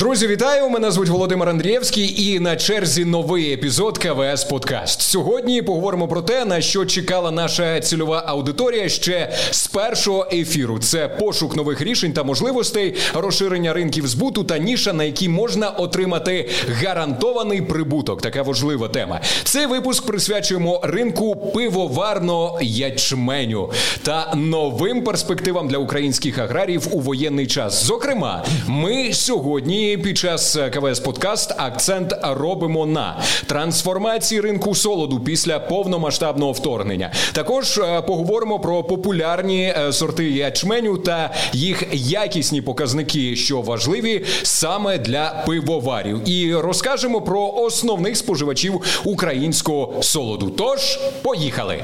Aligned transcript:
Друзі, 0.00 0.26
вітаю! 0.26 0.70
Мене 0.70 0.90
звуть 0.90 1.08
Володимир 1.08 1.48
Андрієвський, 1.48 2.22
і 2.22 2.40
на 2.40 2.56
черзі 2.56 3.04
новий 3.04 3.52
епізод 3.52 3.98
КВС 3.98 4.46
Подкаст. 4.50 5.02
Сьогодні 5.02 5.62
поговоримо 5.62 6.08
про 6.08 6.22
те, 6.22 6.44
на 6.44 6.60
що 6.60 6.84
чекала 6.84 7.30
наша 7.30 7.80
цільова 7.80 8.24
аудиторія 8.26 8.88
ще 8.88 9.32
з 9.50 9.66
першого 9.66 10.26
ефіру. 10.32 10.78
Це 10.78 11.08
пошук 11.08 11.56
нових 11.56 11.80
рішень 11.82 12.12
та 12.12 12.22
можливостей, 12.22 12.96
розширення 13.14 13.72
ринків 13.72 14.06
збуту 14.06 14.44
та 14.44 14.58
ніша, 14.58 14.92
на 14.92 15.04
якій 15.04 15.28
можна 15.28 15.70
отримати 15.70 16.48
гарантований 16.82 17.62
прибуток. 17.62 18.22
Така 18.22 18.42
важлива 18.42 18.88
тема. 18.88 19.20
Цей 19.44 19.66
випуск 19.66 20.06
присвячуємо 20.06 20.80
ринку 20.82 21.36
пивоварного 21.36 22.58
ячменю 22.62 23.70
та 24.02 24.32
новим 24.36 25.04
перспективам 25.04 25.68
для 25.68 25.78
українських 25.78 26.38
аграріїв 26.38 26.88
у 26.90 27.00
воєнний 27.00 27.46
час. 27.46 27.84
Зокрема, 27.84 28.44
ми 28.66 29.12
сьогодні 29.12 29.89
під 29.96 30.18
час 30.18 30.58
КВС 30.72 31.02
Подкаст 31.02 31.52
акцент 31.56 32.14
робимо 32.22 32.86
на 32.86 33.22
трансформації 33.46 34.40
ринку 34.40 34.74
солоду 34.74 35.20
після 35.20 35.58
повномасштабного 35.58 36.52
вторгнення. 36.52 37.12
Також 37.32 37.78
е, 37.78 38.02
поговоримо 38.02 38.60
про 38.60 38.84
популярні 38.84 39.74
е, 39.78 39.92
сорти 39.92 40.30
ячменю 40.30 40.98
та 40.98 41.34
їх 41.52 41.84
якісні 41.92 42.62
показники, 42.62 43.36
що 43.36 43.60
важливі 43.60 44.24
саме 44.42 44.98
для 44.98 45.44
пивоварів, 45.46 46.28
і 46.28 46.54
розкажемо 46.54 47.20
про 47.20 47.50
основних 47.50 48.16
споживачів 48.16 49.00
українського 49.04 50.02
солоду. 50.02 50.50
Тож 50.50 50.98
поїхали. 51.22 51.82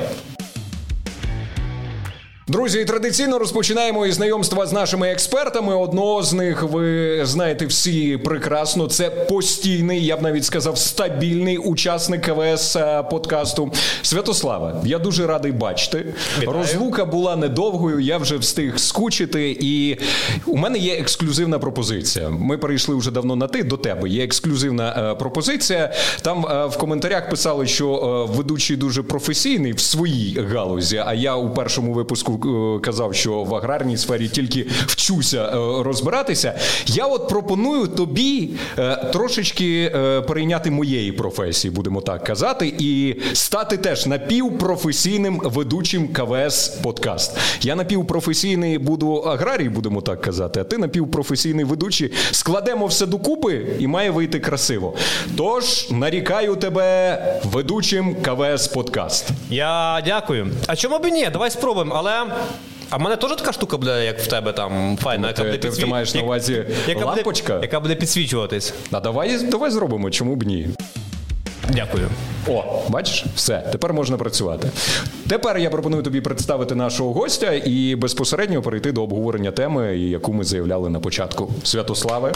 Друзі, 2.49 2.85
традиційно 2.85 3.39
розпочинаємо 3.39 4.07
із 4.07 4.15
знайомства 4.15 4.67
з 4.67 4.73
нашими 4.73 5.09
експертами. 5.09 5.75
Одного 5.75 6.23
з 6.23 6.33
них 6.33 6.63
ви 6.63 7.21
знаєте 7.27 7.67
всі 7.67 8.17
прекрасно. 8.17 8.87
Це 8.87 9.11
постійний, 9.11 10.05
я 10.05 10.17
б 10.17 10.23
навіть 10.23 10.45
сказав, 10.45 10.79
стабільний 10.79 11.59
учасник 11.59 12.21
КВС 12.21 12.81
е, 12.81 13.03
подкасту. 13.03 13.73
Святослава, 14.03 14.83
я 14.85 14.99
дуже 14.99 15.27
радий 15.27 15.53
бачити. 15.53 16.15
Вітаю. 16.39 16.59
Розлука 16.59 17.05
була 17.05 17.37
недовгою. 17.37 18.01
Я 18.01 18.19
вже 18.19 18.37
встиг 18.37 18.79
скучити, 18.79 19.57
і 19.61 19.99
у 20.47 20.57
мене 20.57 20.79
є 20.79 20.95
ексклюзивна 20.95 21.59
пропозиція. 21.59 22.29
Ми 22.29 22.59
перейшли 22.59 22.95
вже 22.95 23.11
давно 23.11 23.37
на 23.37 23.47
ти 23.47 23.63
до 23.63 23.77
тебе. 23.77 24.09
Є 24.09 24.25
ексклюзивна 24.25 25.11
е, 25.13 25.15
пропозиція. 25.15 25.93
Там 26.23 26.47
е, 26.47 26.67
в 26.67 26.77
коментарях 26.79 27.31
писали, 27.31 27.67
що 27.67 28.29
ведучий 28.33 28.77
дуже 28.77 29.03
професійний 29.03 29.73
в 29.73 29.81
своїй 29.81 30.41
галузі. 30.41 31.03
А 31.07 31.15
я 31.15 31.35
у 31.35 31.55
першому 31.55 31.93
випуску. 31.93 32.36
Е, 32.45 32.81
казав, 32.81 33.15
що 33.15 33.45
в 33.45 33.55
аграрній 33.55 33.97
сфері 33.97 34.29
тільки 34.29 34.67
вчуся 34.87 35.45
е, 35.45 35.83
розбиратися. 35.83 36.55
Я 36.87 37.07
от 37.07 37.29
пропоную 37.29 37.87
тобі 37.87 38.51
е, 38.79 38.97
трошечки 39.13 39.93
перейняти 40.29 40.71
моєї 40.71 41.13
професії, 41.13 41.75
будемо 41.75 42.01
так 42.01 42.25
казати, 42.25 42.75
і 42.79 43.17
стати 43.33 43.77
теж 43.77 44.07
напівпрофесійним 44.07 45.41
ведучим 45.45 46.09
КВС 46.09 46.81
подкаст. 46.83 47.39
Я 47.61 47.77
напівпрофесійний 47.77 48.79
буду 48.79 49.15
аграрій, 49.15 49.69
будемо 49.69 50.01
так 50.01 50.21
казати. 50.21 50.61
А 50.61 50.65
ти 50.65 50.79
напівпрофесійний 50.79 51.65
ведучий. 51.65 52.13
Складемо 52.31 52.87
все 52.87 53.07
докупи 53.07 53.67
і 53.79 53.87
має 53.87 54.11
вийти 54.11 54.41
красиво. 54.41 54.95
Тож 55.37 55.91
нарікаю 55.91 56.57
тебе 56.57 57.41
ведучим 57.45 58.17
КВС 58.23 58.71
подкаст. 58.75 59.29
Я 59.51 60.03
дякую. 60.07 60.47
А 60.67 60.77
чому 60.77 60.99
б 60.99 61.07
і 61.07 61.13
ні? 61.13 61.29
Давай 61.33 61.51
спробуємо, 61.51 61.95
але. 61.97 62.26
А 62.91 62.97
в 62.97 63.01
мене 63.01 63.17
теж 63.17 63.31
така 63.31 63.53
штука 63.53 63.77
буде, 63.77 64.05
як 64.05 64.21
в 64.21 64.27
тебе 64.27 64.53
там 64.53 64.99
файна, 65.03 65.29
яка 65.29 65.43
буде 65.45 65.59
підсвічуватись. 65.59 65.85
Ти 65.85 65.91
маєш 65.91 66.15
на 66.15 66.23
увазі 66.23 66.65
яка 66.89 67.05
лампочка? 67.05 67.53
Буде, 67.53 67.67
яка 67.67 67.81
буде 67.81 67.95
підсвічуватись. 67.95 68.75
А 68.91 69.01
давай 69.01 69.39
давай 69.39 69.71
зробимо, 69.71 70.11
чому 70.11 70.37
б 70.37 70.43
ні? 70.43 70.69
Дякую. 71.71 72.09
О, 72.49 72.83
бачиш, 72.89 73.25
все, 73.35 73.69
тепер 73.73 73.93
можна 73.93 74.17
працювати. 74.17 74.71
Тепер 75.29 75.59
я 75.59 75.71
пропоную 75.71 76.03
тобі 76.03 76.21
представити 76.21 76.75
нашого 76.75 77.13
гостя 77.13 77.53
і 77.65 77.97
безпосередньо 77.97 78.63
перейти 78.63 78.93
до 78.93 79.03
обговорення 79.03 79.51
теми, 79.51 79.97
яку 79.97 80.33
ми 80.33 80.45
заявляли 80.45 80.91
на 80.91 81.01
початку. 81.01 81.53
Святославе. 81.65 82.33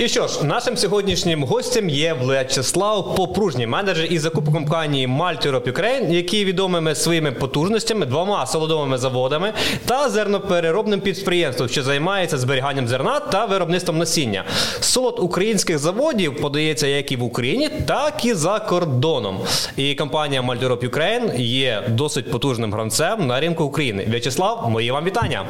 І 0.00 0.08
що 0.08 0.28
ж, 0.28 0.44
нашим 0.44 0.76
сьогоднішнім 0.76 1.44
гостем 1.44 1.88
є 1.88 2.14
Вячеслав 2.22 3.14
Попружній, 3.14 3.66
менеджер 3.66 4.06
із 4.10 4.22
закупу 4.22 4.52
компанії 4.52 5.06
Malt 5.06 5.50
Europe 5.50 5.72
Ukraine, 5.72 6.12
який 6.12 6.44
відомими 6.44 6.94
своїми 6.94 7.32
потужностями, 7.32 8.06
двома 8.06 8.46
солодовими 8.46 8.98
заводами 8.98 9.52
та 9.86 10.08
зернопереробним 10.08 11.00
підприємством, 11.00 11.68
що 11.68 11.82
займається 11.82 12.38
зберіганням 12.38 12.88
зерна 12.88 13.20
та 13.20 13.44
виробництвом 13.44 13.98
насіння. 13.98 14.44
Солод 14.80 15.16
українських 15.18 15.78
заводів 15.78 16.40
подається 16.40 16.86
як 16.86 17.12
і 17.12 17.16
в 17.16 17.22
Україні, 17.22 17.68
так 17.86 18.24
і 18.24 18.34
за 18.34 18.58
кордоном. 18.58 19.38
І 19.76 19.94
компанія 19.94 20.42
Malt 20.42 20.68
Europe 20.68 20.90
Ukraine 20.90 21.40
є 21.40 21.82
досить 21.88 22.30
потужним 22.30 22.72
гравцем 22.72 23.26
на 23.26 23.40
ринку 23.40 23.64
України. 23.64 24.06
В'ячеслав, 24.08 24.70
мої 24.70 24.90
вам 24.90 25.04
вітання. 25.04 25.44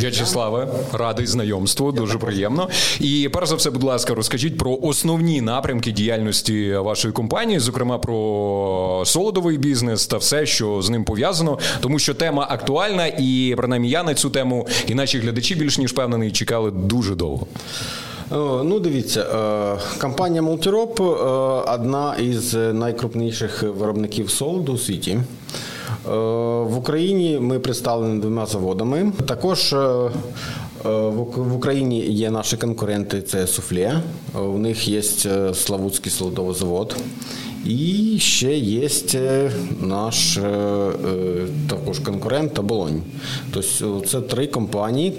В'ячеславе, 0.00 0.68
радий 0.92 1.26
знайомству, 1.26 1.92
дуже 1.92 2.18
приємно. 2.18 2.68
І 3.00 3.28
перш 3.32 3.48
за 3.48 3.54
все, 3.54 3.70
будь 3.70 3.82
ласка, 3.82 4.14
розкажіть 4.14 4.58
про 4.58 4.78
основні 4.82 5.40
напрямки 5.40 5.92
діяльності 5.92 6.74
вашої 6.74 7.12
компанії, 7.12 7.58
зокрема 7.58 7.98
про 7.98 9.02
солодовий 9.06 9.58
бізнес 9.58 10.06
та 10.06 10.16
все, 10.16 10.46
що 10.46 10.82
з 10.82 10.90
ним 10.90 11.04
пов'язано, 11.04 11.58
тому 11.80 11.98
що 11.98 12.14
тема 12.14 12.46
актуальна, 12.50 13.06
і 13.06 13.54
принаймні 13.56 13.90
я 13.90 14.02
на 14.02 14.14
цю 14.14 14.30
тему 14.30 14.66
і 14.86 14.94
наші 14.94 15.18
глядачі 15.18 15.54
більш 15.54 15.78
ніж 15.78 15.92
впевнений, 15.92 16.32
чекали 16.32 16.70
дуже 16.70 17.14
довго. 17.14 17.46
Ну, 18.64 18.80
дивіться, 18.80 19.20
е, 19.20 19.98
компанія 20.00 20.42
Multirop 20.42 21.02
е, 21.02 21.74
одна 21.74 22.16
із 22.16 22.54
найкрупніших 22.54 23.62
виробників 23.62 24.30
солоду 24.30 24.72
у 24.72 24.78
світі. 24.78 25.18
Е, 26.06 26.10
в 26.62 26.78
Україні 26.78 27.38
ми 27.40 27.58
представлені 27.58 28.20
двома 28.20 28.46
заводами. 28.46 29.12
Також 29.26 29.72
е, 29.72 29.76
е, 29.76 30.10
в 31.36 31.54
Україні 31.54 32.00
є 32.00 32.30
наші 32.30 32.56
конкуренти, 32.56 33.22
це 33.22 33.46
суфле. 33.46 34.02
У 34.34 34.58
них 34.58 34.88
є 34.88 35.02
Славутський 35.54 36.12
солодовий 36.12 36.54
завод. 36.54 36.96
І 37.66 38.16
ще 38.18 38.58
є 38.58 38.88
наш 39.80 40.38
також 41.68 41.98
конкурент 41.98 42.58
Оболонь. 42.58 43.02
Тобто 43.52 44.00
це 44.06 44.20
три 44.20 44.46
компанії, 44.46 45.10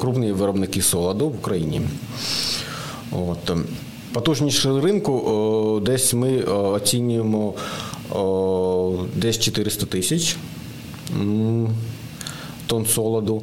крупні 0.00 0.32
виробники 0.32 0.82
солоду 0.82 1.28
в 1.28 1.34
Україні. 1.34 1.80
От. 3.12 3.50
Потужність 4.12 4.66
ринку 4.66 5.82
десь 5.84 6.14
ми 6.14 6.42
оцінюємо 6.42 7.54
десь 9.16 9.38
400 9.38 9.86
тисяч 9.86 10.36
тонн 12.66 12.86
солоду. 12.86 13.42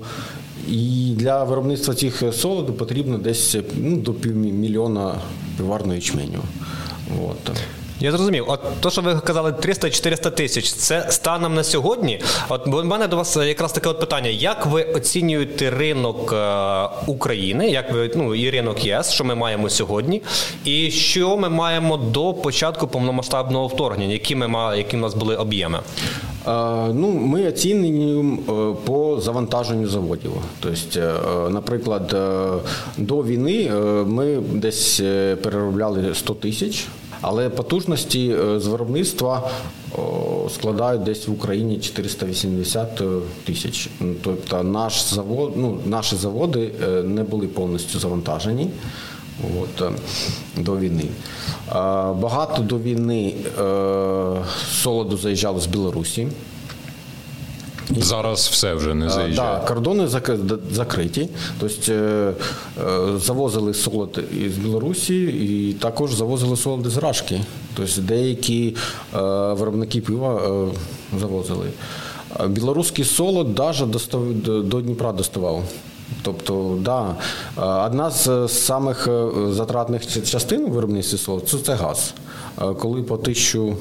І 0.70 1.14
для 1.16 1.44
виробництва 1.44 1.94
цих 1.94 2.24
солоду 2.34 2.74
потрібно 2.74 3.18
десь 3.18 3.58
ну, 3.82 3.98
до 3.98 4.14
півмільйона 4.14 5.16
піварного 5.58 5.96
ячменю. 5.96 6.40
От. 7.26 7.58
Я 8.00 8.12
зрозумів. 8.12 8.46
От 8.48 8.60
то, 8.80 8.90
що 8.90 9.02
ви 9.02 9.16
казали, 9.16 9.52
300-400 9.52 10.32
тисяч, 10.32 10.72
це 10.74 11.08
станом 11.10 11.56
на 11.56 11.64
сьогодні. 11.64 12.22
От 12.50 12.68
в 12.68 12.84
мене 12.84 13.08
до 13.08 13.18
вас 13.18 13.38
якраз 13.38 13.74
таке 13.74 13.90
от 13.90 14.00
питання: 14.00 14.30
як 14.30 14.66
ви 14.66 14.84
оцінюєте 14.84 15.70
ринок 15.70 16.34
е, 16.34 16.90
України, 17.08 17.70
як 17.70 17.92
ви 17.92 18.12
ну 18.16 18.36
і 18.36 18.50
ринок 18.50 18.86
ЄС, 18.86 19.12
що 19.12 19.24
ми 19.24 19.36
маємо 19.36 19.70
сьогодні, 19.70 20.22
і 20.66 20.92
що 20.92 21.38
ми 21.38 21.50
маємо 21.50 21.98
до 21.98 22.34
початку 22.34 22.88
повномасштабного 22.88 23.68
вторгнення? 23.68 24.14
Які 24.14 24.36
ми 24.36 24.78
які 24.78 24.98
в 24.98 25.00
нас 25.00 25.14
були 25.14 25.36
об'єми? 25.36 25.80
Ну, 26.94 27.12
Ми 27.12 27.48
оцінюємо 27.48 28.38
е, 28.50 28.86
по 28.86 29.22
завантаженню 29.22 29.88
заводів. 29.88 30.32
Тобто, 30.60 31.00
е, 31.00 31.50
наприклад, 31.50 32.16
до 32.98 33.24
війни 33.24 33.72
ми 34.06 34.36
десь 34.36 35.02
переробляли 35.42 36.16
100 36.16 36.34
тисяч. 36.34 36.88
Але 37.22 37.50
потужності 37.50 38.30
е, 38.30 38.60
з 38.60 38.68
виробництва 38.68 39.50
складають 40.50 41.04
десь 41.04 41.28
в 41.28 41.32
Україні 41.32 41.78
480 41.80 43.02
е, 43.02 43.06
тисяч. 43.46 43.90
Ну, 44.00 44.14
тобто 44.24 44.64
наш 44.64 45.04
завод, 45.04 45.54
ну, 45.56 45.78
наші 45.86 46.16
заводи 46.16 46.72
е, 46.84 47.04
не 47.04 47.24
були 47.24 47.48
повністю 47.48 48.00
завантажені 48.00 48.70
от, 49.62 49.92
до 50.58 50.78
війни. 50.78 51.06
Багато 52.22 52.62
до 52.62 52.78
війни 52.78 53.36
солоду 54.72 55.18
заїжджало 55.18 55.60
з 55.60 55.68
Білорусі. 55.68 56.28
Зараз 57.96 58.48
все 58.52 58.74
вже 58.74 58.94
не 58.94 59.10
заїжджає. 59.10 59.58
Так, 59.58 59.66
кордони 59.68 60.08
закриті. 60.72 61.30
Тобто 61.60 61.92
е, 61.92 61.96
е, 61.96 62.34
завозили 63.18 63.74
солод 63.74 64.24
із 64.46 64.58
Білорусі 64.58 65.24
і 65.24 65.74
також 65.74 66.14
завозили 66.14 66.58
солод 66.58 66.86
з 66.86 66.98
Рашки. 66.98 67.42
Тобто 67.74 68.02
деякі 68.02 68.76
е, 69.16 69.20
виробники 69.54 70.02
пива 70.02 70.42
завозили. 71.20 71.68
Білоруський 72.48 73.06
солод 73.06 73.60
навіть 73.60 74.42
до 74.68 74.82
Дніпра 74.82 75.12
доставав. 75.12 75.64
Тобто, 76.22 76.78
да, 76.82 77.16
одна 77.86 78.12
з 78.12 78.48
самих 78.48 79.10
затратних 79.50 80.30
частин 80.30 80.64
у 80.64 80.70
виробництві 80.70 81.18
солоду 81.18 81.46
це 81.46 81.74
газ. 81.74 82.14
Коли 82.80 83.04
по 83.04 83.18
тисячу 83.18 83.76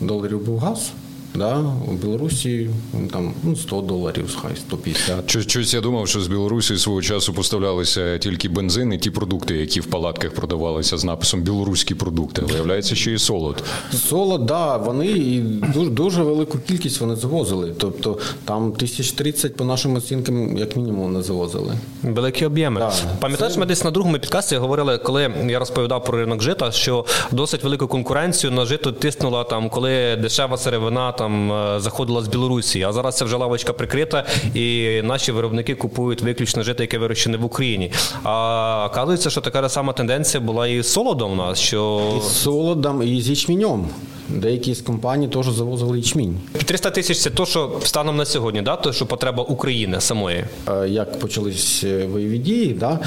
доларів 0.00 0.44
був 0.44 0.58
газ. 0.58 0.90
Да, 1.34 1.64
У 1.88 1.92
Білорусі 1.92 2.70
там 3.12 3.32
ну, 3.42 3.56
100 3.56 3.80
доларів, 3.80 4.38
хай 4.42 4.56
150. 4.56 5.48
Щось 5.48 5.74
я 5.74 5.80
думав, 5.80 6.08
що 6.08 6.20
з 6.20 6.26
Білорусі 6.26 6.78
свого 6.78 7.02
часу 7.02 7.32
поставлялися 7.32 8.18
тільки 8.18 8.48
бензин 8.48 8.92
і 8.92 8.98
ті 8.98 9.10
продукти, 9.10 9.56
які 9.56 9.80
в 9.80 9.86
палатках 9.86 10.34
продавалися 10.34 10.98
з 10.98 11.04
написом 11.04 11.42
Білоруські 11.42 11.94
продукти. 11.94 12.42
Виявляється, 12.42 12.94
ще 12.94 13.12
і 13.12 13.18
солод. 13.18 13.64
Солод, 13.92 14.46
да, 14.46 14.76
вони 14.76 15.06
і 15.06 15.38
дуже 15.74 15.90
дуже 15.90 16.22
велику 16.22 16.58
кількість 16.58 17.00
вони 17.00 17.16
завозили. 17.16 17.74
Тобто 17.78 18.18
там 18.44 18.72
тисяч 18.72 19.12
тридцять 19.12 19.56
по 19.56 19.64
нашим 19.64 19.94
оцінкам, 19.96 20.58
як 20.58 20.76
мінімум, 20.76 21.12
не 21.12 21.22
завозили. 21.22 21.74
Великі 22.02 22.46
об'єми. 22.46 22.80
Да. 22.80 22.92
Пам'ятаєш, 23.20 23.54
це... 23.54 23.60
ми 23.60 23.66
десь 23.66 23.84
на 23.84 23.90
другому 23.90 24.18
підкасті 24.18 24.56
говорили, 24.56 24.98
коли 24.98 25.30
я 25.48 25.58
розповідав 25.58 26.04
про 26.04 26.18
ринок 26.18 26.42
жита, 26.42 26.72
що 26.72 27.04
досить 27.30 27.64
велику 27.64 27.86
конкуренцію 27.86 28.50
на 28.50 28.64
жито 28.64 28.92
тиснула 28.92 29.44
там, 29.44 29.70
коли 29.70 30.16
дешева 30.16 30.56
сировина 30.56 31.12
там 31.22 31.52
е, 31.52 31.80
заходила 31.80 32.22
з 32.22 32.28
Білорусі. 32.28 32.82
А 32.82 32.92
зараз 32.92 33.16
це 33.16 33.24
вже 33.24 33.36
лавочка 33.36 33.72
прикрита, 33.72 34.24
і 34.54 35.00
наші 35.04 35.32
виробники 35.32 35.74
купують 35.74 36.22
виключно 36.22 36.62
жити, 36.62 36.82
яке 36.82 36.98
вирощене 36.98 37.36
в 37.36 37.44
Україні. 37.44 37.92
А 38.24 38.88
оказується, 38.90 39.30
що 39.30 39.40
така 39.40 39.68
сама 39.68 39.92
тенденція 39.92 40.40
була 40.40 40.68
і 40.68 40.82
з 40.82 40.92
солодом 40.92 41.32
у 41.32 41.34
нас. 41.34 41.58
що... 41.58 42.02
І 42.18 42.20
з 42.20 42.42
солодом, 42.42 43.02
і 43.02 43.20
з 43.20 43.28
ячменем. 43.28 43.88
Деякі 44.34 44.74
з 44.74 44.80
компаній 44.80 45.28
теж 45.28 45.46
завозили 45.46 45.98
ячмінь. 45.98 46.40
300 46.64 46.90
тисяч 46.90 47.18
це 47.18 47.30
то, 47.30 47.46
що 47.46 47.80
станом 47.84 48.16
на 48.16 48.24
сьогодні, 48.24 48.62
да? 48.62 48.76
то, 48.76 48.92
що 48.92 49.06
потреба 49.06 49.42
України 49.42 50.00
самої. 50.00 50.44
Е, 50.68 50.88
як 50.88 51.18
почались 51.18 51.84
е, 51.84 52.06
бойові 52.06 52.38
дії, 52.38 52.76
да? 52.80 52.98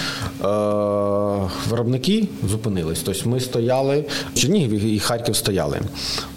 виробники 1.70 2.28
зупинились. 2.50 3.02
Тобто 3.06 3.30
ми 3.30 3.40
стояли, 3.40 4.06
Чернігів 4.34 4.86
і 4.86 5.00
Харків 5.00 5.36
стояли. 5.36 5.80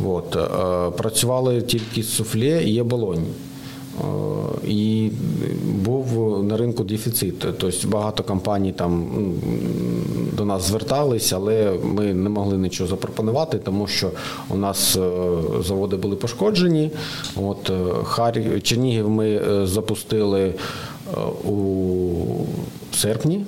От. 0.05 0.37
Працювали 0.97 1.63
тільки 1.63 2.03
суфле 2.03 2.63
і 2.65 2.81
оболонь. 2.81 3.27
Е, 3.27 3.48
і 4.67 5.11
був 5.85 6.39
на 6.45 6.57
ринку 6.57 6.85
дефіцит. 6.85 7.39
Тобто 7.39 7.89
багато 7.89 8.23
компаній 8.23 8.73
там 8.73 9.07
до 10.33 10.45
нас 10.45 10.69
звертались, 10.69 11.33
але 11.33 11.79
ми 11.83 12.15
не 12.15 12.29
могли 12.29 12.59
нічого 12.59 12.89
запропонувати, 12.89 13.59
тому 13.59 13.87
що 13.87 14.11
у 14.49 14.57
нас 14.57 14.97
е, 14.97 15.11
заводи 15.63 15.97
були 15.97 16.17
пошкоджені. 16.17 16.91
От 17.37 17.71
е, 17.71 17.75
Харі... 18.05 18.61
Чернігів 18.61 19.11
ми 19.11 19.41
запустили 19.67 20.55
у 21.45 21.55
серпні. 22.93 23.45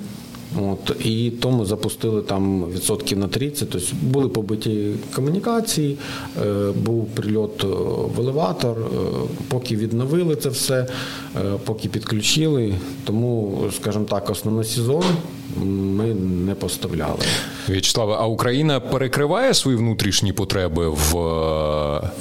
От, 0.59 1.05
І 1.05 1.31
тому 1.31 1.65
запустили 1.65 2.21
там 2.21 2.65
відсотків 2.65 3.17
на 3.17 3.27
30, 3.27 3.69
тобто 3.69 3.87
були 4.01 4.29
побиті 4.29 4.91
комунікації, 5.15 5.97
е, 6.45 6.71
був 6.71 7.05
прильот 7.05 7.63
в 8.15 8.19
елеватор, 8.19 8.77
е, 8.79 8.87
поки 9.47 9.75
відновили 9.75 10.35
це 10.35 10.49
все, 10.49 10.87
е, 11.35 11.53
поки 11.65 11.89
підключили. 11.89 12.73
Тому, 13.03 13.59
скажімо 13.71 14.05
так, 14.09 14.29
основний 14.29 14.65
сезон 14.65 15.03
ми 15.57 16.05
не 16.45 16.55
поставляли. 16.55 17.19
В'ячеславе, 17.69 18.15
а 18.19 18.25
Україна 18.25 18.79
перекриває 18.79 19.53
свої 19.53 19.77
внутрішні 19.77 20.33
потреби 20.33 20.89
в 20.89 21.13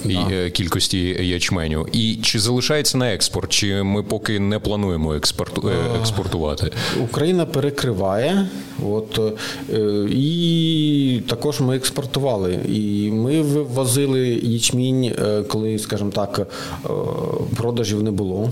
да. 0.04 0.50
кількості 0.50 0.98
ячменю? 1.28 1.86
І 1.92 2.16
чи 2.22 2.38
залишається 2.38 2.98
на 2.98 3.14
експорт? 3.14 3.52
Чи 3.52 3.82
ми 3.82 4.02
поки 4.02 4.40
не 4.40 4.58
плануємо 4.58 5.14
експорту, 5.14 5.70
експортувати? 6.00 6.70
Україна 7.04 7.46
перекриває, 7.46 8.48
от 8.86 9.20
і 10.10 11.22
також 11.28 11.60
ми 11.60 11.76
експортували. 11.76 12.58
І 12.68 13.10
ми 13.10 13.42
ввозили 13.42 14.28
ячмінь, 14.42 15.12
коли, 15.48 15.78
скажімо 15.78 16.10
так, 16.10 16.46
продажів 17.56 18.02
не 18.02 18.10
було 18.10 18.50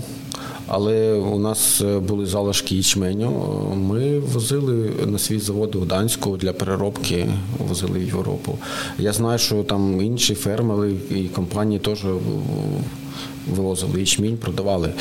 але 0.69 1.13
у 1.13 1.39
нас 1.39 1.81
е, 1.81 1.99
були 1.99 2.25
залишки 2.25 2.75
ячменю. 2.75 3.31
Ми 3.75 4.19
возили 4.19 4.91
на 5.05 5.17
свій 5.17 5.39
завод 5.39 5.75
у 5.75 5.79
Гданську 5.79 6.37
для 6.37 6.53
переробки, 6.53 7.27
возили 7.67 7.99
в 7.99 8.03
Європу. 8.03 8.57
Я 8.99 9.13
знаю, 9.13 9.39
що 9.39 9.63
там 9.63 10.01
інші 10.01 10.35
фермери 10.35 10.93
і 11.09 11.23
компанії 11.23 11.79
теж 11.79 12.05
вивозили 13.55 13.99
ячмінь, 13.99 14.37
продавали. 14.37 14.93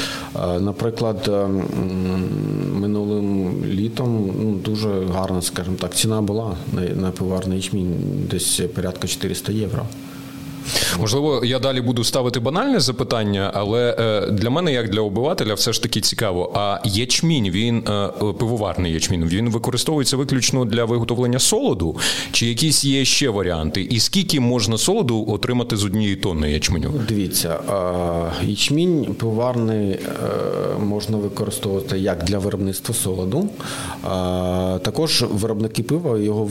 Наприклад, 0.60 1.28
е, 1.28 1.48
минулим 2.74 3.52
літом 3.64 4.30
ну, 4.42 4.52
дуже 4.52 5.04
гарна, 5.12 5.42
скажімо 5.42 5.76
так, 5.80 5.94
ціна 5.94 6.22
була 6.22 6.56
на 6.96 7.10
пиварний 7.10 7.58
ячмінь, 7.58 7.94
десь 8.30 8.60
порядка 8.74 9.08
400 9.08 9.52
євро. 9.52 9.86
Можливо, 11.00 11.40
я 11.44 11.58
далі 11.58 11.80
буду 11.80 12.04
ставити 12.04 12.40
банальне 12.40 12.80
запитання, 12.80 13.50
але 13.54 13.96
е, 13.98 14.30
для 14.30 14.50
мене, 14.50 14.72
як 14.72 14.90
для 14.90 15.00
обивателя, 15.00 15.54
все 15.54 15.72
ж 15.72 15.82
таки 15.82 16.00
цікаво. 16.00 16.52
А 16.54 16.78
ячмінь, 16.84 17.50
він 17.50 17.78
е, 17.88 18.08
пивоварний 18.38 18.92
ячмінь, 18.92 19.24
він 19.24 19.50
використовується 19.50 20.16
виключно 20.16 20.64
для 20.64 20.84
виготовлення 20.84 21.38
солоду, 21.38 21.96
чи 22.32 22.46
якісь 22.46 22.84
є 22.84 23.04
ще 23.04 23.28
варіанти? 23.28 23.82
І 23.82 24.00
скільки 24.00 24.40
можна 24.40 24.78
солоду 24.78 25.24
отримати 25.28 25.76
з 25.76 25.84
однієї 25.84 26.16
тонни 26.16 26.52
ячменю? 26.52 26.92
Дивіться, 27.08 27.58
ячмінь 28.42 29.04
пивоварний 29.04 29.90
е, 29.90 29.98
можна 30.84 31.16
використовувати 31.16 31.98
як 31.98 32.24
для 32.24 32.38
виробництва 32.38 32.94
солоду. 32.94 33.48
Також 34.82 35.24
виробники 35.30 35.82
пива 35.82 36.18
його 36.18 36.44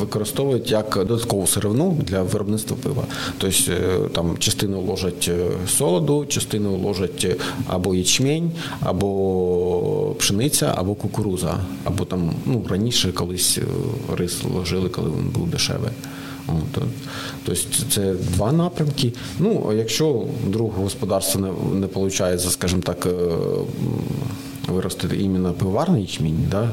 використовують 0.00 0.70
як 0.70 0.98
додаткову 1.08 1.46
сировину 1.46 1.96
для 2.06 2.22
виробництва 2.22 2.76
пива. 2.82 3.02
Тобто 3.38 3.56
там 4.12 4.38
частину 4.38 4.80
ложать 4.80 5.28
е, 5.28 5.50
солоду, 5.68 6.26
частину 6.26 6.76
ложать 6.76 7.24
е, 7.24 7.36
або 7.66 7.94
ячмень, 7.94 8.50
або 8.80 10.14
пшениця, 10.18 10.74
або 10.76 10.94
кукуруза, 10.94 11.60
або 11.84 12.04
там 12.04 12.32
ну 12.46 12.64
раніше 12.68 13.12
колись 13.12 13.58
рис 14.16 14.44
ложили, 14.54 14.88
коли 14.88 15.10
він 15.10 15.28
був 15.28 15.48
дешевий. 15.48 15.90
Тобто 16.72 17.62
це 17.90 18.14
два 18.14 18.52
напрямки. 18.52 19.12
Ну, 19.38 19.72
якщо 19.76 20.24
другого 20.46 20.82
господарства 20.82 21.40
не 21.40 21.80
не 21.80 21.86
виходить, 21.86 22.40
скажімо 22.50 22.82
так, 22.82 23.08
виростити 24.68 25.16
іменно 25.16 25.52
пиварний 25.52 26.02
ячмінь, 26.02 26.46
да, 26.50 26.70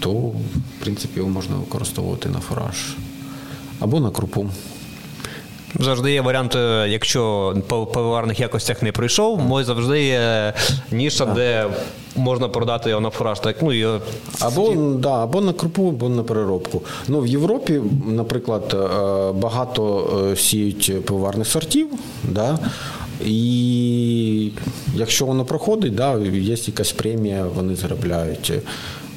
то 0.00 0.10
в 0.10 0.34
принципі 0.80 1.18
його 1.18 1.30
можна 1.30 1.56
використовувати 1.56 2.28
на 2.28 2.40
фураж 2.40 2.96
або 3.80 4.00
на 4.00 4.10
крупу. 4.10 4.50
Завжди 5.78 6.12
є 6.12 6.20
варіант, 6.20 6.56
е, 6.56 6.86
якщо 6.88 7.54
по 7.68 7.86
пивоварних 7.86 8.40
якостях 8.40 8.82
не 8.82 8.92
прийшов, 8.92 9.40
може 9.40 9.64
завжди 9.64 10.04
є 10.04 10.52
ніша, 10.90 11.26
де 11.26 11.66
можна 12.16 12.48
продати 12.48 12.90
його 12.90 13.00
на 13.00 13.10
фураж. 13.10 13.40
Так, 13.40 13.56
ну, 13.62 13.72
і... 13.72 14.00
Або 14.40 14.74
да, 14.98 15.22
або 15.22 15.40
на 15.40 15.52
крупу, 15.52 15.88
або 15.88 16.08
на 16.08 16.22
переробку. 16.22 16.82
Ну, 17.08 17.20
В 17.20 17.26
Європі, 17.26 17.80
наприклад, 18.06 18.74
е, 18.74 19.32
багато 19.32 20.10
е, 20.32 20.36
сіють 20.36 21.04
пивоварних 21.06 21.46
сортів. 21.46 21.88
Да? 22.24 22.58
І 23.26 24.50
якщо 24.94 25.26
воно 25.26 25.44
проходить, 25.44 25.94
да, 25.94 26.18
є 26.18 26.56
якась 26.66 26.92
премія, 26.92 27.44
вони 27.54 27.76
заробляють. 27.76 28.52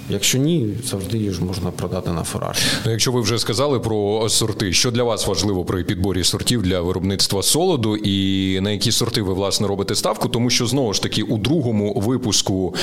Якщо 0.10 0.38
ні, 0.38 0.70
завжди 0.84 1.18
її 1.18 1.32
ж 1.32 1.44
можна 1.44 1.72
продати 1.72 2.12
на 2.12 2.24
фураж. 2.24 2.58
Ну, 2.86 2.92
якщо 2.92 3.12
ви 3.12 3.22
вже 3.22 3.40
сказали 3.40 3.80
про 3.80 4.30
сорти, 4.30 4.74
що 4.74 4.92
для 4.92 5.04
вас 5.04 5.28
важливо 5.28 5.66
при 5.66 5.84
підборі 5.84 6.24
сортів 6.24 6.62
для 6.62 6.82
виробництва 6.82 7.44
солоду, 7.44 7.98
і 7.98 8.60
на 8.62 8.72
які 8.72 8.92
сорти 8.92 9.22
ви 9.22 9.34
власне 9.34 9.68
робите 9.68 9.96
ставку? 9.96 10.30
Тому 10.30 10.50
що 10.50 10.66
знову 10.66 10.94
ж 10.94 11.02
таки 11.02 11.24
у 11.24 11.38
другому 11.38 11.94
випуску 11.94 12.76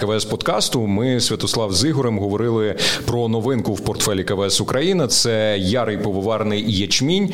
КВС 0.00 0.28
подкасту 0.28 0.86
ми 0.86 1.20
Святослав 1.20 1.72
з 1.72 1.88
Ігорем 1.88 2.18
говорили 2.18 2.74
про 3.04 3.28
новинку 3.28 3.74
в 3.74 3.80
портфелі 3.80 4.24
КВС 4.24 4.62
Україна. 4.62 5.08
Це 5.08 5.58
ярий 5.58 5.98
пивоварний 5.98 6.78
ячмінь 6.78 7.32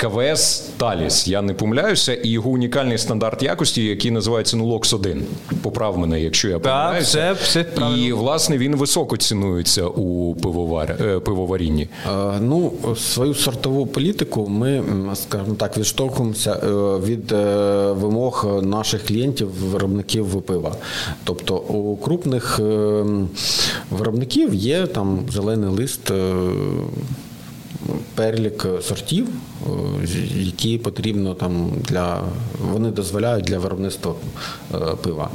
КВС 0.00 0.64
Таліс. 0.76 1.28
Я 1.28 1.42
не 1.42 1.54
помиляюся, 1.54 2.14
і 2.14 2.28
його 2.28 2.50
унікальний 2.50 2.98
стандарт 2.98 3.42
якості, 3.42 3.84
який 3.84 4.10
називається 4.10 4.56
Нулокс 4.56 4.92
1 4.92 5.26
Поправ 5.62 5.98
мене, 5.98 6.20
якщо 6.20 6.48
я 6.48 6.58
помиляюся. 6.58 7.18
Так, 7.18 7.36
все, 7.36 7.62
все 7.62 7.96
і 7.96 8.12
власне 8.12 8.55
він 8.58 8.76
високо 8.76 9.16
цінується 9.16 9.86
у 9.86 10.34
пивовар... 10.34 10.96
Е, 11.00 11.20
пивоварінні? 11.20 11.88
Ну, 12.40 12.72
свою 12.96 13.34
сортову 13.34 13.86
політику 13.86 14.48
ми, 14.48 14.82
скажімо 15.14 15.54
так, 15.54 15.78
відштовхуємося 15.78 16.52
е, 16.52 16.68
від 17.06 17.32
е, 17.32 17.92
вимог 17.92 18.62
наших 18.62 19.06
клієнтів, 19.06 19.48
виробників 19.48 20.42
пива. 20.42 20.76
Тобто 21.24 21.56
у 21.56 21.96
крупних 21.96 22.60
виробників 23.90 24.54
є 24.54 24.86
там 24.86 25.20
зелений 25.30 25.70
лист. 25.70 26.12
Перелік 28.14 28.66
сортів, 28.82 29.28
які 30.34 30.78
потрібно 30.78 31.34
там 31.34 31.70
для 31.80 32.22
вони 32.72 32.90
дозволяють 32.90 33.44
для 33.44 33.58
виробництва 33.58 34.14
пива. 35.02 35.30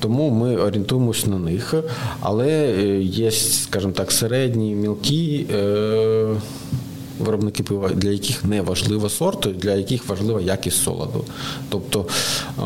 Тому 0.00 0.30
ми 0.30 0.56
орієнтуємось 0.56 1.26
на 1.26 1.38
них. 1.38 1.74
Але 2.20 2.48
е, 2.48 3.00
є, 3.02 3.30
скажімо 3.30 3.92
так, 3.92 4.12
середні, 4.12 4.74
мілкі. 4.74 5.46
Е- 5.54 6.34
Виробники 7.20 7.62
пива, 7.62 7.88
для 7.88 8.10
яких 8.10 8.44
не 8.44 8.62
важлива 8.62 9.08
сорт, 9.08 9.48
для 9.56 9.74
яких 9.74 10.08
важлива 10.08 10.40
якість 10.40 10.82
солоду. 10.82 11.24
Тобто 11.68 12.06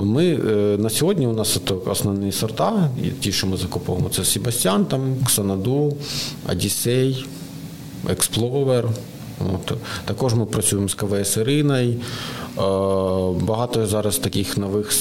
ми 0.03 0.37
на 0.79 0.91
сьогодні 0.91 1.27
у 1.27 1.33
нас 1.33 1.59
основні 1.87 2.33
сорта, 2.33 2.91
ті, 3.21 3.33
що 3.33 3.47
ми 3.47 3.57
закуповуємо, 3.57 4.09
це 4.09 4.25
Себастьян, 4.25 4.85
там, 4.85 5.17
Ксанаду, 5.27 5.97
Одіссей, 6.51 7.27
Експлорер. 8.09 8.89
От. 9.41 9.79
Також 10.05 10.35
ми 10.35 10.47
працюємо 10.47 10.89
з 10.89 10.95
КВС 10.95 11.41
Іриною. 11.41 11.95
Е, 12.59 12.63
багато 13.41 13.87
зараз 13.87 14.19
таких 14.19 14.57
нових 14.57 14.93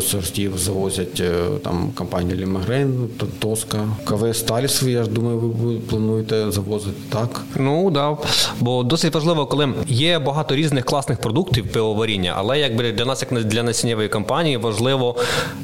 сортів 0.00 0.58
завозять 0.58 1.20
е, 1.20 1.32
там 1.64 1.90
компанія 1.94 2.36
Лімагрейн, 2.36 3.08
Тоска, 3.38 3.88
КВС 4.04 4.44
Таліс, 4.44 4.82
я 4.82 5.04
ж 5.04 5.10
думаю, 5.10 5.38
ви 5.38 5.74
плануєте 5.74 6.50
завозити 6.50 6.96
так? 7.12 7.44
Ну 7.56 7.90
да. 7.90 8.16
Бо 8.60 8.82
досить 8.82 9.14
важливо, 9.14 9.46
коли 9.46 9.68
є 9.86 10.18
багато 10.18 10.56
різних 10.56 10.84
класних 10.84 11.20
продуктів 11.20 11.72
пивоваріння, 11.72 12.34
але 12.36 12.58
якби 12.58 12.92
для 12.92 13.04
нас, 13.04 13.26
як 13.30 13.44
для 13.44 13.62
насіннєвої 13.62 14.08
компанії, 14.08 14.56
важливо, 14.56 15.16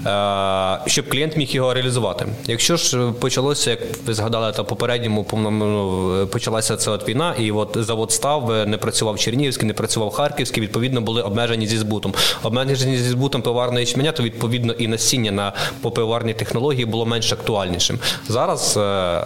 е, 0.06 0.78
щоб 0.86 1.08
клієнт 1.08 1.36
міг 1.36 1.50
його 1.50 1.74
реалізувати. 1.74 2.26
Якщо 2.46 2.76
ж 2.76 3.12
почалося, 3.20 3.70
як 3.70 3.80
ви 4.06 4.14
згадали, 4.14 4.52
та 4.52 4.64
попередньому 4.64 5.26
ну, 5.32 6.26
почалася 6.26 6.76
ця 6.76 6.90
от 6.90 7.08
війна, 7.08 7.34
і 7.38 7.50
от 7.50 7.76
завод 7.80 8.12
став, 8.12 8.66
не 8.66 8.76
працював 8.76 9.18
Чернігівський, 9.18 9.68
не 9.68 9.74
працював 9.74 10.10
Харківський, 10.10 10.62
відповідно 10.62 11.00
були 11.00 11.21
обмежені 11.22 11.66
зі 11.66 11.78
збутом. 11.78 12.14
Обмежені 12.42 12.96
зі 12.96 13.10
збутом 13.10 13.42
пиварного 13.42 13.80
ячменя, 13.80 14.12
то 14.12 14.22
відповідно 14.22 14.72
і 14.72 14.88
насіння 14.88 15.32
на 15.32 15.52
попиварні 15.80 16.34
технології 16.34 16.84
було 16.84 17.06
менш 17.06 17.32
актуальнішим. 17.32 17.98
Зараз, 18.28 18.76
е, 18.76 18.80
е, 18.80 19.22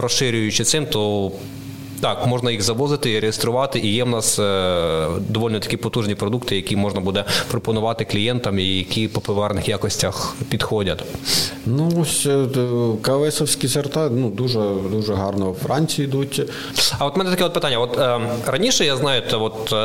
розширюючи 0.00 0.64
цим, 0.64 0.86
то 0.86 1.32
так, 2.00 2.26
можна 2.26 2.50
їх 2.50 2.62
завозити 2.62 3.10
і 3.10 3.20
реєструвати, 3.20 3.78
і 3.78 3.94
є 3.94 4.04
в 4.04 4.08
нас 4.08 4.38
е, 4.38 5.06
доволі 5.28 5.60
такі 5.60 5.76
потужні 5.76 6.14
продукти, 6.14 6.56
які 6.56 6.76
можна 6.76 7.00
буде 7.00 7.24
пропонувати 7.50 8.04
клієнтам, 8.04 8.58
і 8.58 8.78
які 8.78 9.08
по 9.08 9.20
пиварних 9.20 9.68
якостях 9.68 10.36
підходять. 10.50 11.04
Ну 11.66 11.92
ось 12.00 12.26
е, 12.26 12.46
КВСовські 13.02 13.68
сорта 13.68 14.08
ну 14.12 14.30
дуже 14.30 14.60
дуже 14.90 15.14
гарно 15.14 15.50
в 15.52 15.54
Франції 15.54 16.08
йдуть. 16.08 16.42
А 16.98 17.06
от 17.06 17.16
мене 17.16 17.30
таке 17.30 17.44
от 17.44 17.54
питання: 17.54 17.78
от 17.78 17.98
е, 17.98 18.20
раніше 18.46 18.84
я 18.84 18.96
знаю, 18.96 19.22
от 19.32 19.72
е, 19.72 19.76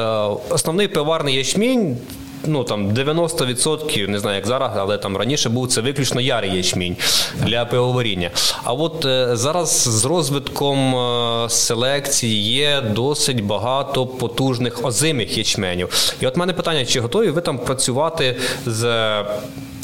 основний 0.49 0.87
пиварний 0.87 1.35
ячмінь 1.35 1.97
ну 2.47 2.63
там 2.63 2.89
90%, 2.91 4.07
не 4.07 4.19
знаю 4.19 4.35
як 4.35 4.47
зараз, 4.47 4.71
але 4.75 4.97
там 4.97 5.17
раніше 5.17 5.49
був 5.49 5.67
це 5.67 5.81
виключно 5.81 6.21
ярий 6.21 6.55
ячмінь 6.55 6.97
для 7.45 7.65
пивоваріння. 7.65 8.31
А 8.63 8.73
от 8.73 9.05
е, 9.05 9.29
зараз 9.35 9.83
з 9.83 10.05
розвитком 10.05 10.95
е, 10.95 11.49
селекції 11.49 12.43
є 12.43 12.81
досить 12.81 13.43
багато 13.43 14.07
потужних 14.07 14.85
озимих 14.85 15.37
ячменів. 15.37 16.13
І 16.21 16.27
от 16.27 16.37
мене 16.37 16.53
питання: 16.53 16.85
чи 16.85 16.99
готові 16.99 17.29
ви 17.29 17.41
там 17.41 17.57
працювати 17.57 18.35
з? 18.65 19.23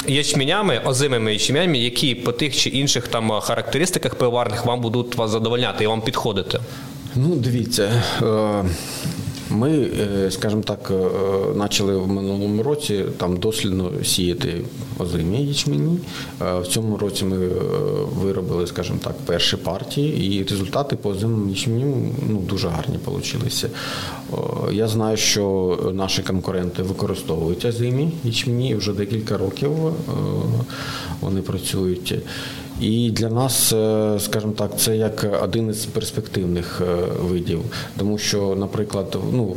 Ячменями, 0.08 0.80
озимими 0.84 1.32
ячменями, 1.32 1.78
які 1.78 2.14
по 2.14 2.32
тих 2.32 2.56
чи 2.56 2.68
інших 2.70 3.08
там 3.08 3.40
характеристиках 3.40 4.14
пиварних 4.14 4.66
вам 4.66 4.80
будуть 4.80 5.16
вас 5.16 5.30
задовольняти 5.30 5.84
і 5.84 5.86
вам 5.86 6.00
підходити? 6.00 6.60
Ну, 7.14 7.34
дивіться. 7.34 8.02
Е- 9.50 9.54
ми, 9.54 9.70
е, 9.70 10.30
скажімо 10.30 10.62
так, 10.62 10.90
е, 10.90 11.58
почали 11.58 11.96
в 11.96 12.08
минулому 12.08 12.62
році 12.62 13.04
там 13.16 13.36
дослідно 13.36 13.90
сіяти 14.04 14.64
озимі 14.98 15.44
ячмені. 15.44 15.98
В 16.40 16.66
цьому 16.66 16.96
році 16.96 17.24
ми 17.24 17.36
е, 17.36 17.50
виробили, 18.14 18.66
скажімо 18.66 18.98
так, 19.04 19.14
перші 19.26 19.56
партії, 19.56 20.36
і 20.36 20.44
результати 20.44 20.96
по 20.96 21.08
озимому 21.10 21.50
ячменю 21.50 22.12
ну, 22.28 22.38
дуже 22.38 22.68
гарні 22.68 22.98
вийшли. 23.06 23.70
Я 24.72 24.88
знаю, 24.88 25.16
що 25.16 25.78
наші 25.94 26.22
конкуренти 26.22 26.82
використовують 26.82 27.64
озимі 27.64 28.12
ячмені 28.24 28.74
вже 28.74 28.92
декілька 28.92 29.38
років 29.38 29.70
вони 31.20 31.42
працюють. 31.42 32.14
І 32.80 33.10
для 33.10 33.28
нас, 33.28 33.72
е, 33.72 34.16
скажімо 34.20 34.52
так, 34.56 34.78
це 34.78 34.96
як 34.96 35.42
один 35.42 35.70
із 35.70 35.86
перспективних 35.86 36.82
е, 36.84 37.04
видів, 37.22 37.60
тому 37.98 38.18
що, 38.18 38.56
наприклад, 38.58 39.16
ну 39.32 39.56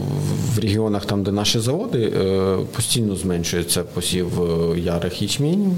в 0.56 0.60
регіонах, 0.60 1.06
там 1.06 1.24
де 1.24 1.32
наші 1.32 1.60
заводи, 1.60 2.04
е, 2.04 2.58
постійно 2.76 3.16
зменшується 3.16 3.84
посів 3.84 4.28
ярих 4.78 5.22
ячменів 5.22 5.72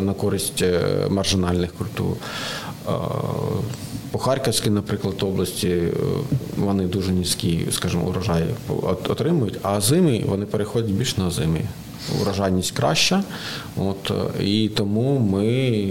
на 0.00 0.14
користь 0.14 0.64
маржинальних 1.08 1.72
культур. 1.72 2.16
По 4.10 4.18
Харківській, 4.18 4.70
наприклад, 4.70 5.14
області 5.22 5.82
вони 6.56 6.84
дуже 6.84 7.12
низькі, 7.12 7.66
скажімо, 7.70 8.08
урожаї 8.08 8.46
отримують, 9.08 9.58
а 9.62 9.80
зими 9.80 10.24
вони 10.26 10.46
переходять 10.46 10.90
більш 10.90 11.16
на 11.16 11.30
зими 11.30 11.60
урожайність 12.20 12.70
краща. 12.70 13.22
От, 13.76 14.12
І 14.40 14.68
тому 14.68 15.18
ми 15.18 15.84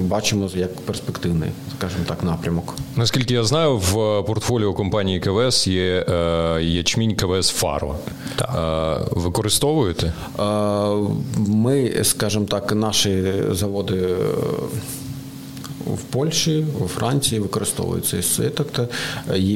бачимо 0.00 0.50
як 0.54 0.76
перспективний, 0.80 1.50
скажімо 1.78 2.04
так, 2.08 2.24
напрямок. 2.24 2.74
Наскільки 2.96 3.34
я 3.34 3.44
знаю, 3.44 3.76
в 3.76 3.92
портфоліо 4.26 4.74
компанії 4.74 5.20
КВС 5.20 5.70
є 5.70 6.06
е, 6.08 6.62
ячмінь 6.62 7.14
КВС 7.16 7.52
Фаро. 7.52 7.96
Так. 8.36 8.50
Е, 8.56 9.08
використовуєте? 9.10 10.12
Е, 10.38 10.42
ми, 11.36 11.92
скажімо 12.02 12.44
так, 12.44 12.72
наші 12.74 13.32
заводи 13.50 14.16
в 15.86 16.02
Польщі, 16.02 16.66
у 16.84 16.88
Франції 16.88 17.40
використовується 17.40 18.22
цей. 18.22 18.50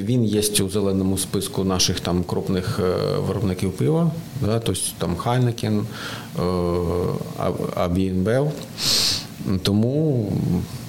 Він 0.02 0.25
є 0.25 0.64
у 0.64 0.68
зеленому 0.68 1.18
списку 1.18 1.64
наших 1.64 2.00
там 2.00 2.25
крупних 2.25 2.80
е, 2.82 3.18
виробників 3.18 3.73
пива, 3.73 4.11
да, 4.40 4.61
тобто 4.61 4.82
там 4.99 5.16
Хайнекен, 5.16 5.87
Абінбел. 7.75 8.52
Тому, 9.62 10.23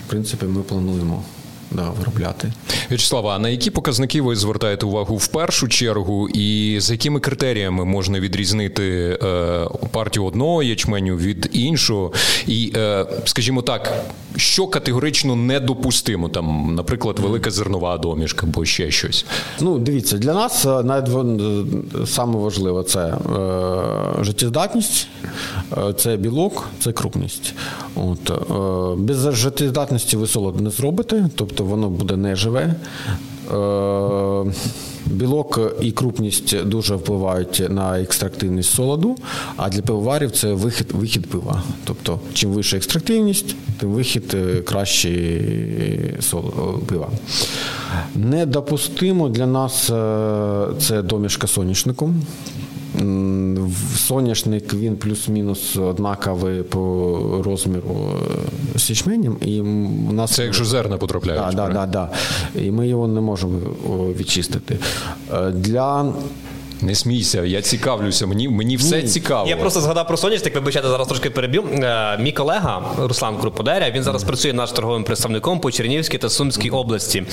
в 0.06 0.10
принципі, 0.10 0.46
ми 0.46 0.62
плануємо 0.62 1.24
да, 1.72 1.90
виробляти. 2.00 2.52
В'ячеслава, 2.90 3.36
а 3.36 3.40
на 3.40 3.50
які 3.50 3.72
показники 3.72 4.22
ви 4.22 4.36
звертаєте 4.36 4.86
увагу 4.86 5.18
в 5.18 5.28
першу 5.28 5.68
чергу, 5.68 6.30
і 6.30 6.78
за 6.80 6.94
якими 6.94 7.20
критеріями 7.20 7.86
можна 7.86 8.20
відрізнити 8.20 9.20
е, 9.24 9.68
партію 9.92 10.26
одного 10.26 10.64
ячменю 10.64 11.16
від 11.16 11.50
іншого? 11.54 12.12
І, 12.48 12.74
е, 12.76 13.06
скажімо 13.26 13.62
так, 13.62 13.94
що 14.36 14.68
категорично 14.68 15.36
недопустимо, 15.36 16.30
там, 16.30 16.76
наприклад, 16.76 17.20
велика 17.20 17.52
зернова 17.52 17.98
домішка 17.98 18.48
або 18.48 18.66
ще 18.66 18.92
щось? 18.92 19.26
Ну, 19.60 19.80
дивіться, 19.80 20.18
для 20.18 20.34
нас 20.34 20.66
е, 20.66 20.84
саме 22.06 22.38
важливе 22.40 22.84
це 22.84 23.00
е, 23.00 24.24
життєздатність, 24.24 25.08
це 25.98 26.18
білок, 26.18 26.70
це 26.80 26.92
крупність. 26.92 27.54
От, 27.96 28.30
е, 28.30 28.96
Без 28.98 29.36
життєздатності 29.36 30.18
ви 30.18 30.28
солод 30.28 30.62
не 30.62 30.70
зробите, 30.70 31.30
тобто 31.36 31.59
воно 31.64 31.90
буде 31.90 32.18
неживе. 32.18 32.76
Е, 33.52 34.54
білок 35.06 35.60
і 35.82 35.92
крупність 35.92 36.66
дуже 36.66 36.96
впливають 36.96 37.64
на 37.70 38.02
екстрактивність 38.02 38.74
солоду, 38.74 39.16
а 39.58 39.70
для 39.70 39.82
пивоварів 39.82 40.32
це 40.32 40.54
вихід 40.54 40.88
вихід 40.92 41.28
пива. 41.30 41.64
Тобто, 41.84 42.20
чим 42.34 42.52
вища 42.52 42.78
екстрактивність, 42.78 43.56
тим 43.80 43.90
вихід 43.90 44.34
е, 44.34 44.62
кращий 44.62 46.16
пива. 46.86 47.10
Недопустимо 48.16 49.30
для 49.30 49.46
нас 49.46 49.90
е, 49.90 50.68
це 50.80 51.02
домішка 51.02 51.48
соняшнику. 51.48 52.14
Соняшник 53.96 54.74
він 54.74 54.96
плюс-мінус 54.96 55.78
однаковий 55.78 56.64
по 56.64 57.42
розміру 57.46 57.96
е, 58.76 58.80
з 58.80 58.90
ячменем. 58.90 59.38
І 59.42 59.62
у 60.10 60.12
нас 60.12 60.32
Це 60.32 60.44
якщо 60.44 60.66
зерна 60.66 60.98
потрапляють. 60.98 61.56
Да, 61.56 61.68
да, 61.68 61.74
да, 61.74 61.86
да. 61.86 62.10
І 62.62 62.72
ми 62.72 62.88
його 62.88 63.08
не 63.08 63.22
можемо 63.22 63.60
відчистити. 64.20 64.78
Е, 65.34 65.52
для 65.52 66.14
не 66.82 66.96
смійся, 66.96 67.44
я 67.46 67.62
цікавлюся. 67.62 68.28
Мені 68.28 68.50
мені 68.50 68.76
все 68.78 69.02
Ні. 69.02 69.08
цікаво. 69.08 69.50
Я 69.50 69.58
просто 69.58 69.82
згадав 69.82 70.08
про 70.08 70.18
соняшник, 70.18 70.56
вибачайте, 70.56 70.90
зараз 70.90 71.08
трошки 71.08 71.30
переб'ю. 71.30 71.64
Е, 71.74 72.18
мій 72.18 72.32
колега 72.32 72.82
Руслан 72.98 73.38
Круподеря, 73.38 73.92
він 73.92 74.04
зараз 74.04 74.24
працює 74.24 74.54
наш 74.54 74.72
торговим 74.72 75.04
представником 75.04 75.60
по 75.60 75.72
Чернігівській 75.72 76.18
та 76.18 76.30
Сумській 76.30 76.70
області. 76.70 77.24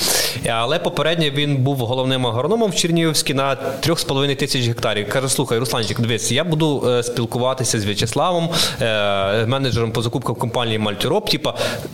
Але 0.49 0.79
попередньо 0.79 1.29
він 1.29 1.57
був 1.57 1.77
головним 1.77 2.27
агрономом 2.27 2.71
в 2.71 2.75
Чернігівській 2.75 3.33
на 3.33 3.55
3,5 3.55 4.35
тисяч 4.35 4.67
гектарів. 4.67 5.09
Каже: 5.09 5.29
слухай, 5.29 5.57
Русланчик, 5.59 5.99
дивись, 5.99 6.31
я 6.31 6.43
буду 6.43 6.83
е, 6.87 7.03
спілкуватися 7.03 7.79
з 7.79 7.85
В'ячеславом, 7.85 8.49
е, 8.81 9.45
менеджером 9.45 9.91
по 9.91 10.01
закупкам 10.01 10.35
компанії 10.35 10.79
Мальтюроп. 10.79 11.29
Типа, 11.29 11.53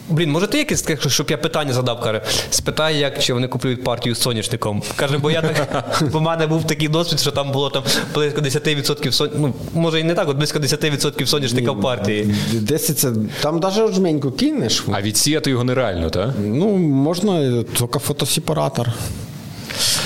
блін, 0.09 0.31
може 0.31 0.47
ти 0.47 0.57
якесь, 0.57 0.85
щоб 1.07 1.31
я 1.31 1.37
питання 1.37 1.73
задав, 1.73 2.01
каже, 2.01 2.21
спитай, 2.49 2.97
як 2.97 3.19
чи 3.19 3.33
вони 3.33 3.47
купують 3.47 3.83
партію 3.83 4.15
з 4.15 4.21
соняшником. 4.21 4.83
Каже, 4.95 5.17
бо 5.17 5.31
я 5.31 5.41
так, 5.41 5.93
бо 6.11 6.19
в 6.19 6.21
мене 6.21 6.47
був 6.47 6.67
такий 6.67 6.87
досвід, 6.87 7.19
що 7.19 7.31
там 7.31 7.42
там 7.43 7.51
було 7.51 7.69
там 7.69 7.83
близько 8.13 8.41
10% 8.41 9.11
сон... 9.11 9.29
ну, 9.35 9.53
може 9.73 9.99
і 9.99 10.03
не 10.03 10.13
так, 10.13 10.29
от 10.29 10.37
близько 10.37 10.59
10% 10.59 11.25
соняшника 11.25 11.71
в 11.71 11.81
партії. 11.81 12.35
10 12.51 12.99
це 12.99 13.11
там 13.41 13.59
навіть 13.59 13.93
жменьку 13.93 14.31
кинеш. 14.31 14.83
А 14.91 15.01
відсіяти 15.01 15.49
його 15.49 15.63
нереально, 15.63 16.09
так? 16.09 16.29
Ну, 16.45 16.77
можна 16.77 17.63
тільки 17.63 17.99
фотосепаратор. 17.99 18.89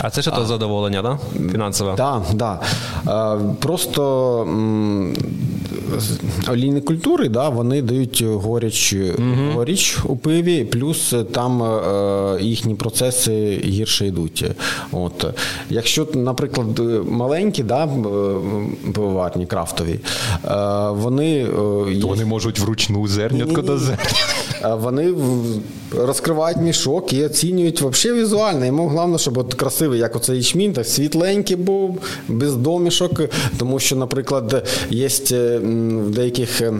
А 0.01 0.09
це 0.09 0.21
що 0.21 0.31
то 0.31 0.45
задоволення, 0.45 1.01
да? 1.01 1.19
Фінансове? 1.51 1.93
Так, 1.95 2.21
да, 2.33 2.59
да. 3.05 3.35
Е, 3.35 3.39
Просто 3.59 4.41
м, 4.41 5.13
олійні 6.51 6.81
культури, 6.81 7.29
да, 7.29 7.49
вони 7.49 7.81
дають 7.81 8.23
горіч, 8.23 8.95
горіч 9.55 9.97
у 10.05 10.15
пиві, 10.17 10.65
плюс 10.65 11.15
там 11.31 11.63
е, 11.63 12.37
їхні 12.41 12.75
процеси 12.75 13.61
гірше 13.65 14.07
йдуть. 14.07 14.45
От. 14.91 15.25
Якщо, 15.69 16.07
наприклад, 16.13 16.67
маленькі 17.09 17.63
да, 17.63 17.87
пивоварні, 18.93 19.45
крафтові, 19.45 19.99
е, 20.45 20.49
вони, 20.89 21.25
е, 21.35 21.93
є- 21.93 22.05
Вони 22.05 22.25
можуть 22.25 22.59
вручну 22.59 23.07
зернятко 23.07 23.61
до 23.61 23.77
зерня. 23.77 23.97
Вони 24.63 25.13
розкривають 25.95 26.57
мішок 26.57 27.13
і 27.13 27.25
оцінюють 27.25 27.81
взагалі 27.81 28.21
візуально. 28.21 28.65
Йому 28.65 28.87
головне, 28.87 29.17
щоб 29.17 29.37
от 29.37 29.53
красивий, 29.53 29.99
як 29.99 30.15
оцей 30.15 30.37
ячмінь, 30.37 30.73
так 30.73 30.87
світленький 30.87 31.55
був, 31.55 31.99
без 32.27 32.55
домішок. 32.55 33.21
Тому 33.59 33.79
що, 33.79 33.95
наприклад, 33.95 34.67
є 34.89 35.07
в 35.59 36.09
деяких 36.09 36.61
е, 36.61 36.73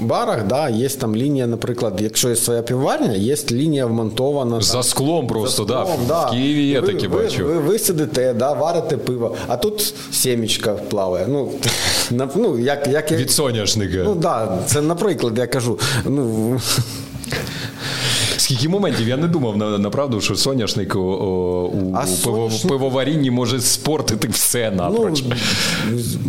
барах, 0.00 0.46
да, 0.46 0.68
є 0.68 0.88
там 0.88 1.16
лінія, 1.16 1.46
наприклад, 1.46 1.98
якщо 2.00 2.28
є 2.28 2.36
своя 2.36 2.62
півварня, 2.62 3.12
є 3.12 3.36
лінія 3.52 3.86
вмонтована. 3.86 4.60
За 4.60 4.82
склом 4.82 5.26
просто, 5.26 5.62
за 5.62 5.68
да. 5.68 5.86
склом, 5.86 6.26
В 6.26 6.30
Києві 6.30 6.66
є 6.66 6.80
ви, 6.80 6.86
такі, 6.86 7.06
ви, 7.06 7.22
бачу. 7.22 7.44
Ви, 7.44 7.58
ви 7.58 7.78
сидите, 7.78 8.34
да, 8.34 8.52
варите 8.52 8.96
пиво, 8.96 9.34
а 9.46 9.56
тут 9.56 9.94
сімечка 10.12 10.72
плаває. 10.72 11.26
Ну, 11.28 11.50
на- 12.10 12.28
ну, 12.36 12.58
як, 12.58 12.86
як, 12.86 13.12
Від 13.12 13.30
соняшника. 13.30 13.98
Ну 14.04 14.14
да, 14.14 14.58
це 14.66 14.82
наприклад, 14.82 15.38
я 15.38 15.46
кажу. 15.46 15.78
Ну, 16.04 16.60
Скільки 18.36 18.68
моментів 18.68 19.08
я 19.08 19.16
не 19.16 19.28
думав 19.28 19.56
на, 19.56 19.78
направду, 19.78 20.20
що 20.20 20.36
соняшник 20.36 20.96
у 20.96 21.00
А 21.94 22.04
пиво, 22.24 22.48
соняшник- 22.48 22.68
пивоварінні 22.68 23.30
може 23.30 23.60
спортити 23.60 24.28
все 24.28 24.72
ну, 24.76 25.14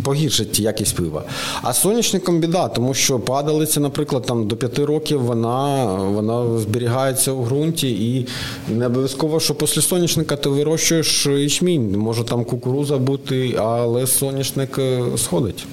погіршить 0.04 0.60
якість 0.60 0.96
пива. 0.96 1.22
А 1.62 1.72
соняшником 1.72 2.40
біда, 2.40 2.68
тому 2.68 2.94
що 2.94 3.18
падалиця, 3.18 3.80
наприклад, 3.80 4.26
там 4.26 4.48
до 4.48 4.56
5 4.56 4.78
років 4.78 5.22
вона, 5.22 5.84
вона 5.94 6.58
зберігається 6.58 7.32
у 7.32 7.44
ґрунті, 7.44 7.90
і 7.90 8.26
не 8.68 8.86
обов'язково, 8.86 9.40
що 9.40 9.54
після 9.54 9.82
соняшника 9.82 10.36
ти 10.36 10.48
вирощуєш 10.48 11.26
ячмінь. 11.26 11.98
Може 11.98 12.24
там 12.24 12.44
кукуруза 12.44 12.96
бути, 12.98 13.54
але 13.58 14.06
соняшник 14.06 14.78
е, 14.78 15.02
сходить. 15.16 15.66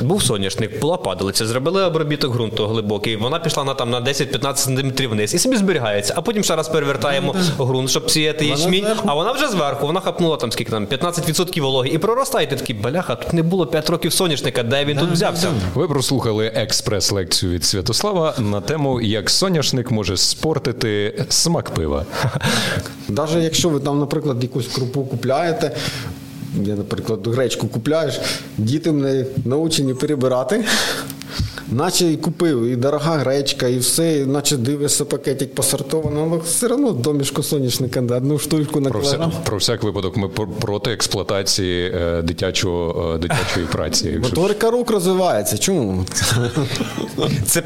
Був 0.00 0.22
соняшник, 0.22 0.80
була 0.80 0.96
падалиця, 0.96 1.46
зробили 1.46 1.84
обробіток 1.84 2.32
ґрунту 2.32 2.66
глибокий, 2.66 3.16
вона 3.16 3.38
пішла 3.38 3.64
на 3.64 3.74
там 3.74 3.90
на 3.90 4.00
10-15 4.00 4.56
см 4.56 5.08
вниз 5.10 5.34
і 5.34 5.38
собі 5.38 5.56
зберігається. 5.56 6.14
А 6.16 6.20
потім 6.20 6.44
ще 6.44 6.56
раз 6.56 6.68
перевертаємо 6.68 7.34
ґрунт, 7.58 7.90
щоб 7.90 8.10
сіяти 8.10 8.46
ячмінь, 8.46 8.86
а 9.06 9.14
вона 9.14 9.32
вже 9.32 9.48
зверху, 9.48 9.86
вона 9.86 10.00
хапнула 10.00 10.36
там 10.36 10.52
скільки 10.52 10.70
там 10.70 10.86
15% 10.86 11.60
вологи 11.60 11.88
і 11.88 11.98
проростає. 11.98 12.46
Ти 12.46 12.56
такий, 12.56 12.76
бляха, 12.76 13.14
тут 13.14 13.32
не 13.32 13.42
було 13.42 13.66
5 13.66 13.90
років 13.90 14.12
соняшника, 14.12 14.62
де 14.62 14.84
він 14.84 14.98
тут 14.98 15.10
взявся? 15.10 15.48
Ви 15.74 15.88
прослухали 15.88 16.52
експрес-лекцію 16.56 17.52
від 17.52 17.64
Святослава 17.64 18.34
на 18.38 18.60
тему, 18.60 19.00
як 19.00 19.30
соняшник 19.30 19.90
може 19.90 20.16
спортити 20.16 21.24
смак 21.28 21.70
пива. 21.70 22.04
Навіть 23.08 23.44
якщо 23.44 23.68
ви 23.68 23.80
там, 23.80 23.98
наприклад, 23.98 24.42
якусь 24.42 24.66
крупу 24.66 25.04
купляєте, 25.04 25.76
я, 26.64 26.74
наприклад, 26.74 27.26
гречку 27.26 27.66
купляєш, 27.68 28.20
діти 28.58 28.92
мене 28.92 29.24
научені 29.44 29.94
перебирати. 29.94 30.64
Наче 31.70 32.06
і 32.12 32.16
купив, 32.16 32.62
і 32.64 32.76
дорога 32.76 33.16
гречка, 33.16 33.68
і 33.68 33.78
все, 33.78 34.18
і 34.18 34.26
наче 34.26 34.56
дивишся 34.56 35.04
пакетик 35.04 35.54
посортовано, 35.54 36.28
але 36.30 36.38
все 36.38 36.66
одно 36.66 36.92
домішку 36.92 37.42
соняшника 37.42 38.00
одну 38.00 38.38
штучку 38.38 38.80
на 38.80 38.90
Про, 38.90 39.00
вся, 39.00 39.30
про 39.44 39.56
всяк 39.56 39.82
випадок 39.82 40.16
ми 40.16 40.28
проти 40.60 40.90
експлуатації 40.90 41.92
е, 41.94 42.22
дитячого, 42.22 43.12
е, 43.14 43.18
дитячої 43.18 43.66
праці. 43.72 44.18
Моторика 44.22 44.70
рук 44.70 44.90
розвивається. 44.90 45.58
Чому? 45.58 46.04
Це 47.46 47.62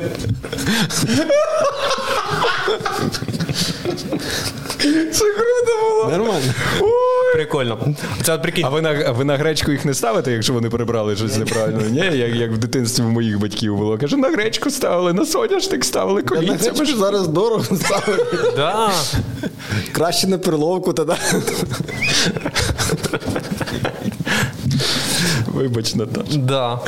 Це 5.12 5.24
круто 5.24 5.72
було. 5.90 6.10
Нормально. 6.10 6.52
Прикольно. 7.32 7.94
Це 8.22 8.34
от 8.34 8.42
прикинь. 8.42 8.64
А 8.64 8.68
ви 8.68 8.80
на, 8.80 9.10
ви 9.12 9.24
на 9.24 9.36
гречку 9.36 9.72
їх 9.72 9.84
не 9.84 9.94
ставите, 9.94 10.32
якщо 10.32 10.52
вони 10.52 10.70
прибрали 10.70 11.16
щось 11.16 11.36
неправильно? 11.38 11.80
Ні, 11.88 12.18
як, 12.18 12.34
як 12.34 12.52
в 12.52 12.58
дитинстві 12.58 13.02
моїх 13.02 13.38
батьків 13.38 13.76
було. 13.76 13.98
Каже, 13.98 14.16
на 14.16 14.28
гречку 14.28 14.70
ставили, 14.70 15.12
на 15.12 15.26
соняшник 15.26 15.84
ставили, 15.84 16.22
На 16.22 16.28
колінцями. 16.28 16.76
гречку 16.76 16.98
зараз 16.98 17.28
дорого 17.28 17.64
ставити. 17.64 18.36
Да. 18.56 18.90
Краще 19.92 20.26
на 20.26 20.38
перловку 20.38 20.92
тоді. 20.92 21.12
Вибач, 25.46 25.94
Наташ. 25.94 26.36
Да. 26.36 26.80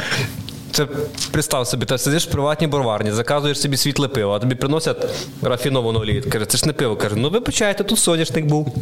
Це 0.75 0.87
представ 1.31 1.67
собі, 1.67 1.87
ти 1.87 1.99
сидиш 1.99 2.27
в 2.27 2.31
приватній 2.31 2.67
борварні, 2.67 3.13
заказуєш 3.13 3.61
собі 3.61 3.77
світле 3.77 4.09
пиво, 4.09 4.33
а 4.33 4.39
тобі 4.39 4.55
приносять 4.55 5.07
рафіновану 5.43 6.01
олію. 6.01 6.23
Каже, 6.31 6.47
це 6.47 6.59
ж 6.59 6.67
не 6.67 6.73
пиво. 6.73 6.97
Каже, 6.97 7.15
ну 7.17 7.31
вибачайте, 7.31 7.85
тут 7.85 7.99
соняшник 7.99 8.45
був. 8.45 8.75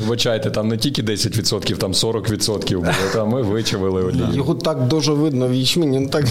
Вибачайте, 0.00 0.50
там 0.50 0.68
не 0.68 0.76
тільки 0.76 1.02
10%, 1.02 1.76
там 1.76 1.92
40% 1.92 2.74
було. 2.74 2.92
Там 3.12 3.28
ми 3.28 3.42
вичавили 3.42 4.02
олію. 4.02 4.28
Його 4.32 4.54
так 4.54 4.86
дуже 4.88 5.12
видно 5.12 5.48
в 5.48 5.54
ячміні. 5.54 6.00
Ну, 6.00 6.08
так... 6.08 6.24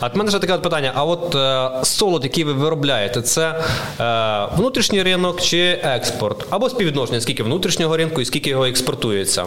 А 0.00 0.06
от 0.06 0.16
мене 0.16 0.30
ще 0.30 0.38
таке 0.38 0.52
от 0.52 0.62
питання: 0.62 0.92
а 0.94 1.04
от 1.04 1.34
е, 1.34 1.70
солод, 1.84 2.24
який 2.24 2.44
ви 2.44 2.52
виробляєте, 2.52 3.22
це 3.22 3.60
е, 4.00 4.56
внутрішній 4.56 5.02
ринок 5.02 5.40
чи 5.40 5.80
експорт? 5.82 6.46
Або 6.50 6.70
співвідношення, 6.70 7.20
скільки 7.20 7.42
внутрішнього 7.42 7.96
ринку 7.96 8.20
і 8.20 8.24
скільки 8.24 8.50
його 8.50 8.64
експортується? 8.64 9.46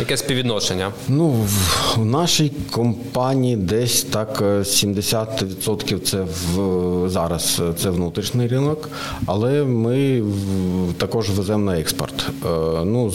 Яке 0.00 0.16
співвідношення? 0.16 0.92
Ну, 1.08 1.28
в, 1.28 1.94
в 1.96 2.04
нашій 2.04 2.52
компанії 2.70 3.56
десь 3.56 4.03
так 4.10 4.38
е, 4.42 4.44
70% 4.44 6.00
це 6.00 6.22
в, 6.22 7.08
зараз 7.08 7.62
е, 7.68 7.72
це 7.76 7.90
внутрішній 7.90 8.46
ринок, 8.46 8.90
але 9.26 9.64
ми 9.64 10.22
також 10.96 11.30
веземо 11.30 11.64
на 11.64 11.78
експорт. 11.80 12.26
Е, 12.28 12.48
ну, 12.84 13.12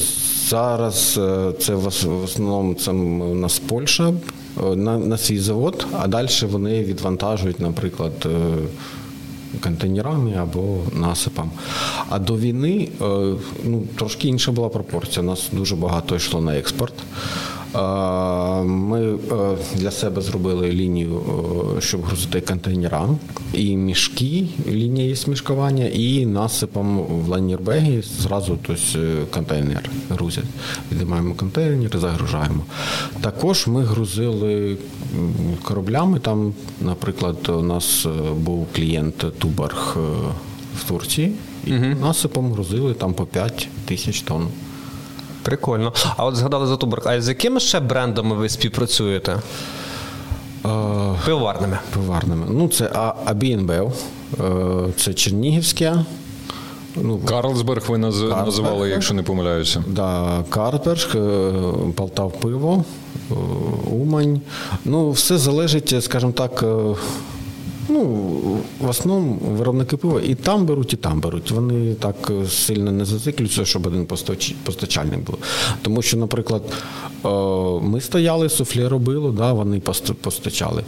зараз 0.47 1.19
е, 1.21 1.53
це 1.59 1.75
в, 1.75 1.87
основному 2.23 2.73
це 2.73 2.91
у 2.91 3.35
нас 3.35 3.59
Польща 3.59 4.13
е, 4.63 4.75
на, 4.75 4.97
на 4.97 5.17
свій 5.17 5.39
завод, 5.39 5.87
а 5.99 6.07
далі 6.07 6.27
вони 6.51 6.83
відвантажують, 6.83 7.59
наприклад. 7.59 8.13
е, 8.25 8.29
Контейнерами 9.63 10.33
або 10.35 10.77
насипом. 10.93 11.51
А 12.09 12.19
до 12.19 12.37
війни 12.37 12.89
е, 13.01 13.05
ну, 13.63 13.83
трошки 13.95 14.27
інша 14.27 14.51
була 14.51 14.69
пропорція. 14.69 15.21
У 15.23 15.25
нас 15.25 15.47
дуже 15.51 15.75
багато 15.75 16.15
йшло 16.15 16.41
на 16.41 16.57
експорт. 16.57 16.93
Ми 17.73 19.13
е, 19.31 19.57
для 19.75 19.91
себе 19.91 20.21
зробили 20.21 20.71
лінію, 20.71 21.21
е, 21.77 21.81
щоб 21.81 22.01
грузити 22.01 22.41
контейнера, 22.41 23.09
і 23.53 23.77
мішки, 23.77 24.47
лінія 24.67 25.05
є 25.07 25.15
мішкування, 25.27 25.85
і 25.85 26.25
насипом 26.25 26.97
в 26.97 27.27
лайнербегі 27.27 28.01
зразу 28.01 28.57
тобто, 28.67 28.99
е, 28.99 29.25
контейнер 29.33 29.89
грузять. 30.09 30.43
Відіймаємо 30.91 31.35
контейнер, 31.35 31.99
загружаємо. 31.99 32.63
Також 33.21 33.67
ми 33.67 33.83
грузили 33.83 34.77
кораблями. 35.63 36.19
Там, 36.19 36.53
наприклад, 36.81 37.49
у 37.49 37.61
нас 37.61 38.07
був 38.35 38.67
клієнт 38.75 39.25
Тубарг 39.39 39.97
в 40.77 40.83
Турції, 40.87 41.31
і 41.67 41.71
насипом 41.71 42.51
грузили 42.51 42.93
там 42.93 43.13
по 43.13 43.25
5 43.25 43.67
тисяч 43.85 44.21
тонн. 44.21 44.47
Прикольно. 45.43 45.93
А 46.17 46.25
от 46.25 46.35
згадали 46.35 46.67
за 46.67 46.77
Туборг. 46.77 47.03
А 47.05 47.21
з 47.21 47.27
якими 47.27 47.59
ще 47.59 47.79
брендами 47.79 48.35
ви 48.35 48.49
співпрацюєте? 48.49 49.31
Е, 50.65 50.69
Пивоварними. 51.25 51.79
Пиварними. 51.93 52.45
Ну, 52.49 52.67
це 52.67 52.91
А- 52.93 53.13
Абінбев, 53.25 53.93
е, 54.39 54.43
це 54.97 55.13
Чернігівське. 55.13 56.05
Ну, 56.95 57.17
Карлсберг 57.17 57.83
ви 57.87 57.97
наз... 57.97 58.15
Карлсберг, 58.15 58.45
називали, 58.45 58.89
якщо 58.89 59.13
не 59.13 59.23
помиляюся. 59.23 59.83
Да, 59.87 60.43
Карперш, 60.49 61.15
е, 61.15 61.51
Полтав 61.95 62.31
пиво, 62.39 62.83
Умань. 63.91 64.41
Ну, 64.85 65.11
все 65.11 65.37
залежить, 65.37 66.03
скажімо 66.03 66.31
так, 66.31 66.63
Ну, 67.89 68.03
в 68.79 68.89
основному 68.89 69.33
виробники 69.33 69.97
пива 69.97 70.21
і 70.21 70.35
там 70.35 70.65
беруть, 70.65 70.93
і 70.93 70.95
там 70.95 71.19
беруть. 71.19 71.51
Вони 71.51 71.93
так 71.93 72.31
сильно 72.49 72.91
не 72.91 73.05
зациклюються, 73.05 73.65
щоб 73.65 73.87
один 73.87 74.05
постачальник 74.63 75.19
був. 75.19 75.37
Тому 75.81 76.01
що, 76.01 76.17
наприклад, 76.17 76.61
е, 77.25 77.29
ми 77.81 78.01
стояли, 78.01 78.49
суфле 78.49 78.89
робило, 78.89 79.31
да, 79.31 79.53
вони 79.53 79.79
постачали. 80.21 80.83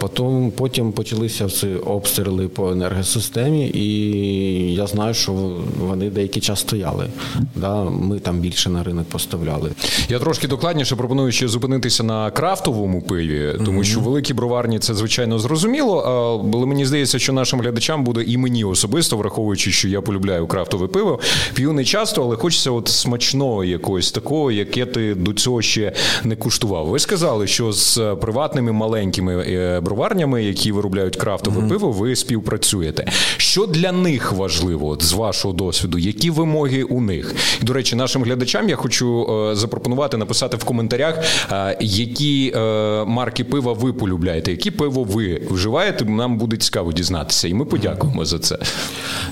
Потім, 0.00 0.50
потім 0.50 0.92
почалися 0.92 1.46
всі 1.46 1.66
обстріли 1.66 2.48
по 2.48 2.70
енергосистемі, 2.72 3.68
і 3.68 4.74
я 4.74 4.86
знаю, 4.86 5.14
що 5.14 5.32
вони 5.80 6.10
деякий 6.10 6.42
час 6.42 6.60
стояли. 6.60 7.06
Да, 7.56 7.84
Ми 7.84 8.18
там 8.18 8.38
більше 8.38 8.70
на 8.70 8.82
ринок 8.82 9.04
поставляли. 9.08 9.70
Я 10.08 10.18
трошки 10.18 10.48
докладніше 10.48 10.96
пропоную 10.96 11.32
ще 11.32 11.48
зупинитися 11.48 12.02
на 12.02 12.30
крафтовому 12.30 13.02
пиві, 13.02 13.54
тому 13.64 13.84
що 13.84 14.00
великі 14.00 14.34
броварні 14.34 14.78
це 14.78 14.94
звичайно 14.94 15.38
зрозуміло. 15.38 16.04
Але 16.54 16.66
мені 16.66 16.86
здається, 16.86 17.18
що 17.18 17.32
нашим 17.32 17.60
глядачам 17.60 18.04
буде 18.04 18.22
і 18.22 18.36
мені 18.36 18.64
особисто, 18.64 19.16
враховуючи, 19.16 19.72
що 19.72 19.88
я 19.88 20.00
полюбляю 20.00 20.46
крафтове 20.46 20.86
пиво. 20.86 21.20
П'ю 21.54 21.72
не 21.72 21.84
часто, 21.84 22.22
але 22.22 22.36
хочеться 22.36 22.70
от 22.70 22.88
смачного 22.88 23.64
якогось 23.64 24.12
такого, 24.12 24.52
яке 24.52 24.86
ти 24.86 25.14
до 25.14 25.32
цього 25.32 25.62
ще 25.62 25.92
не 26.24 26.36
куштував. 26.36 26.86
Ви 26.86 26.98
сказали, 26.98 27.46
що 27.46 27.72
з 27.72 28.16
приватними 28.20 28.72
маленькими 28.72 29.44
е, 29.48 29.80
броварнями, 29.80 30.44
які 30.44 30.72
виробляють 30.72 31.16
крафтове 31.16 31.60
mm-hmm. 31.60 31.68
пиво, 31.68 31.92
ви 31.92 32.16
співпрацюєте. 32.16 33.12
Що 33.48 33.66
для 33.66 33.92
них 33.92 34.32
важливо 34.32 34.88
от, 34.88 35.02
з 35.02 35.12
вашого 35.12 35.54
досвіду? 35.54 35.98
Які 35.98 36.30
вимоги 36.30 36.82
у 36.82 37.00
них? 37.00 37.34
До 37.62 37.72
речі, 37.72 37.96
нашим 37.96 38.24
глядачам 38.24 38.68
я 38.68 38.76
хочу 38.76 39.26
е, 39.50 39.56
запропонувати 39.56 40.16
написати 40.16 40.56
в 40.56 40.64
коментарях, 40.64 41.18
е, 41.52 41.76
які 41.80 42.52
марки 43.06 43.44
пива 43.44 43.72
ви 43.72 43.92
полюбляєте, 43.92 44.50
які 44.50 44.70
пиво 44.70 45.04
ви 45.04 45.42
вживаєте 45.50 46.04
нам 46.04 46.38
буде 46.38 46.56
цікаво 46.56 46.92
дізнатися, 46.92 47.48
і 47.48 47.54
ми 47.54 47.64
подякуємо 47.64 48.24
за 48.24 48.38
це. 48.38 48.58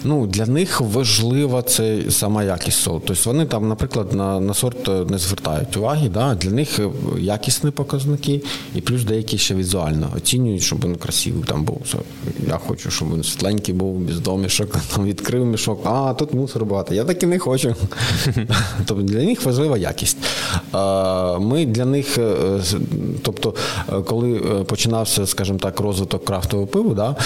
Ну 0.05 0.27
для 0.27 0.47
них 0.47 0.81
важлива 0.81 1.63
це 1.63 1.99
сама 2.11 2.45
якість 2.45 2.79
солу. 2.79 3.03
Тобто 3.07 3.31
вони 3.31 3.47
там, 3.47 3.69
наприклад, 3.69 4.13
на 4.13 4.41
на 4.41 4.55
сорт 4.55 5.11
не 5.11 5.19
звертають 5.19 5.77
уваги. 5.77 6.09
Да? 6.09 6.35
Для 6.35 6.51
них 6.51 6.81
якісні 7.19 7.71
показники, 7.71 8.43
і 8.75 8.81
плюс 8.81 9.05
деякі 9.05 9.39
ще 9.39 9.55
візуально 9.55 10.13
оцінюють, 10.17 10.63
щоб 10.63 10.85
він 10.85 10.97
красивий 10.97 11.43
там 11.43 11.65
був. 11.65 11.83
Я 12.49 12.59
хочу, 12.59 12.91
щоб 12.91 13.15
він 13.15 13.23
світленький 13.25 13.75
був, 13.75 14.06
без 14.07 14.21
домішок, 14.21 14.77
там 14.95 15.05
відкрив 15.05 15.47
мішок, 15.47 15.81
а 15.85 16.15
тут 16.15 16.35
мусор 16.35 16.65
багато. 16.65 16.95
Я 16.95 17.05
так 17.05 17.23
і 17.23 17.27
не 17.27 17.39
хочу. 17.39 17.75
Тобто 18.87 19.03
для 19.03 19.25
них 19.25 19.45
важлива 19.45 19.79
якість. 19.79 20.17
Ми 21.41 21.67
для 21.67 21.85
них, 21.85 22.19
е, 22.19 22.35
тобто, 23.23 23.55
е, 23.89 24.01
коли 24.03 24.37
е, 24.37 24.65
починався, 24.65 25.27
скажімо 25.27 25.59
так, 25.59 25.81
розвиток 25.81 26.25
крафтового 26.25 26.67
пива, 26.67 26.95
да, 26.95 27.17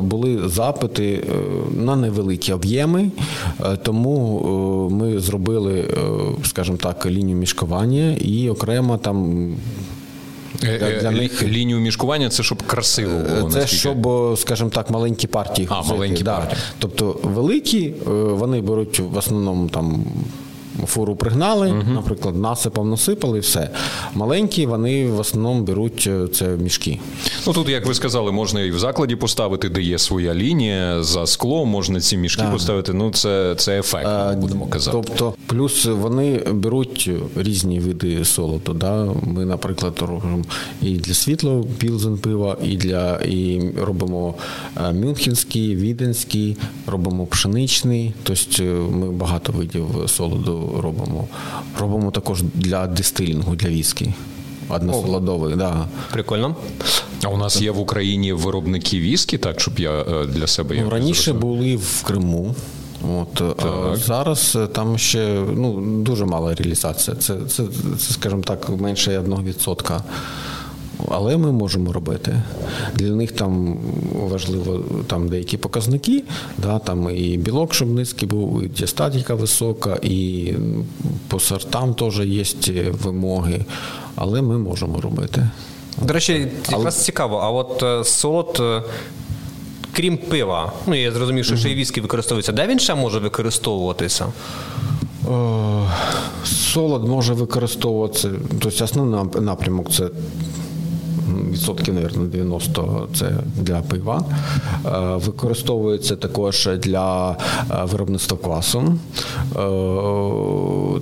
були 0.00 0.48
запити 0.48 1.24
на 1.76 1.96
невеликі 1.96 2.52
об'єми, 2.52 3.10
тому 3.82 4.88
ми 4.92 5.20
зробили, 5.20 5.84
скажімо 6.44 6.78
так, 6.82 7.06
лінію 7.06 7.36
мішкування 7.36 8.16
і 8.20 8.50
окремо 8.50 8.98
там. 8.98 9.48
Для, 10.60 11.00
для 11.00 11.10
них 11.10 11.42
лінію 11.42 11.80
мішкування 11.80 12.28
це 12.28 12.42
щоб 12.42 12.62
красиво 12.62 13.18
було. 13.18 13.50
Це 13.50 13.58
наскільки? 13.58 13.76
щоб, 13.76 14.08
скажімо 14.38 14.70
так, 14.70 14.90
маленькі 14.90 15.26
партії. 15.26 15.68
А, 15.70 15.82
маленькі 15.82 16.22
да. 16.22 16.36
партії. 16.36 16.60
Тобто 16.78 17.20
великі, 17.22 17.94
вони 18.06 18.60
беруть 18.60 18.98
в 19.00 19.16
основному 19.16 19.68
там 19.68 20.04
фуру 20.86 21.16
пригнали, 21.16 21.70
угу. 21.70 21.92
наприклад, 21.94 22.36
насипом 22.36 22.90
насипали 22.90 23.38
і 23.38 23.40
все. 23.40 23.70
Маленькі 24.14 24.66
вони 24.66 25.10
в 25.10 25.20
основному 25.20 25.62
беруть 25.62 26.08
е, 26.10 26.28
це 26.28 26.44
мішки. 26.48 26.98
Ну 27.46 27.52
тут, 27.52 27.68
як 27.68 27.86
ви 27.86 27.94
сказали, 27.94 28.32
можна 28.32 28.60
і 28.60 28.70
в 28.70 28.78
закладі 28.78 29.16
поставити, 29.16 29.68
де 29.68 29.82
є 29.82 29.98
своя 29.98 30.34
лінія 30.34 31.02
за 31.02 31.26
скло, 31.26 31.66
можна 31.66 32.00
ці 32.00 32.16
мішки 32.16 32.42
так. 32.42 32.52
поставити. 32.52 32.92
Ну 32.92 33.10
це 33.10 33.54
це 33.54 33.78
ефект, 33.78 34.06
а, 34.06 34.32
будемо 34.32 34.66
казати. 34.66 34.96
Тобто, 35.02 35.34
плюс 35.46 35.84
вони 35.84 36.38
беруть 36.38 37.10
різні 37.36 37.80
види 37.80 38.24
солоду. 38.24 38.72
Да? 38.72 39.08
Ми, 39.22 39.44
наприклад, 39.44 39.98
робимо 40.00 40.44
і 40.82 40.94
для 40.94 41.14
світло 41.14 41.66
пілзен 41.78 42.18
пива, 42.18 42.56
і 42.62 42.76
для 42.76 43.16
і 43.16 43.70
робимо 43.82 44.34
е, 44.76 44.92
мюнхенський, 44.92 45.76
віденський, 45.76 46.56
робимо 46.86 47.26
пшеничний. 47.26 48.12
Тобто 48.22 48.62
ми 48.92 49.10
багато 49.10 49.52
видів 49.52 49.86
солоду 50.06 50.67
робимо. 50.80 51.28
Робимо 51.78 52.10
також 52.10 52.42
для 52.54 52.86
дистилінгу, 52.86 53.54
для 53.54 53.68
віскі. 53.68 54.14
Односолодовий, 54.68 55.56
да. 55.56 55.86
Прикольно. 56.12 56.56
А 57.24 57.28
у 57.28 57.36
нас 57.36 57.62
є 57.62 57.70
в 57.70 57.78
Україні 57.78 58.32
виробники 58.32 59.00
віскі, 59.00 59.38
так, 59.38 59.60
щоб 59.60 59.78
я 59.78 59.90
е, 59.90 60.26
для 60.26 60.46
себе 60.46 60.80
ну, 60.82 60.90
раніше 60.90 61.32
були 61.32 61.76
в 61.76 62.02
Криму. 62.02 62.54
От 63.18 63.40
а 63.40 63.96
зараз 63.96 64.58
там 64.72 64.98
ще 64.98 65.44
ну 65.56 65.80
дуже 65.80 66.24
мала 66.24 66.54
реалізація. 66.54 67.16
Це, 67.16 67.36
це, 67.48 67.62
це 67.98 68.14
скажімо 68.14 68.42
так, 68.42 68.68
менше 68.68 69.20
1% 69.20 70.00
але 71.08 71.36
ми 71.36 71.52
можемо 71.52 71.92
робити. 71.92 72.42
Для 72.94 73.10
них 73.10 73.32
там 73.32 73.78
важливо 74.14 74.80
там 75.06 75.28
деякі 75.28 75.56
показники, 75.56 76.24
да, 76.58 76.78
там 76.78 77.16
і 77.16 77.36
білок, 77.36 77.74
щоб 77.74 77.90
низький 77.90 78.28
був, 78.28 78.64
і 78.64 78.68
діастатіка 78.68 79.34
висока, 79.34 79.98
і 80.02 80.52
по 81.28 81.40
сортам 81.40 81.94
теж 81.94 82.20
є 82.20 82.44
вимоги, 83.02 83.64
але 84.14 84.42
ми 84.42 84.58
можемо 84.58 85.00
робити. 85.00 85.50
До 86.02 86.12
речі, 86.12 86.32
якраз 86.32 86.72
але... 86.72 86.90
цікаво, 86.90 87.36
а 87.36 87.50
от 87.50 87.82
е, 87.82 88.04
солод. 88.04 88.56
Е, 88.60 88.82
крім 89.92 90.16
пива, 90.16 90.72
ну 90.86 90.94
я 90.94 91.12
зрозумів, 91.12 91.44
що 91.44 91.56
ще 91.56 91.70
й 91.70 91.74
віскі 91.74 92.00
використовується. 92.00 92.52
Де 92.52 92.66
він 92.66 92.78
ще 92.78 92.94
може 92.94 93.18
використовуватися? 93.18 94.26
Солод 96.44 97.08
може 97.08 97.34
використовуватися, 97.34 98.30
тобто 98.60 98.84
основний 98.84 99.24
напрямок 99.40 99.92
це 99.92 100.08
відсотків, 101.50 101.94
мабуть, 101.94 102.30
90 102.30 103.08
це 103.14 103.32
для 103.56 103.80
пива. 103.80 104.24
Е, 104.86 105.16
використовується 105.16 106.16
також 106.16 106.68
для 106.82 107.30
е, 107.30 107.34
виробництва 107.84 108.38
квасу. 108.38 108.80
Е, 108.80 108.94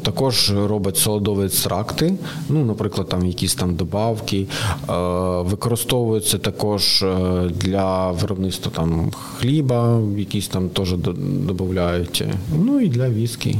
також 0.02 0.52
робить 0.66 0.96
солодові 0.96 1.44
екстракти, 1.44 2.14
ну, 2.48 2.64
наприклад, 2.64 3.08
там 3.08 3.26
якісь 3.26 3.54
там 3.54 3.74
добавки. 3.74 4.46
Використовується 5.38 6.38
також 6.38 7.04
для 7.50 8.10
виробництва 8.10 8.72
там 8.74 9.10
хліба, 9.38 10.00
якісь 10.16 10.48
там 10.48 10.68
теж 10.68 10.92
додають. 11.46 12.24
Ну 12.64 12.80
і 12.80 12.88
для 12.88 13.08
віскі. 13.08 13.56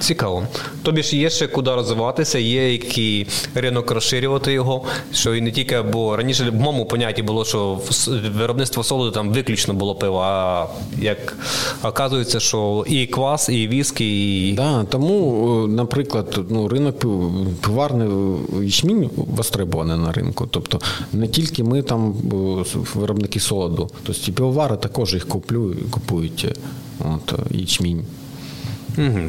Цікаво. 0.00 0.46
Тобі 0.82 1.02
ж 1.02 1.16
є 1.16 1.30
ще 1.30 1.46
куди 1.46 1.74
розвиватися, 1.74 2.38
є 2.38 2.72
який 2.72 3.26
ринок 3.54 3.90
розширювати 3.90 4.52
його, 4.52 4.84
що 5.12 5.34
і 5.34 5.40
не 5.40 5.52
тільки, 5.52 5.82
бо 5.82 6.16
раніше 6.16 6.50
в 6.50 6.54
моєму 6.54 6.86
понятті 6.86 7.22
було, 7.22 7.44
що 7.44 7.80
виробництво 8.36 8.84
солоду 8.84 9.10
там 9.10 9.30
виключно 9.30 9.74
було 9.74 9.94
пиво, 9.94 10.18
а 10.18 10.66
як 11.00 11.36
оказується, 11.82 12.40
що 12.40 12.84
і 12.88 13.06
квас, 13.06 13.48
і 13.48 13.68
віскі, 13.68 14.48
і. 14.48 14.52
Да, 14.52 14.84
тому, 14.84 15.66
наприклад, 15.68 16.40
ну, 16.48 16.68
ринок 16.68 16.96
пиварний 17.60 18.08
ячмінь 18.62 19.10
востребований 19.16 19.98
на 19.98 20.12
ринку. 20.12 20.48
Тобто 20.50 20.80
не 21.12 21.28
тільки 21.28 21.64
ми 21.64 21.82
там 21.82 22.12
виробники 22.94 23.40
солоду, 23.40 23.90
тобто 24.02 24.22
і 24.30 24.32
пивовари 24.32 24.76
також 24.76 25.14
їх 25.14 25.28
куплю, 25.28 25.76
купують 25.90 26.46
от, 27.00 27.34
ячмінь. 27.50 28.04
Угу. 28.98 29.20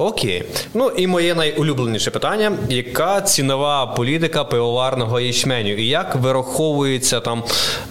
Окей. 0.00 0.44
Ну 0.74 0.88
і 0.88 1.06
моє 1.06 1.34
найулюбленіше 1.34 2.10
питання: 2.10 2.52
яка 2.68 3.20
цінова 3.20 3.86
політика 3.86 4.44
пивоварного 4.44 5.20
ячменю? 5.20 5.72
І 5.72 5.86
як 5.86 6.14
вираховується 6.14 7.20
там 7.20 7.42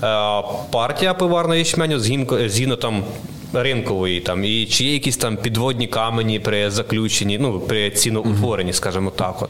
е, 0.03 0.43
партія 0.71 1.13
пивоварного 1.13 1.55
ячменю 1.55 1.99
згідно 2.49 2.75
там 2.75 3.03
ринкової, 3.53 4.19
там, 4.19 4.43
і 4.43 4.65
чи 4.65 4.83
є 4.83 4.93
якісь 4.93 5.17
там 5.17 5.37
підводні 5.37 5.87
камені 5.87 6.39
при 6.39 6.71
заключенні, 6.71 7.37
ну 7.37 7.59
при 7.59 7.91
ціноутворенні, 7.91 8.73
скажімо 8.73 9.11
так. 9.15 9.41
от? 9.41 9.49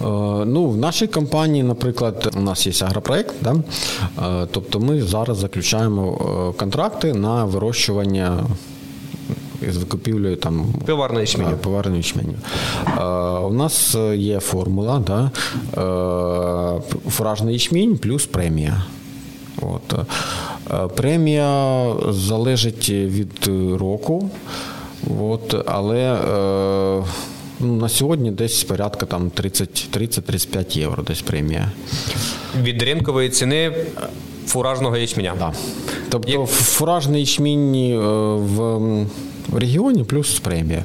Е, 0.00 0.44
ну, 0.46 0.66
В 0.66 0.76
нашій 0.76 1.06
компанії, 1.06 1.62
наприклад, 1.62 2.34
у 2.36 2.40
нас 2.40 2.66
є 2.66 2.86
агропроект, 2.86 3.34
да? 3.40 3.54
Е, 3.54 4.46
тобто 4.50 4.80
ми 4.80 5.02
зараз 5.02 5.36
заключаємо 5.36 6.18
е, 6.54 6.58
контракти 6.58 7.14
на 7.14 7.44
вирощування 7.44 8.44
з 9.70 9.74
закупівлею 9.74 10.36
там 10.36 10.66
пиварне 10.86 11.20
ячменю. 11.20 11.56
Пиварне 11.56 11.96
ячменю. 11.96 12.34
У 13.48 13.52
нас 13.52 13.96
є 14.14 14.40
формула, 14.40 15.02
да? 15.06 15.30
фуражний 17.08 17.54
ячмінь 17.54 17.98
плюс 17.98 18.26
премія. 18.26 18.82
От. 19.62 19.94
Премія 20.96 21.86
залежить 22.08 22.90
від 22.90 23.50
року, 23.80 24.30
от, 25.20 25.54
але 25.66 26.18
ну, 27.60 27.76
на 27.76 27.88
сьогодні 27.88 28.30
десь 28.30 28.64
порядка 28.64 29.06
30-35 29.06 30.78
євро 30.78 31.02
десь 31.02 31.22
премія. 31.22 31.70
від 32.62 32.82
ринкової 32.82 33.28
ціни 33.30 33.72
фуражного 34.46 34.96
ячменя. 34.96 35.34
Да. 35.38 35.52
Тобто 36.08 36.32
Як- 36.32 36.46
фуражний 36.48 37.20
ячмінь 37.20 37.74
е, 37.74 37.98
в 38.36 38.80
в 39.54 39.58
регіоні 39.58 40.04
плюс 40.04 40.38
премія. 40.38 40.84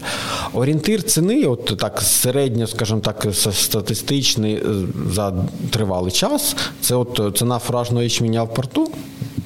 Орієнтир 0.54 1.04
ціни, 1.04 1.46
от 1.46 1.78
так 1.80 2.02
середньо, 2.02 2.68
скажімо 2.68 3.00
так, 3.00 3.28
статистичний 3.34 4.54
е, 4.54 4.62
за 5.12 5.34
тривалий 5.70 6.12
час, 6.12 6.56
це 6.82 6.96
от 6.96 7.38
ціна 7.38 7.60
фуражного 7.60 8.04
ячменя 8.04 8.44
в 8.44 8.54
порту, 8.54 8.92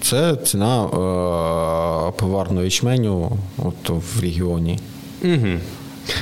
це 0.01 0.35
ціна 0.35 0.83
е, 0.83 2.11
пиварного 2.19 2.63
ячменю 2.63 3.37
от 3.57 3.89
в 3.89 4.21
регіоні. 4.21 4.79
Угу. 5.23 5.59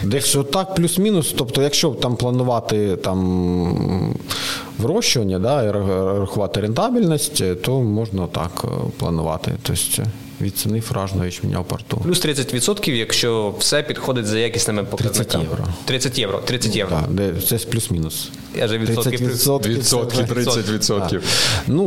Десь 0.03 0.35
отак 0.35 0.75
плюс-мінус. 0.75 1.35
Тобто, 1.37 1.61
якщо 1.61 1.89
там 1.89 2.15
планувати 2.15 2.97
там 2.97 4.15
вирощування, 4.79 5.39
да, 5.39 5.63
і 5.63 5.71
рахувати 6.19 6.61
рентабельність, 6.61 7.61
то 7.61 7.79
можна 7.79 8.27
так 8.27 8.65
е, 8.65 8.67
планувати. 8.97 9.51
Тобто 9.63 10.03
від 10.41 10.58
ціни 10.58 10.82
фуражного 10.82 11.25
ячменя 11.25 11.60
в 11.60 11.65
порту. 11.65 11.97
Плюс 11.97 12.25
30%, 12.25 12.91
якщо 12.91 13.54
все 13.60 13.84
підходить 13.84 14.25
за 14.25 14.39
якісними 14.39 14.84
показниками. 14.84 15.43
євро. 15.43 15.65
30 15.86 16.19
євро. 16.19 16.41
30 16.45 16.75
євро. 16.75 16.97
Так, 16.97 17.12
де 17.12 17.34
це 17.41 17.58
плюс-мінус. 17.58 18.30
Я 18.58 18.67
же 18.67 18.77
відсотки 18.77 19.17
плюс. 19.17 19.30
Відсотки, 19.65 20.21
30%. 20.21 21.10
Так. 21.10 21.21
Ну, 21.67 21.86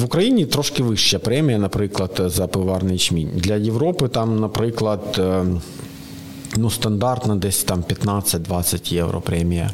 в 0.00 0.04
Україні 0.04 0.46
трошки 0.46 0.82
вища 0.82 1.18
премія, 1.18 1.58
наприклад, 1.58 2.20
за 2.26 2.46
пиварний 2.46 2.92
ячмінь. 2.92 3.30
Для 3.34 3.56
Європи 3.56 4.08
там, 4.08 4.40
наприклад, 4.40 5.00
е, 5.18 5.44
ну, 6.56 6.70
стандартна 6.70 7.36
десь 7.36 7.64
там 7.64 7.82
15-20 7.82 8.92
євро 8.92 9.20
премія. 9.20 9.70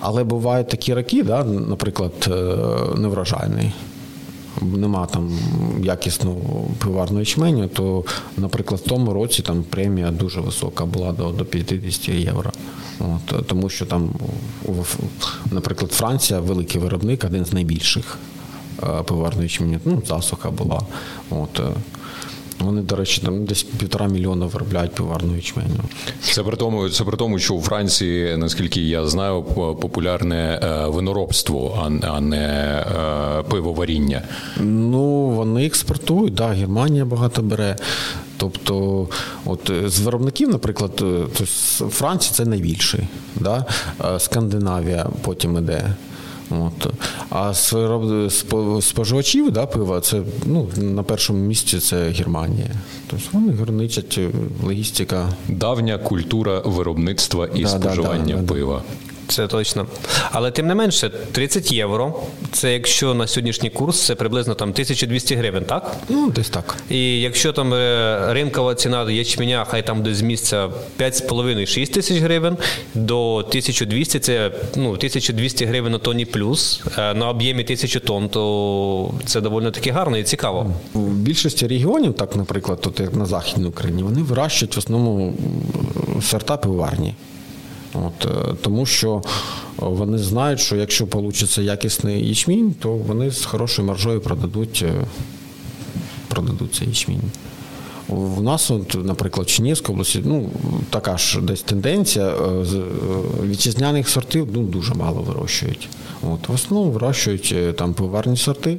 Але 0.00 0.24
бувають 0.24 0.68
такі 0.68 0.94
роки, 0.94 1.22
да, 1.22 1.44
наприклад, 1.44 2.12
е, 2.28 2.32
неврожайний. 2.96 3.72
Нема 4.62 5.06
там 5.06 5.38
якісного 5.82 6.66
пиварного 6.78 7.20
ячменю, 7.20 7.68
то, 7.68 8.04
наприклад, 8.36 8.80
в 8.80 8.88
тому 8.88 9.12
році 9.12 9.42
там 9.42 9.64
премія 9.70 10.10
дуже 10.10 10.40
висока 10.40 10.84
була 10.86 11.12
до, 11.12 11.30
до 11.30 11.44
50 11.44 12.08
євро. 12.08 12.52
От, 13.00 13.46
тому 13.46 13.68
що 13.68 13.86
там, 13.86 14.10
наприклад, 15.50 15.92
Франція 15.92 16.40
великий 16.40 16.80
виробник, 16.80 17.24
один 17.24 17.44
з 17.44 17.52
найбільших 17.52 18.18
е, 18.82 18.86
пиварного 19.02 19.42
ячменю. 19.42 19.80
Ну, 19.84 20.02
засуха 20.06 20.50
була. 20.50 20.82
От, 21.30 21.60
е, 21.60 21.62
вони, 22.58 22.82
до 22.82 22.96
речі, 22.96 23.20
там 23.20 23.44
десь 23.44 23.62
півтора 23.62 24.06
мільйона 24.06 24.46
виробляють 24.46 24.92
пиварного 24.92 25.36
ячменю. 25.36 25.80
Це 26.20 26.42
при 26.42 26.56
тому, 26.56 26.88
це 26.88 27.04
при 27.04 27.16
тому, 27.16 27.38
що 27.38 27.54
у 27.54 27.62
Франції, 27.62 28.36
наскільки 28.36 28.80
я 28.80 29.06
знаю, 29.06 29.42
популярне 29.80 30.60
е, 30.62 30.86
виноробство, 30.86 31.90
а, 32.02 32.20
не 32.20 32.38
е, 32.38 33.42
пивоваріння. 33.42 34.22
Ну, 34.60 35.26
вони 35.26 35.66
експортують, 35.66 36.34
да, 36.34 36.48
Германія 36.48 37.04
багато 37.04 37.42
бере. 37.42 37.76
Тобто, 38.36 39.08
от 39.44 39.70
е, 39.70 39.88
з 39.88 40.00
виробників, 40.00 40.48
наприклад, 40.48 40.92
е, 41.02 41.24
то 41.38 41.44
Франція 41.88 42.34
це 42.34 42.44
найбільший, 42.44 43.08
да? 43.36 43.64
Скандинавія 44.18 45.06
потім 45.22 45.58
іде. 45.58 45.94
От. 46.62 46.92
А 47.30 47.54
з 47.54 47.74
споживачів 48.80 49.50
да, 49.50 49.66
пива, 49.66 50.00
це 50.00 50.22
ну, 50.46 50.68
на 50.76 51.02
першому 51.02 51.38
місці 51.38 51.78
це 51.78 52.08
Германія. 52.08 52.70
Тобто 53.06 53.26
вони 53.32 53.52
граничать 53.52 54.18
е, 54.18 54.28
логістика. 54.64 55.28
Давня 55.48 55.98
культура 55.98 56.60
виробництва 56.64 57.48
і 57.54 57.62
Да, 57.62 57.68
споживання 57.68 58.34
да, 58.34 58.40
да, 58.40 58.42
да. 58.42 58.54
пива. 58.54 58.82
Це 59.28 59.46
точно. 59.46 59.86
Але 60.32 60.50
тим 60.50 60.66
не 60.66 60.74
менше, 60.74 61.10
30 61.32 61.72
євро. 61.72 62.14
Це 62.52 62.72
якщо 62.72 63.14
на 63.14 63.26
сьогоднішній 63.26 63.70
курс, 63.70 64.06
це 64.06 64.14
приблизно 64.14 64.54
там 64.54 64.68
1200 64.68 65.34
гривень, 65.34 65.64
так? 65.64 65.96
Ну, 66.08 66.30
десь 66.30 66.48
так. 66.48 66.76
І 66.90 67.20
якщо 67.20 67.52
там 67.52 67.74
е, 67.74 68.18
ринкова 68.32 68.74
ціна 68.74 69.10
ячменя, 69.10 69.66
хай 69.70 69.86
там 69.86 70.02
десь 70.02 70.16
з 70.16 70.22
місця 70.22 70.68
5,5-6 70.98 71.92
тисяч 71.92 72.18
гривень, 72.18 72.56
до 72.94 73.34
1200 73.36 74.18
це 74.18 74.52
ну, 74.76 74.90
1200 74.90 75.64
гривень 75.64 75.92
на 75.92 75.98
тонні 75.98 76.24
плюс. 76.24 76.82
На 76.96 77.28
об'ємі 77.28 77.62
1000 77.62 78.00
тонн, 78.00 78.28
то 78.28 79.14
це 79.26 79.40
доволі 79.40 79.70
таки 79.70 79.90
гарно 79.90 80.18
і 80.18 80.22
цікаво. 80.22 80.70
В 80.94 81.14
більшості 81.14 81.66
регіонів, 81.66 82.14
так, 82.14 82.36
наприклад, 82.36 82.80
тут 82.80 83.00
як 83.00 83.14
на 83.14 83.26
Західній 83.26 83.66
Україні, 83.66 84.02
вони 84.02 84.22
вирощують 84.22 84.76
в 84.76 84.78
основному 84.78 85.34
сорта 86.22 86.56
пиварні. 86.56 87.14
От, 87.94 88.26
е, 88.26 88.54
тому 88.62 88.86
що 88.86 89.22
вони 89.76 90.18
знають, 90.18 90.60
що 90.60 90.76
якщо 90.76 91.04
вийде 91.04 91.62
якісний 91.62 92.28
ячмінь, 92.28 92.74
то 92.80 92.92
вони 92.92 93.30
з 93.30 93.44
хорошою 93.44 93.88
маржою 93.88 94.20
продадуть, 94.20 94.84
е, 94.86 95.06
продадуть 96.28 96.74
цей 96.74 96.88
ячмінь. 96.88 97.22
У 98.08 98.40
нас, 98.40 98.70
от, 98.70 99.04
наприклад, 99.04 99.46
в 99.46 99.50
Чернігівській 99.50 99.92
області, 99.92 100.22
ну, 100.24 100.50
така 100.90 101.18
ж 101.18 101.40
десь 101.40 101.62
тенденція, 101.62 102.26
е, 102.26 102.64
вітчизняних 103.46 104.08
сортів 104.08 104.48
ну, 104.52 104.62
дуже 104.62 104.94
мало 104.94 105.22
вирощують. 105.22 105.88
От, 106.22 106.48
в 106.48 106.52
основному 106.52 106.92
вирощують 106.92 107.76
там 107.76 107.94
пиварні 107.94 108.36
сорти, 108.36 108.76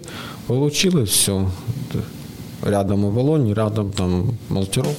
получили 0.47 1.03
все. 1.03 1.41
Рядом 2.61 3.05
оболонь, 3.05 3.53
рядом 3.53 3.91
там 3.91 4.29
Малтіров. 4.49 4.95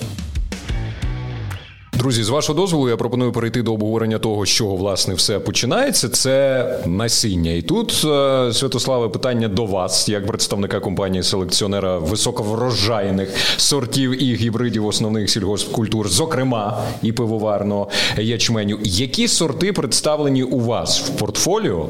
Друзі, 1.98 2.22
з 2.22 2.28
вашого 2.28 2.60
дозволу, 2.60 2.88
я 2.88 2.96
пропоную 2.96 3.32
перейти 3.32 3.62
до 3.62 3.72
обговорення 3.72 4.18
того, 4.18 4.46
з 4.46 4.48
чого 4.48 4.76
власне 4.76 5.14
все 5.14 5.38
починається. 5.38 6.08
Це 6.08 6.66
насіння. 6.86 7.50
І 7.50 7.62
тут, 7.62 8.02
е, 8.04 8.52
Святославе, 8.52 9.08
питання 9.08 9.48
до 9.48 9.64
вас, 9.64 10.08
як 10.08 10.26
представника 10.26 10.80
компанії 10.80 11.22
селекціонера 11.22 11.98
високоврожайних 11.98 13.30
сортів 13.56 14.22
і 14.22 14.34
гібридів 14.34 14.86
основних 14.86 15.30
сільгоспкультур, 15.30 16.08
зокрема 16.08 16.82
і 17.02 17.12
пивоварного 17.12 17.88
ячменю. 18.18 18.78
Які 18.84 19.28
сорти 19.28 19.72
представлені 19.72 20.42
у 20.42 20.60
вас 20.60 21.00
в 21.00 21.10
портфоліо? 21.10 21.88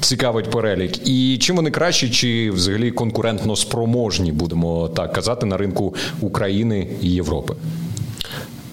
Цікавить 0.00 0.50
перелік, 0.50 1.08
і 1.08 1.38
чим 1.38 1.56
вони 1.56 1.70
кращі, 1.70 2.10
чи 2.10 2.50
взагалі 2.50 2.90
конкурентно 2.90 3.56
спроможні, 3.56 4.32
будемо 4.32 4.88
так 4.88 5.12
казати, 5.12 5.46
на 5.46 5.56
ринку 5.56 5.94
України 6.20 6.88
і 7.02 7.10
Європи? 7.10 7.54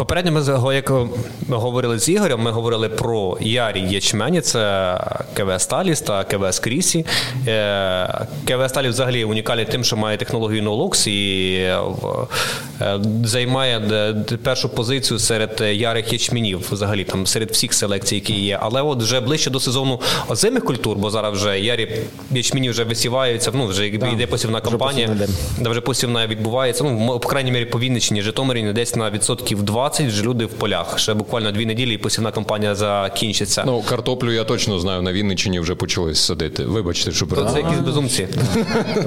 Попередньо 0.04 0.32
ми 0.32 0.74
як 0.76 0.90
ми 1.48 1.58
говорили 1.58 2.00
з 2.00 2.10
Ігорем, 2.10 2.40
ми 2.42 2.52
говорили 2.52 2.90
про 2.90 3.38
ярі 3.42 3.82
ячмені, 3.90 4.42
це 4.42 4.98
КВ 5.34 5.62
Сталіс 5.62 6.02
та 6.02 6.24
КВ 6.24 6.54
Скрісі. 6.54 7.06
Е, 7.48 8.28
КВ 8.48 8.70
Сталіс 8.70 8.90
взагалі 8.90 9.24
унікальний 9.24 9.66
тим, 9.66 9.84
що 9.84 9.98
має 9.98 10.18
технологію 10.18 10.64
Nolux 10.64 11.10
і 11.10 11.54
е, 11.56 11.78
в- 11.78 12.28
е, 12.82 13.00
займає 13.24 13.82
першу 14.44 14.70
позицію 14.70 15.20
серед 15.20 15.64
ярих 15.72 16.14
ячменів, 16.14 16.68
взагалі 16.72 17.04
там 17.04 17.28
серед 17.28 17.52
всіх 17.52 17.74
селекцій, 17.74 18.16
які 18.16 18.34
є. 18.34 18.60
Але 18.62 18.82
от 18.82 19.02
вже 19.04 19.20
ближче 19.20 19.50
до 19.50 19.60
сезону 19.60 20.00
озимих 20.30 20.66
культур, 20.66 20.98
бо 20.98 21.10
зараз 21.10 21.34
вже 21.34 21.60
ярі 21.60 22.02
ячмені 22.32 22.70
вже 22.70 22.84
висіваються, 22.84 23.52
ну 23.54 23.66
вже 23.66 23.88
йде 23.88 24.28
посівна 24.28 24.62
кампанія. 24.62 25.10
вже 25.62 25.82
посівна 25.82 26.28
відбувається. 26.28 26.84
Ну, 26.84 27.20
по 27.20 27.30
крайній 27.30 27.52
мірі, 27.52 27.66
по 27.66 27.80
Вінниччині, 27.80 28.22
Житомирі 28.22 28.74
десь 28.74 28.96
на 28.96 29.10
відсотків 29.10 29.64
20 29.64 29.93
вже 30.00 30.24
люди 30.24 30.46
в 30.46 30.50
полях. 30.50 31.00
Ще 31.00 31.14
буквально 31.14 31.52
дві 31.52 31.66
неділі 31.66 31.94
і 31.94 31.98
посівна 31.98 32.32
кампанія 32.32 32.76
закінчиться. 32.76 33.64
Ну, 33.66 33.82
картоплю 33.90 34.32
я 34.32 34.44
точно 34.44 34.80
знаю, 34.80 35.02
на 35.02 35.14
Вінниччині 35.14 35.60
вже 35.60 35.76
почали 35.76 36.16
садити. 36.16 36.66
Вибачте, 36.66 37.12
що 37.12 37.26
То 37.26 37.46
це 37.54 37.58
якісь 37.60 37.80
безумці. 37.80 38.28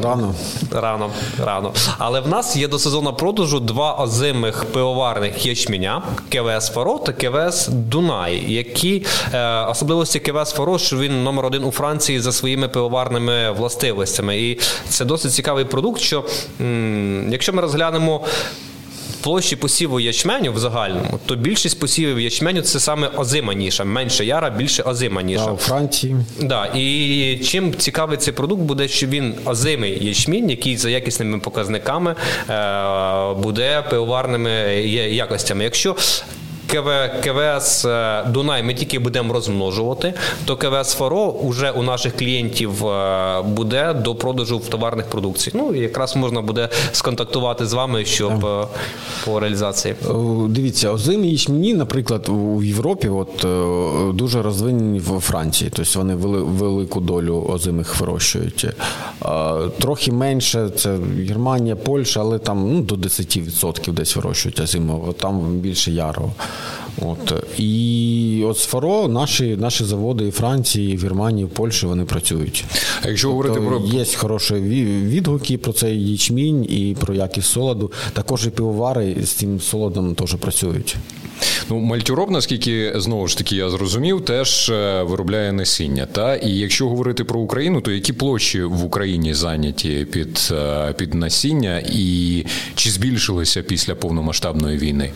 Рано. 0.02 0.34
Рано, 0.70 1.10
рано. 1.44 1.72
Але 1.98 2.20
в 2.20 2.28
нас 2.28 2.56
є 2.56 2.68
до 2.68 2.78
сезону 2.78 3.12
продажу 3.12 3.60
два 3.60 3.94
озимих 3.94 4.64
пивоварних 4.64 5.46
ячменя 5.46 6.02
КВС 6.32 6.72
Фаро 6.72 6.98
та 6.98 7.12
КВС 7.12 7.70
Дунай, 7.72 8.52
які 8.52 9.06
е, 9.34 9.60
особливості 9.60 10.20
КВС 10.20 10.54
Фаро, 10.56 10.78
що 10.78 10.96
він 10.98 11.22
номер 11.22 11.44
один 11.46 11.64
у 11.64 11.70
Франції 11.70 12.20
за 12.20 12.32
своїми 12.32 12.68
пивоварними 12.68 13.50
властивостями. 13.52 14.38
І 14.40 14.58
це 14.88 15.04
досить 15.04 15.32
цікавий 15.32 15.64
продукт, 15.64 16.00
що 16.00 16.24
м, 16.60 17.28
якщо 17.32 17.52
ми 17.52 17.62
розглянемо. 17.62 18.24
Площі 19.26 19.56
посіву 19.56 20.00
ячменю 20.00 20.52
в 20.52 20.58
загальному, 20.58 21.18
то 21.26 21.36
більшість 21.36 21.80
посівів 21.80 22.20
ячменю 22.20 22.62
це 22.62 22.80
саме 22.80 23.08
озима 23.08 23.54
ніша. 23.54 23.84
Менше 23.84 24.24
яра, 24.24 24.50
більше 24.50 24.82
озима 24.82 25.22
ніша. 25.22 25.44
Да, 25.44 25.50
у 25.52 25.56
Франції. 25.56 26.16
Да, 26.40 26.66
і 26.66 27.40
чим 27.44 27.74
цікавий 27.74 28.18
цей 28.18 28.34
продукт 28.34 28.62
буде, 28.62 28.88
що 28.88 29.06
він 29.06 29.34
озимий 29.44 30.06
ячмінь, 30.06 30.50
який 30.50 30.76
за 30.76 30.90
якісними 30.90 31.38
показниками 31.38 32.14
е, 32.50 33.34
буде 33.42 33.84
пивоварними 33.90 34.50
якостями. 35.10 35.64
Якщо 35.64 35.96
КВ, 36.66 36.88
КВС 37.24 37.88
е, 37.88 38.24
Дунай 38.30 38.62
ми 38.62 38.74
тільки 38.74 38.98
будемо 38.98 39.32
розмножувати, 39.32 40.14
то 40.44 40.56
КВС 40.56 40.96
Фаро 40.96 41.34
вже 41.44 41.70
у 41.70 41.82
наших 41.82 42.16
клієнтів 42.16 42.86
е, 42.86 43.42
буде 43.42 43.94
до 43.94 44.14
продажу 44.14 44.58
в 44.58 44.68
товарних 44.68 45.06
продукцій. 45.06 45.50
Ну 45.54 45.74
і 45.74 45.78
якраз 45.78 46.16
можна 46.16 46.42
буде 46.42 46.68
сконтактувати 46.92 47.66
з 47.66 47.72
вами, 47.72 48.04
щоб 48.04 48.46
е, 48.46 48.66
по 49.24 49.40
реалізації. 49.40 49.94
Дивіться, 50.48 50.90
озимі 50.90 51.30
ячмені, 51.30 51.74
наприклад, 51.74 52.28
у 52.28 52.62
Європі 52.62 53.08
от, 53.08 53.46
дуже 54.16 54.42
розвинені 54.42 54.98
в 54.98 55.20
Франції. 55.20 55.70
Тобто 55.74 55.98
вони 55.98 56.14
велику 56.14 57.00
долю 57.00 57.46
озимих 57.48 58.00
вирощують. 58.00 58.66
Трохи 59.78 60.12
менше 60.12 60.70
це 60.76 60.98
Германія, 61.28 61.76
Польща, 61.76 62.20
але 62.20 62.38
там 62.38 62.72
ну, 62.72 62.80
до 62.80 62.94
10% 62.94 63.92
десь 63.92 64.16
вирощують 64.16 64.60
озимого, 64.60 65.12
там 65.12 65.40
більше 65.40 65.90
ярого. 65.90 66.32
От. 67.02 67.44
І 67.58 68.42
от 68.46 68.58
з 68.58 68.64
Фаро 68.64 69.08
наші 69.08 69.56
наші 69.56 69.84
заводи 69.84 70.24
і 70.26 70.30
Франції, 70.30 70.94
і 70.94 70.96
Германії, 70.96 71.44
в 71.44 71.48
Польщі 71.48 71.86
вони 71.86 72.04
працюють. 72.04 72.64
А 73.02 73.08
якщо 73.08 73.28
тобто 73.28 73.42
говорити 73.50 73.66
про 73.66 73.98
є 73.98 74.04
хороші 74.16 74.54
відгуки 74.54 75.58
про 75.58 75.72
цей 75.72 76.12
ячмінь 76.12 76.64
і 76.64 76.96
про 77.00 77.14
якість 77.14 77.48
солоду, 77.48 77.92
також 78.12 78.46
і 78.46 78.50
пивовари 78.50 79.16
з 79.22 79.30
цим 79.30 79.60
солодом 79.60 80.14
теж 80.14 80.34
працюють. 80.34 80.96
Ну, 81.70 81.78
Мальтюроб, 81.78 82.30
наскільки 82.30 82.92
знову 82.96 83.28
ж 83.28 83.38
таки 83.38 83.56
я 83.56 83.70
зрозумів, 83.70 84.24
теж 84.24 84.68
е, 84.70 85.02
виробляє 85.02 85.52
насіння. 85.52 86.06
Та? 86.06 86.36
І 86.36 86.50
якщо 86.50 86.88
говорити 86.88 87.24
про 87.24 87.40
Україну, 87.40 87.80
то 87.80 87.90
які 87.90 88.12
площі 88.12 88.62
в 88.62 88.84
Україні 88.84 89.34
зайняті 89.34 90.06
під, 90.12 90.48
е, 90.52 90.92
під 90.92 91.14
насіння, 91.14 91.82
і 91.92 92.44
чи 92.74 92.90
збільшилися 92.90 93.62
після 93.62 93.94
повномасштабної 93.94 94.78
війни? 94.78 95.10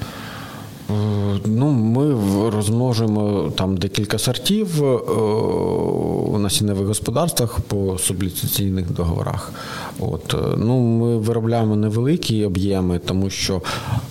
Е, 0.90 1.40
ну, 1.44 1.70
Ми 1.70 2.14
розмножуємо 2.50 3.53
там 3.57 3.76
декілька 3.76 4.18
сортів 4.18 4.85
е, 4.85 4.87
у 4.87 6.38
насінневих 6.38 6.87
господарствах 6.87 7.61
по 7.61 7.98
субліційних 7.98 8.92
договорах. 8.92 9.53
От. 9.98 10.35
Е, 10.35 10.38
ну, 10.57 10.81
Ми 10.81 11.16
виробляємо 11.16 11.76
невеликі 11.76 12.44
об'єми, 12.44 12.98
тому 12.98 13.31
що 13.31 13.62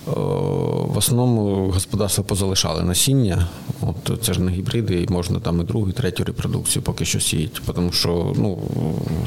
в 0.06 0.98
основному 0.98 1.70
господарства 1.70 2.24
позалишали 2.24 2.82
насіння. 2.82 3.46
От 3.80 4.20
Це 4.22 4.32
ж 4.32 4.40
не 4.40 4.50
гібриди, 4.50 5.02
і 5.02 5.12
можна 5.12 5.40
там 5.40 5.60
і 5.60 5.64
другу, 5.64 5.88
і 5.88 5.92
третю 5.92 6.24
репродукцію 6.24 6.82
поки 6.82 7.04
що 7.04 7.20
сіяти, 7.20 7.60
тому 7.74 7.92
що 7.92 8.32
ну, 8.36 8.58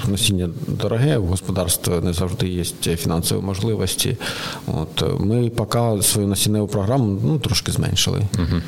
насіння 0.07 0.49
дороге, 0.67 1.17
у 1.17 1.25
господарства 1.25 1.99
не 2.01 2.13
завжди 2.13 2.47
є 2.47 2.63
фінансові 2.95 3.41
можливості. 3.41 4.17
От 4.67 5.19
Ми 5.19 5.49
поки 5.49 6.01
свою 6.01 6.27
насінневу 6.27 6.67
програму 6.67 7.19
ну, 7.23 7.39
трошки 7.43 7.71
зменшили. 7.71 8.21
Угу. 8.39 8.61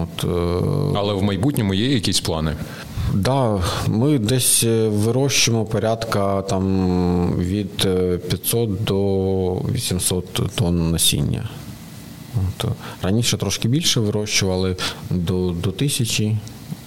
От, 0.00 0.24
е, 0.24 0.98
Але 0.98 1.14
в 1.14 1.22
майбутньому 1.22 1.74
є 1.74 1.94
якісь 1.94 2.20
плани? 2.20 2.50
Так, 2.50 3.14
да, 3.14 3.60
ми 3.88 4.18
десь 4.18 4.64
е, 4.64 4.88
вирощуємо 4.88 5.64
порядка 5.64 6.42
там 6.42 7.36
від 7.38 7.76
500 8.28 8.70
е, 8.70 8.72
до 8.84 9.54
800 9.54 10.40
тонн 10.54 10.90
насіння. 10.90 11.48
От, 12.34 12.68
Раніше 13.02 13.36
трошки 13.36 13.68
більше 13.68 14.00
вирощували 14.00 14.76
до, 15.10 15.50
до 15.50 15.72
тисячі 15.72 16.36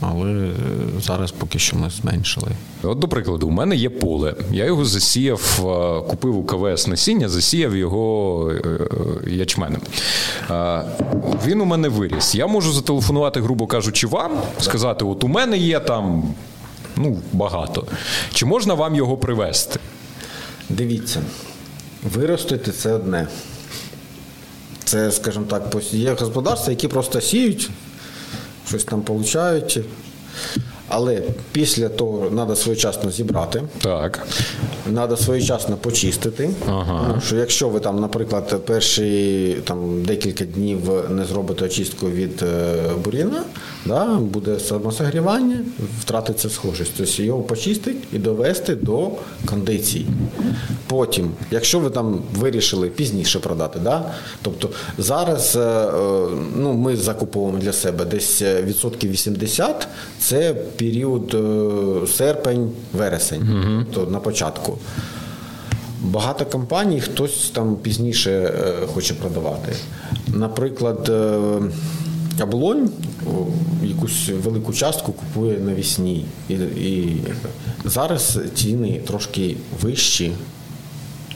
але 0.01 0.51
зараз 0.99 1.31
поки 1.31 1.59
що 1.59 1.77
ми 1.77 1.89
зменшили. 1.89 2.51
От, 2.83 2.99
до 2.99 3.07
прикладу, 3.07 3.47
у 3.47 3.51
мене 3.51 3.75
є 3.75 3.89
поле. 3.89 4.35
Я 4.51 4.65
його 4.65 4.85
засіяв, 4.85 5.59
е, 5.59 6.09
купив 6.09 6.37
у 6.37 6.43
КВС 6.43 6.89
насіння, 6.89 7.29
засіяв 7.29 7.75
його 7.75 8.51
е, 8.51 9.31
ячменем. 9.31 9.81
Він 11.45 11.61
у 11.61 11.65
мене 11.65 11.89
виріс. 11.89 12.35
Я 12.35 12.47
можу 12.47 12.73
зателефонувати, 12.73 13.41
грубо 13.41 13.67
кажучи, 13.67 14.07
вам, 14.07 14.31
сказати: 14.59 15.05
от 15.05 15.23
у 15.23 15.27
мене 15.27 15.57
є 15.57 15.79
там 15.79 16.23
ну, 16.95 17.21
багато. 17.33 17.87
Чи 18.33 18.45
можна 18.45 18.73
вам 18.73 18.95
його 18.95 19.17
привезти? 19.17 19.79
Дивіться, 20.69 21.21
виростити 22.03 22.71
це 22.71 22.93
одне. 22.93 23.27
Це, 24.83 25.11
скажімо 25.11 25.45
так, 25.49 25.75
є 25.91 26.13
господарства, 26.13 26.69
які 26.71 26.87
просто 26.87 27.21
сіють 27.21 27.69
щось 28.67 28.83
там 28.83 29.01
получають. 29.01 29.79
Але 30.89 31.21
після 31.51 31.89
того 31.89 32.29
треба 32.29 32.55
своєчасно 32.55 33.11
зібрати. 33.11 33.63
Так. 33.81 34.27
Треба 34.83 35.17
своєчасно 35.17 35.75
почистити. 35.77 36.49
Ага. 36.69 37.13
Ну, 37.15 37.21
що 37.21 37.35
Якщо 37.35 37.69
ви 37.69 37.79
там, 37.79 37.99
наприклад, 37.99 38.65
перші 38.65 39.57
там, 39.63 40.03
декілька 40.03 40.45
днів 40.45 40.79
не 41.09 41.25
зробите 41.25 41.65
очистку 41.65 42.09
від 42.09 42.41
е, 42.41 42.75
буріна, 43.03 43.43
да, 43.89 44.05
буде 44.05 44.59
самосогрівання, 44.59 45.59
втратиться 45.99 46.49
схожість. 46.49 46.91
Тобто 46.97 47.23
його 47.23 47.41
почистити 47.41 47.97
і 48.13 48.17
довести 48.17 48.75
до 48.75 49.11
кондиції. 49.45 50.07
Потім, 50.87 51.31
якщо 51.51 51.79
ви 51.79 51.89
там 51.89 52.21
вирішили 52.35 52.89
пізніше 52.89 53.39
продати, 53.39 53.79
да, 53.83 54.11
тобто 54.41 54.69
зараз 54.97 55.55
е, 55.55 55.59
е, 55.59 55.91
ну, 56.55 56.73
ми 56.73 56.95
закуповуємо 56.97 57.59
для 57.59 57.73
себе 57.73 58.05
десь 58.05 58.41
відсотків 58.41 59.11
80 59.11 59.87
це 60.19 60.53
період 60.53 61.33
серпень-вересень, 62.05 63.41
угу. 63.41 63.85
то 63.93 64.11
на 64.11 64.19
початку. 64.19 64.77
Багато 66.01 66.45
компаній 66.45 67.01
хтось 67.01 67.49
там 67.49 67.75
пізніше 67.75 68.53
хоче 68.93 69.13
продавати. 69.13 69.75
Наприклад, 70.27 71.11
Оболонь 72.41 72.89
якусь 73.83 74.29
велику 74.43 74.73
частку 74.73 75.13
купує 75.13 75.59
навісні. 75.59 76.25
І, 76.49 76.53
і 76.53 77.21
зараз 77.85 78.39
ціни 78.55 79.01
трошки 79.07 79.57
вищі, 79.81 80.31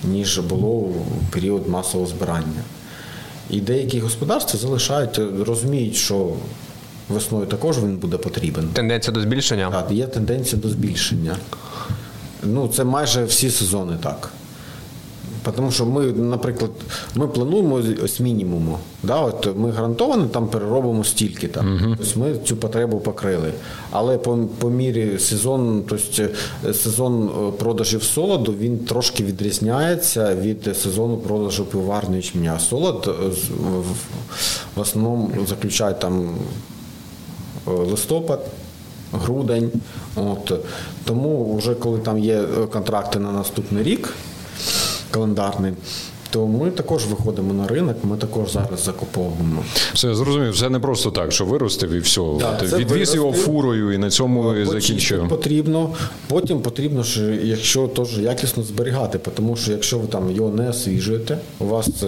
ніж 0.04 0.40
було 0.40 0.80
в 0.80 1.04
період 1.32 1.70
масового 1.70 2.10
збирання. 2.10 2.64
І 3.50 3.62
деякі 3.62 4.00
господарства 4.00 4.60
залишають, 4.60 5.20
розуміють, 5.46 5.96
що 5.96 6.34
весною 7.10 7.46
також 7.46 7.78
він 7.80 7.98
буде 7.98 8.18
потрібен. 8.18 8.70
Тенденція 8.74 9.14
до 9.14 9.22
збільшення? 9.22 9.72
Так, 9.72 9.92
є 9.92 10.08
тенденція 10.08 10.62
до 10.62 10.70
збільшення. 10.70 11.38
Ну, 12.44 12.68
Це 12.68 12.84
майже 12.84 13.26
всі 13.26 13.50
сезони 13.50 13.98
так. 14.04 14.32
Тому 15.52 15.72
що 15.72 15.86
ми, 15.86 16.04
наприклад, 16.06 16.72
ми 17.16 17.28
плануємо 17.28 17.82
з 18.08 18.20
мінімуму. 18.20 18.78
Да, 19.04 19.22
от 19.22 19.58
Ми 19.58 19.72
гарантовано 19.72 20.26
там 20.26 20.48
переробимо 20.48 21.04
стільки. 21.04 21.48
Там. 21.48 21.66
Uh-huh. 21.66 21.96
Тобто 21.98 22.20
Ми 22.20 22.36
цю 22.46 22.58
потребу 22.58 23.00
покрили. 23.00 23.54
Але 23.92 24.18
по 24.18 24.38
по 24.60 24.70
мірі 24.70 25.20
сезон, 25.20 25.84
тобто 25.88 26.24
сезон 26.74 27.30
е, 27.30 27.52
продажів 27.52 28.04
солоду 28.04 28.54
він 28.60 28.80
трошки 28.80 29.24
відрізняється 29.24 30.36
від 30.36 30.78
сезону 30.78 31.18
продажу 31.18 31.66
пиварної 31.66 32.22
ячменя. 32.22 32.60
Солод 32.60 33.16
е, 33.22 33.30
в 34.76 34.80
основному 34.80 35.32
заключає 35.48 35.94
там 35.94 36.36
листопад. 37.66 38.46
Грудень, 39.14 39.72
От. 40.16 40.54
тому 41.06 41.58
вже 41.58 41.76
коли 41.76 42.00
там 42.00 42.20
є 42.20 42.42
контракти 42.72 43.20
на 43.20 43.32
наступний 43.32 43.84
рік, 43.84 44.14
календарний. 45.14 45.74
То 46.30 46.48
ми 46.48 46.72
також 46.72 47.06
виходимо 47.06 47.54
на 47.54 47.68
ринок, 47.68 47.98
ми 48.04 48.18
також 48.18 48.52
зараз 48.52 48.84
закуповуємо. 48.84 49.64
Все 49.94 50.16
зрозумів, 50.16 50.58
це 50.58 50.70
не 50.70 50.80
просто 50.80 51.12
так, 51.12 51.32
що 51.32 51.46
виростив 51.46 51.92
і 51.92 52.00
все. 52.00 52.22
Да, 52.40 52.60
відвіз 52.64 52.92
виростив. 52.92 53.16
його 53.16 53.34
фурою 53.34 53.92
і 53.92 53.98
на 53.98 54.10
цьому 54.10 54.54
і 54.56 54.66
закінчив. 54.66 55.30
Потрібно, 55.30 55.90
потім 56.28 56.62
потрібно, 56.62 57.04
що 57.04 57.22
якщо 57.30 57.88
теж 57.88 58.20
якісно 58.20 58.64
зберігати, 58.64 59.20
тому 59.36 59.56
що 59.56 59.72
якщо 59.72 60.00
ви 60.00 60.08
там 60.08 60.32
його 60.32 60.50
не 60.50 60.70
освіжуєте, 60.70 61.38
у 61.60 61.66
вас 61.66 61.90
це 62.00 62.08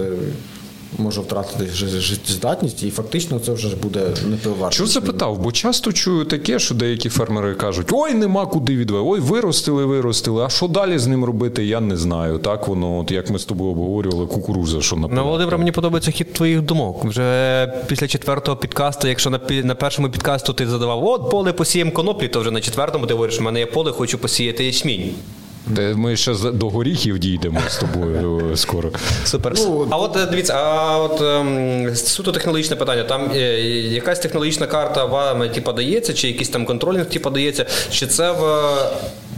може 0.98 1.20
втратити 1.20 1.66
життєздатність, 2.00 2.82
і 2.82 2.90
фактично 2.90 3.38
це 3.38 3.52
вже 3.52 3.76
буде 3.76 4.00
не 4.30 4.36
пивоварто. 4.36 4.74
Що 4.74 4.86
запитав? 4.86 5.38
Бо 5.38 5.52
часто 5.52 5.92
чую 5.92 6.24
таке, 6.24 6.58
що 6.58 6.74
деякі 6.74 7.08
фермери 7.08 7.54
кажуть: 7.54 7.86
ой, 7.92 8.14
нема 8.14 8.46
куди 8.46 8.76
відвести, 8.76 9.08
ой, 9.08 9.20
виростили, 9.20 9.84
виростили. 9.84 10.44
А 10.44 10.48
що 10.48 10.68
далі 10.68 10.98
з 10.98 11.06
ним 11.06 11.24
робити? 11.24 11.64
Я 11.64 11.80
не 11.80 11.96
знаю. 11.96 12.38
Так 12.38 12.68
воно, 12.68 12.98
от 12.98 13.10
як 13.10 13.30
ми 13.30 13.38
з 13.38 13.44
тобою 13.44 13.70
обговорювали, 13.70 14.26
кукуруза, 14.26 14.80
що 14.80 14.96
напевно. 14.96 15.22
Ну, 15.22 15.26
Володимир, 15.26 15.58
мені 15.58 15.72
подобається 15.72 16.10
хід 16.10 16.32
твоїх 16.32 16.62
думок. 16.62 17.04
Вже 17.04 17.66
після 17.86 18.08
четвертого 18.08 18.56
підкасту, 18.56 19.08
якщо 19.08 19.30
на 19.30 19.40
на 19.50 19.74
першому 19.74 20.08
підкасту 20.10 20.52
ти 20.52 20.66
задавав, 20.66 21.04
от 21.04 21.30
поле 21.30 21.52
посіємо 21.52 21.90
коноплі, 21.90 22.28
то 22.28 22.40
вже 22.40 22.50
на 22.50 22.60
четвертому 22.60 23.06
ти 23.06 23.14
говориш, 23.14 23.40
у 23.40 23.42
мене 23.42 23.60
є 23.60 23.66
поле, 23.66 23.92
хочу 23.92 24.18
посіяти 24.18 24.64
ячмінь. 24.64 25.10
Ми 25.94 26.16
ще 26.16 26.34
до 26.34 26.68
горіхів 26.68 27.18
дійдемо 27.18 27.60
з 27.68 27.76
тобою 27.76 28.50
е, 28.52 28.56
скоро. 28.56 28.90
Супер. 29.24 29.52
Ну, 29.56 29.88
а 29.90 29.96
от 29.96 30.16
е, 30.16 30.26
дивіться, 30.26 30.54
а 30.54 30.98
от 30.98 31.20
ем, 31.20 31.96
суто 31.96 32.32
технологічне 32.32 32.76
питання. 32.76 33.04
Там 33.04 33.30
е, 33.34 33.38
якась 33.80 34.18
технологічна 34.18 34.66
карта 34.66 35.04
вам 35.04 35.48
типу, 35.48 35.72
дається, 35.72 36.14
чи 36.14 36.28
якийсь 36.28 36.48
там 36.48 36.66
контролінг 36.66 37.06
типу, 37.06 37.30
дається, 37.30 37.66
чи 37.90 38.06
це 38.06 38.32
в. 38.32 38.74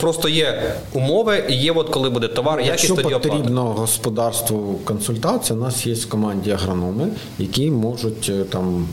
Просто 0.00 0.28
є 0.28 0.72
умови, 0.92 1.44
і 1.48 1.54
є, 1.54 1.72
от 1.72 1.88
коли 1.88 2.10
буде 2.10 2.28
товар, 2.28 2.60
якість 2.60 2.88
тоді 2.88 3.02
оплата. 3.02 3.28
потрібно 3.28 3.64
господарству 3.64 4.80
консультація, 4.84 5.58
у 5.58 5.62
нас 5.62 5.86
є 5.86 5.94
в 5.94 6.08
команді 6.08 6.50
агрономи, 6.50 7.08
які 7.38 7.70
можуть 7.70 8.50
там 8.50 8.88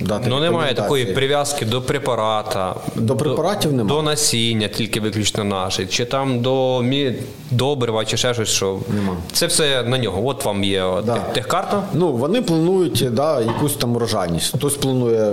дати 0.00 0.28
Ну 0.28 0.40
немає 0.40 0.74
такої 0.74 1.06
прив'язки 1.06 1.64
до 1.66 1.82
препарата. 1.82 2.74
До 2.96 3.16
препаратів 3.16 3.70
до, 3.70 3.76
нема. 3.76 3.88
До 3.88 4.02
насіння, 4.02 4.68
тільки 4.68 5.00
виключно 5.00 5.44
наше. 5.44 5.86
Чи 5.86 6.04
там 6.04 6.40
до 6.40 6.82
мі... 6.82 7.14
добрива, 7.50 8.04
чи 8.04 8.16
ще 8.16 8.34
щось, 8.34 8.48
що. 8.48 8.78
Нема. 8.94 9.16
Це 9.32 9.46
все 9.46 9.82
на 9.82 9.98
нього. 9.98 10.26
От 10.28 10.44
вам 10.44 10.64
є 10.64 10.84
Да. 11.06 11.16
техкарта. 11.16 11.82
Ну, 11.94 12.12
вони 12.12 12.42
планують 12.42 13.04
да, 13.12 13.40
якусь 13.40 13.74
там 13.74 13.96
урожайність. 13.96 14.56
Хтось 14.56 14.74
планує 14.76 15.32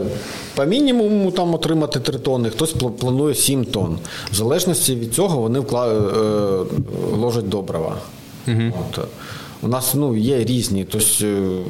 по 0.56 0.66
мінімуму 0.66 1.32
там 1.32 1.54
отримати 1.54 2.00
3 2.00 2.20
тонни, 2.20 2.50
хтось 2.50 2.74
планує 3.00 3.36
7 3.36 3.66
тонн. 3.66 3.98
В 4.32 4.36
залежності 4.36 4.96
від 4.96 5.14
цього 5.14 5.38
вони 5.42 5.60
вкла... 5.60 5.88
е, 5.88 5.98
ложать 7.18 7.50
добрива. 7.50 7.96
От. 8.48 9.00
У 9.62 9.68
нас 9.68 9.94
ну, 9.96 10.18
є 10.18 10.46
різні, 10.46 10.86
тобто 10.92 11.26
е, 11.26 11.62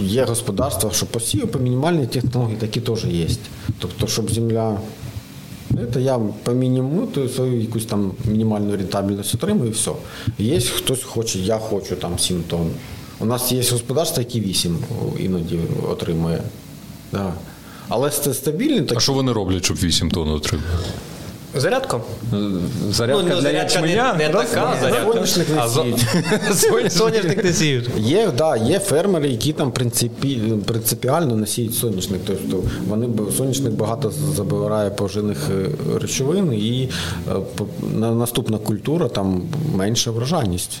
є 0.00 0.24
господарства, 0.24 0.90
що 0.92 1.06
посів 1.06 1.48
по 1.48 1.58
мінімальній 1.58 2.06
технології, 2.06 2.56
такі 2.56 2.80
теж 2.80 3.04
є. 3.04 3.26
Тобто, 3.78 4.06
щоб 4.06 4.30
земля. 4.30 4.78
Це 5.94 6.02
я 6.02 6.18
по 6.18 6.52
мінімуму 6.52 7.08
свою 7.34 7.60
якусь 7.60 7.84
там 7.84 8.12
мінімальну 8.24 8.76
рентабельність 8.76 9.34
отримую 9.34 9.70
і 9.70 9.72
все. 9.72 9.90
Є 10.38 10.60
хтось 10.60 11.02
хоче, 11.02 11.38
я 11.38 11.58
хочу 11.58 11.96
там 11.96 12.18
7 12.18 12.42
тонн. 12.42 12.70
У 13.18 13.24
нас 13.24 13.52
є 13.52 13.58
господарства, 13.58 14.22
які 14.22 14.40
8 14.40 14.78
іноді 15.20 15.58
отримує. 15.90 16.42
Да. 17.12 17.32
Але 17.88 18.10
це 18.10 18.34
стабільно, 18.34 18.86
так 18.86 18.98
А 18.98 19.00
що 19.00 19.12
вони 19.12 19.32
роблять, 19.32 19.64
щоб 19.64 19.76
8 19.76 20.10
тонн 20.10 20.28
отримати? 20.28 20.68
Зарядка. 21.56 22.00
Зарядка 22.90 23.22
ну, 23.22 23.28
для 23.28 23.40
зарядка 23.40 23.80
не, 23.80 23.88
ячменя? 23.92 24.14
не 24.14 24.28
Раз- 24.28 24.50
така 24.50 24.76
зарядка. 24.82 25.12
соняшник 25.12 25.48
не 25.48 25.68
сіють. 25.68 26.92
Соняшник 26.92 27.44
не 27.44 27.52
сіють. 27.52 27.90
Є, 27.98 28.30
да, 28.38 28.56
є 28.56 28.78
фермери, 28.78 29.28
які 29.28 29.52
там 29.52 29.72
принципі, 29.72 30.42
принципіально 30.66 31.36
насіють 31.36 31.74
соняшник. 31.74 32.20
Тобто 32.26 32.62
вони 32.88 33.08
соняшник 33.36 33.72
багато 33.72 34.12
забирає 34.36 34.90
поживних 34.90 35.38
е, 35.50 35.68
речовин, 35.98 36.52
і 36.52 36.88
е, 37.30 37.32
на- 37.96 38.14
наступна 38.14 38.58
культура 38.58 39.08
там 39.08 39.42
менша 39.74 40.10
врожайність. 40.10 40.80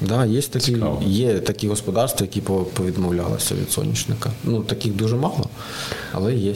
Да, 0.00 0.24
є 0.24 0.42
такі, 0.42 0.64
Цікаво. 0.72 1.02
є 1.06 1.38
такі 1.38 1.68
господарства, 1.68 2.24
які 2.26 2.40
по- 2.40 2.54
повідмовлялися 2.64 3.54
від 3.54 3.70
соняшника. 3.70 4.30
Ну, 4.44 4.62
таких 4.62 4.92
дуже 4.96 5.16
мало, 5.16 5.44
але 6.12 6.34
є. 6.34 6.54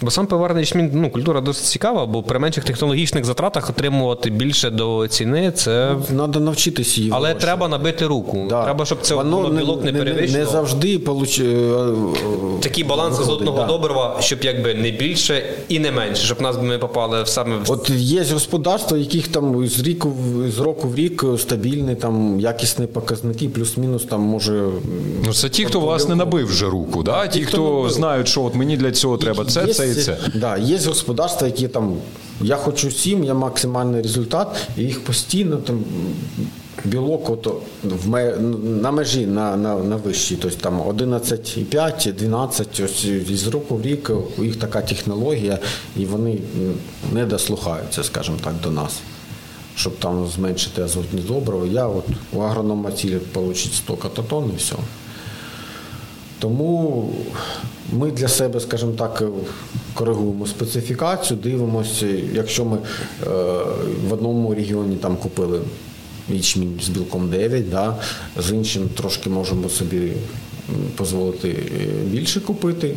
Бо 0.00 0.10
сам 0.10 0.26
пиварний 0.26 0.62
ячмінь, 0.62 0.90
ну, 0.94 1.10
культура 1.10 1.40
досить 1.40 1.64
цікава, 1.64 2.06
бо 2.06 2.22
при 2.22 2.38
менших 2.38 2.64
технологічних 2.64 3.24
затратах 3.24 3.70
отримувати 3.70 4.30
більше 4.30 4.70
до 4.70 5.08
ціни 5.08 5.52
це. 5.52 5.94
Треба 6.08 6.40
навчитися 6.40 7.00
її. 7.00 7.12
Але 7.14 7.34
треба 7.34 7.68
набити 7.68 8.06
руку. 8.06 8.46
Да. 8.48 8.64
Треба, 8.64 8.84
щоб 8.84 8.98
це 9.02 9.14
Воно 9.14 9.48
білок 9.50 9.84
не, 9.84 9.92
не, 9.92 9.98
перевищувало. 9.98 10.44
не 10.44 10.50
завжди 10.52 10.98
получ... 10.98 11.38
е, 11.40 11.68
Такий 12.60 12.84
баланс 12.84 13.16
з 13.16 13.28
одного 13.28 13.58
да. 13.58 13.66
добрива, 13.66 14.16
щоб 14.20 14.38
якби 14.42 14.74
не 14.74 14.90
більше 14.90 15.42
і 15.68 15.78
не 15.78 15.92
менше, 15.92 16.22
щоб 16.26 16.40
нас 16.42 16.56
ми 16.62 16.78
попали 16.78 17.22
в 17.22 17.28
саме 17.28 17.56
в 17.56 17.70
От 17.72 17.90
є 17.90 18.24
господарства, 18.32 18.98
яких 18.98 19.28
там 19.28 19.66
з 19.66 19.80
ріку 19.80 20.12
з 20.56 20.58
року 20.58 20.88
в 20.88 20.94
рік 20.94 21.24
стабільні, 21.38 21.94
там 21.94 22.40
якісні 22.40 22.86
показники, 22.86 23.48
плюс-мінус 23.48 24.04
там 24.04 24.20
може. 24.20 24.64
Ну, 25.26 25.32
це 25.32 25.48
ті, 25.48 25.64
хто 25.64 25.80
власне 25.80 26.14
набив 26.16 26.46
вже 26.46 26.66
руку, 26.66 27.02
да? 27.02 27.26
ті, 27.26 27.40
хто 27.44 27.58
хто 27.80 27.90
знають, 27.90 28.28
що 28.28 28.42
от 28.42 28.54
мені 28.54 28.76
для 28.76 28.92
цього 28.92 29.16
треба 29.16 29.44
це, 29.44 29.64
Є- 29.66 29.74
це 29.74 29.87
і. 29.94 30.38
Да, 30.38 30.56
є 30.56 30.78
господарства, 30.78 31.46
які 31.46 31.68
там 31.68 31.96
я 32.40 32.56
хочу 32.56 32.90
сім, 32.90 33.24
я 33.24 33.34
максимальний 33.34 34.02
результат, 34.02 34.56
і 34.76 34.82
їх 34.82 35.04
постійно 35.04 35.56
там. 35.56 35.84
Білок 36.84 37.30
ото 37.30 37.60
в 37.84 38.36
на 38.82 38.90
межі 38.90 39.26
на, 39.26 39.56
на, 39.56 39.74
на 39.74 39.96
вищій, 39.96 40.36
тобто 40.42 40.56
там 40.56 40.80
11,5, 40.80 42.12
12, 42.12 42.80
ось 42.84 43.04
із 43.04 43.46
року 43.46 43.76
в 43.76 43.82
рік 43.82 44.10
у 44.38 44.44
їх 44.44 44.56
така 44.56 44.80
технологія, 44.80 45.58
і 45.96 46.04
вони 46.04 46.38
не 47.12 47.26
дослухаються, 47.26 48.04
скажімо 48.04 48.36
так, 48.44 48.54
до 48.62 48.70
нас. 48.70 49.00
Щоб 49.76 49.96
там 49.96 50.26
зменшити 50.26 50.82
азотні 50.82 51.20
добрива. 51.20 51.66
Я 51.66 51.86
от 51.86 52.04
у 52.32 52.40
агронома 52.40 52.92
ціль 52.92 53.16
отримати 53.16 53.60
100 53.60 53.96
кататон 53.96 54.50
і 54.54 54.56
все. 54.56 54.76
Тому 56.38 57.10
ми 57.92 58.10
для 58.10 58.28
себе, 58.28 58.60
скажімо 58.60 58.92
так, 58.92 59.22
коригуємо 59.94 60.46
специфікацію, 60.46 61.40
дивимося, 61.42 62.06
якщо 62.32 62.64
ми 62.64 62.76
е, 62.76 63.26
в 64.08 64.12
одному 64.12 64.54
регіоні 64.54 64.96
там 64.96 65.16
купили 65.16 65.60
ячмінь 66.28 66.80
з 66.82 66.88
білком 66.88 67.30
9, 67.30 67.70
да, 67.70 67.96
з 68.36 68.50
іншим 68.50 68.88
трошки 68.88 69.30
можемо 69.30 69.68
собі 69.68 70.12
дозволити 70.98 71.48
е, 71.48 71.86
більше 72.04 72.40
купити. 72.40 72.94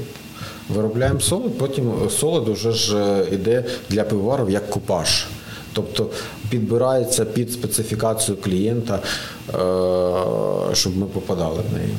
Виробляємо 0.69 1.19
солод, 1.19 1.57
потім 1.57 1.91
солод 2.09 2.49
вже 2.49 2.71
ж 2.71 2.97
е, 2.97 3.27
іде 3.31 3.65
для 3.89 4.03
пивоварів 4.03 4.49
як 4.49 4.69
купаж. 4.69 5.25
Тобто 5.73 6.09
підбирається 6.49 7.25
під 7.25 7.51
специфікацію 7.53 8.37
клієнта, 8.37 8.95
е, 8.95 10.75
щоб 10.75 10.97
ми 10.97 11.05
попадали 11.05 11.59
в 11.71 11.73
неї. 11.73 11.93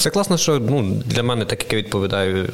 Це 0.00 0.10
класно, 0.10 0.38
що 0.38 0.60
ну, 0.70 1.02
для 1.06 1.22
мене, 1.22 1.44
так 1.44 1.62
як 1.62 1.72
я 1.72 1.78
відповідаю 1.78 2.48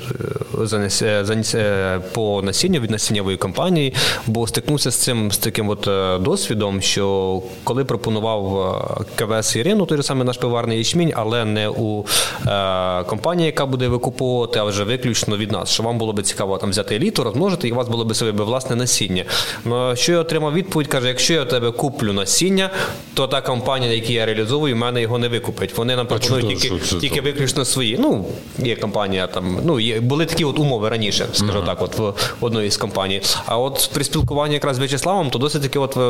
е, 0.63 0.67
за, 0.67 0.79
е, 1.07 1.25
за 1.25 1.59
е, 1.59 2.01
по 2.13 2.43
насінню 2.43 2.81
від 2.81 2.91
насіннєвої 2.91 3.37
компанії, 3.37 3.95
бо 4.27 4.47
стикнувся 4.47 4.91
з 4.91 4.97
цим 4.97 5.33
з 5.33 5.39
таким 5.39 5.69
от 5.69 5.89
досвідом, 6.23 6.83
що 6.83 7.43
коли 7.65 7.85
пропонував 7.85 9.07
КВС 9.17 9.59
Ірину, 9.59 9.87
той 9.87 9.97
же 9.97 10.03
самий 10.03 10.27
наш 10.27 10.37
пиварний 10.37 10.79
ячмінь, 10.79 11.13
але 11.17 11.45
не 11.45 11.69
у 11.69 12.07
е, 12.47 13.05
компанії, 13.05 13.47
яка 13.47 13.67
буде 13.67 13.89
викуповувати, 13.89 14.59
а 14.59 14.65
вже 14.65 14.85
виключно 14.85 15.37
від 15.37 15.53
нас, 15.53 15.71
що 15.71 15.83
вам 15.83 15.99
було 15.99 16.13
би 16.13 16.23
цікаво 16.23 16.59
там 16.59 16.71
взяти 16.71 16.97
еліту, 16.97 17.25
розмножити, 17.25 17.69
і 17.69 17.73
у 17.73 17.75
вас 17.75 17.89
було 17.89 18.05
би 18.05 18.15
своє 18.15 18.33
би 18.33 18.45
власне 18.45 18.77
насіння. 18.77 19.25
Ну, 19.65 19.97
що 19.97 20.13
я 20.13 20.19
отримав 20.19 20.55
відповідь, 20.55 20.89
каже, 20.89 21.09
якщо 21.09 21.35
я 21.35 21.43
у 21.43 21.47
тебе 21.47 21.71
куплю 21.71 22.13
насіння, 22.13 22.71
то 23.15 23.27
та 23.27 23.41
компанія, 23.41 23.93
яку 23.93 24.13
я 24.13 24.27
реалізовую, 24.27 24.75
в 24.75 24.79
мене 24.79 25.03
його 25.03 25.19
не 25.19 25.29
викупить. 25.29 25.77
Вони 25.77 25.97
нам 25.97 26.07
пропонують 26.07 26.59
тільки, 26.59 26.79
тільки 27.01 27.21
виключно 27.37 27.65
свої. 27.65 27.99
Ну, 28.01 28.25
є 28.59 28.77
компанія 28.77 29.27
там, 29.27 29.59
ну, 29.65 29.81
є, 29.81 30.01
були 30.01 30.27
такі 30.27 30.45
от 30.45 30.59
умови 30.59 30.89
раніше, 30.89 31.27
скажу 31.33 31.63
так, 31.67 31.83
от 31.83 31.99
в 31.99 32.15
одної 32.41 32.71
з 32.71 32.77
компаній. 32.77 33.23
А 33.47 33.59
от 33.59 33.91
при 33.95 34.05
спілкуванні 34.05 34.55
якраз 34.55 34.77
з 34.77 34.79
В'ячеславом, 34.79 35.31
то 35.31 35.39
досить 35.39 35.63
таки 35.63 35.79
от 35.79 35.97
е, 35.97 36.01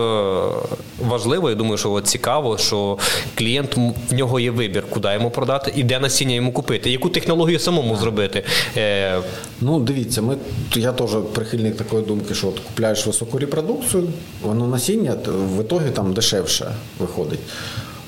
важливо, 1.06 1.48
я 1.50 1.54
думаю, 1.54 1.78
що 1.78 1.92
от 1.92 2.06
цікаво, 2.06 2.58
що 2.58 2.98
клієнт 3.34 3.76
в 4.10 4.14
нього 4.14 4.40
є 4.40 4.50
вибір, 4.50 4.84
куди 4.90 5.08
йому 5.14 5.30
продати 5.30 5.72
і 5.76 5.82
де 5.82 5.98
насіння 5.98 6.34
йому 6.34 6.52
купити, 6.52 6.90
яку 6.90 7.08
технологію 7.08 7.58
самому 7.58 7.96
зробити. 7.96 8.44
Е, 8.76 9.18
Ну, 9.60 9.80
дивіться, 9.80 10.22
ми, 10.22 10.36
я 10.74 10.92
теж 10.92 11.10
прихильник 11.32 11.76
такої 11.76 12.04
думки, 12.04 12.34
що 12.34 12.48
от 12.48 12.60
купляєш 12.60 13.06
високу 13.06 13.38
репродукцію, 13.38 14.04
воно 14.42 14.66
насіння 14.66 15.16
в 15.26 15.60
ітогі 15.60 15.90
там 15.94 16.12
дешевше 16.12 16.74
виходить. 16.98 17.40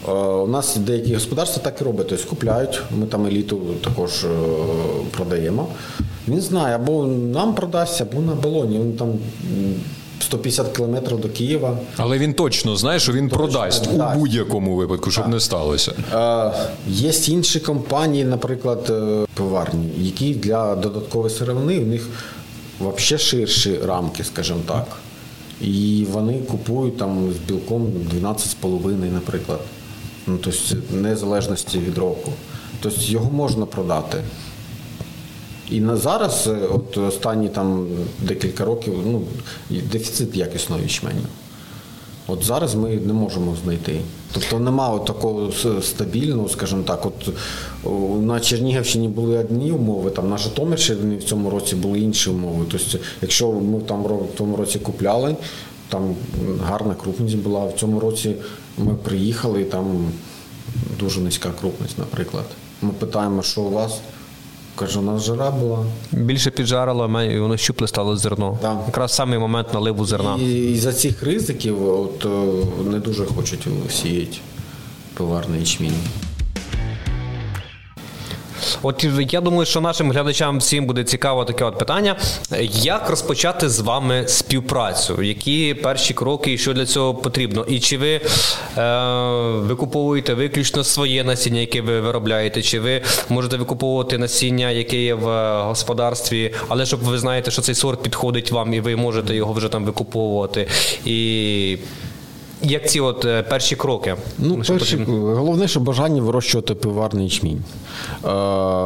Е, 0.09 0.12
У 0.12 0.46
нас 0.46 0.76
деякі 0.76 1.14
господарства 1.14 1.62
так 1.62 1.80
і 1.80 1.84
роблять, 1.84 2.06
тобто 2.09 2.28
купляють, 2.28 2.82
ми 2.98 3.06
там 3.06 3.26
еліту 3.26 3.61
також 3.84 4.24
е, 4.24 4.28
продаємо. 5.11 5.66
Він 6.28 6.40
знає, 6.40 6.74
або 6.74 7.04
нам 7.06 7.54
продасть, 7.54 8.00
або 8.00 8.20
на 8.20 8.34
балоні. 8.34 8.78
Він 8.78 8.92
там 8.92 9.12
150 10.20 10.76
кілометрів 10.76 11.20
до 11.20 11.28
Києва. 11.28 11.78
Але 11.96 12.18
він 12.18 12.34
точно 12.34 12.76
знає, 12.76 13.00
що 13.00 13.12
він 13.12 13.28
продасть 13.28 13.88
у 13.94 14.18
будь-якому 14.18 14.76
випадку, 14.76 15.11
щоб 15.11 15.28
не 15.28 15.40
сталося. 15.40 15.92
Е, 16.14 16.52
Є 16.88 17.12
інші 17.28 17.61
компанії, 17.61 18.24
наприклад, 18.24 18.92
пиварні, 19.34 19.88
які 19.98 20.34
для 20.34 20.74
додаткової 20.76 21.34
сировини 21.34 21.80
в 21.80 21.86
них 21.86 22.09
взагалі 22.80 23.18
ширші 23.22 23.78
рамки, 23.86 24.24
скажімо 24.24 24.61
так. 24.66 24.86
І 25.61 26.06
вони 26.12 26.38
купують 26.50 26.98
там 26.98 27.32
з 27.32 27.48
білком 27.48 27.86
12,5, 28.22 29.12
наприклад. 29.12 29.61
Ну, 30.29 30.39
тобто, 30.45 30.97
незалежності 30.97 31.79
від 31.79 31.99
року. 31.99 32.33
Тобто 32.81 33.01
його 33.03 33.31
можна 33.31 33.66
продати. 33.66 34.18
І 35.70 35.81
на 35.81 35.97
зараз, 35.97 36.47
е, 36.47 36.59
от 36.70 36.99
останні 36.99 37.49
там 37.49 37.87
декілька 38.18 38.64
років, 38.64 38.95
ну, 39.07 39.22
дефіцит 39.70 40.37
якісного 40.37 40.83
ячменю. 40.83 41.26
От 42.26 42.45
зараз 42.45 42.74
ми 42.74 42.89
не 42.89 43.12
можемо 43.12 43.57
знайти. 43.64 44.01
Тобто 44.33 44.59
немає 44.59 45.01
такого 45.07 45.53
стабільного, 45.83 46.49
скажімо 46.49 46.83
так. 46.83 47.07
От 47.07 47.29
на 48.22 48.41
Чернігівщині 48.41 49.09
були 49.09 49.39
одні 49.39 49.72
умови, 49.72 50.11
там 50.11 50.31
на 50.31 50.39
Житомирщині 50.39 51.16
в 51.16 51.24
цьому 51.24 51.51
році 51.51 51.76
були 51.76 52.01
інші 52.01 52.31
умови. 52.31 52.64
Тобто, 52.70 52.99
якщо 53.22 53.53
ми 53.53 53.81
там 53.81 54.03
в 54.03 54.37
тому 54.37 54.57
році 54.57 54.79
купляли, 54.79 55.37
там 55.89 56.14
гарна 56.64 56.95
крупність 56.95 57.37
була. 57.37 57.64
В 57.64 57.72
цьому 57.72 58.01
році 58.01 58.35
ми 58.79 58.95
приїхали, 58.95 59.62
і 59.62 59.64
там 59.64 60.12
дуже 61.01 61.20
низька 61.20 61.51
крупність, 61.61 61.99
наприклад. 61.99 62.45
Ми 62.83 62.91
питаємо, 62.91 63.43
що 63.43 63.61
у 63.61 63.70
вас? 63.70 64.01
Каже, 64.76 64.99
у 64.99 65.03
нас 65.03 65.22
жара 65.24 65.51
була. 65.51 65.79
більше 66.12 66.51
піджарило, 66.51 67.22
і 67.22 67.41
воно 67.41 67.57
щупле 67.57 67.89
стало 67.89 68.16
зерно. 68.16 68.59
Да. 68.62 68.81
Якраз 68.87 69.12
самий 69.14 69.39
момент 69.39 69.74
наливу 69.74 70.05
зерна. 70.05 70.37
І, 70.41 70.72
і 70.72 70.76
за 70.79 70.93
цих 70.93 71.22
ризиків 71.22 71.89
от, 71.89 72.24
е, 72.24 72.29
не 72.91 72.99
дуже 72.99 73.26
хочуть 73.26 73.66
сіяти 73.91 74.37
пиварний 75.14 75.61
ячмінь. 75.61 75.93
От 78.83 79.07
я 79.33 79.41
думаю, 79.41 79.66
що 79.66 79.81
нашим 79.81 80.12
глядачам 80.12 80.59
всім 80.59 80.87
буде 80.87 81.05
цікаво 81.05 81.45
таке 81.45 81.64
от 81.64 81.79
питання: 81.79 82.16
як 82.72 83.11
розпочати 83.11 83.68
з 83.68 83.81
вами 83.81 84.24
співпрацю? 84.29 85.22
Які 85.22 85.74
перші 85.74 86.14
кроки 86.14 86.53
і 86.53 86.59
що 86.59 86.74
для 86.74 86.87
цього 86.87 87.14
потрібно? 87.14 87.64
І 87.68 87.81
чи 87.81 87.99
ви 87.99 88.11
е, 88.14 88.20
викуповуєте 89.59 90.35
виключно 90.35 90.85
своє 90.85 91.24
насіння, 91.24 91.61
яке 91.61 91.81
ви 91.81 92.01
виробляєте, 92.01 92.62
чи 92.62 92.81
ви 92.81 93.03
можете 93.29 93.57
викуповувати 93.57 94.18
насіння, 94.18 94.70
яке 94.70 94.97
є 94.97 95.14
в 95.14 95.29
е, 95.29 95.62
господарстві, 95.62 96.55
але 96.68 96.87
щоб 96.87 97.01
ви 97.01 97.18
знаєте, 97.18 97.51
що 97.51 97.62
цей 97.62 97.74
сорт 97.74 98.03
підходить 98.03 98.53
вам, 98.53 98.74
і 98.74 98.81
ви 98.81 98.97
можете 98.97 99.35
його 99.35 99.53
вже 99.53 99.68
там 99.68 99.85
викуповувати. 99.85 100.66
І 101.05 101.79
як 102.62 102.88
ці 102.90 103.00
от 103.00 103.24
е, 103.24 103.42
перші 103.42 103.76
кроки? 103.76 104.14
Ну, 104.38 104.64
Що 104.64 104.72
перші, 104.72 104.96
потрібно? 104.96 105.34
головне, 105.34 105.68
що 105.68 105.80
бажання 105.80 106.22
вирощувати 106.22 106.74
пиварний 106.74 107.24
ячмінь. 107.24 107.62
Е, 108.24 108.28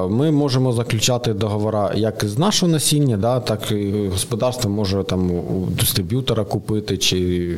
Ми 0.08 0.30
можемо 0.30 0.72
заключати 0.72 1.34
договори 1.34 1.88
як 1.94 2.24
з 2.24 2.38
нашого 2.38 2.72
насіння, 2.72 3.16
да, 3.16 3.40
так 3.40 3.70
і 3.72 4.08
господарство 4.12 4.70
може 4.70 5.04
там 5.04 5.30
у 5.30 5.68
дистриб'ютора 5.80 6.44
купити 6.44 6.98
чи 6.98 7.48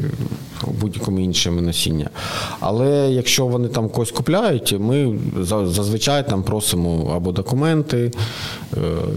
будь-якому 0.81 1.21
іншому 1.21 1.61
насіння. 1.61 2.11
Але 2.61 3.11
якщо 3.11 3.47
вони 3.47 3.69
там 3.69 3.89
когось 3.89 4.11
купляють, 4.11 4.77
ми 4.79 5.19
зазвичай 5.43 6.29
там 6.29 6.43
просимо 6.43 7.13
або 7.17 7.33
документи, 7.33 8.13
е, 8.77 8.77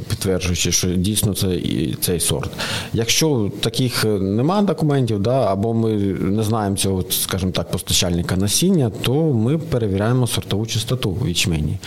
підтверджуючи, 0.09 0.71
що 0.71 0.87
дійсно 0.89 1.33
це 1.33 1.55
і 1.55 1.97
цей 2.01 2.19
сорт. 2.19 2.51
Якщо 2.93 3.51
таких 3.59 4.05
немає 4.05 4.63
документів, 4.63 5.19
да, 5.19 5.45
або 5.51 5.73
ми 5.73 5.93
не 6.21 6.43
знаємо 6.43 6.75
цього, 6.75 6.86
скажімо 7.09 7.51
так, 7.51 7.71
постачальника 7.71 8.35
насіння, 8.35 8.91
то 9.01 9.13
ми 9.33 9.57
перевіряємо 9.57 10.27
сортову 10.27 10.65
чистоту 10.65 11.11
в 11.11 11.27
ячмені. 11.27 11.77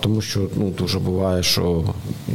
Тому 0.00 0.20
що 0.20 0.40
ну, 0.56 0.70
дуже 0.78 0.98
буває, 0.98 1.42
що 1.42 1.84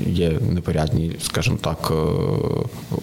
є 0.07 0.29
непорядні, 0.29 1.11
скажімо 1.21 1.57
так, 1.61 1.91
е, 1.91 2.97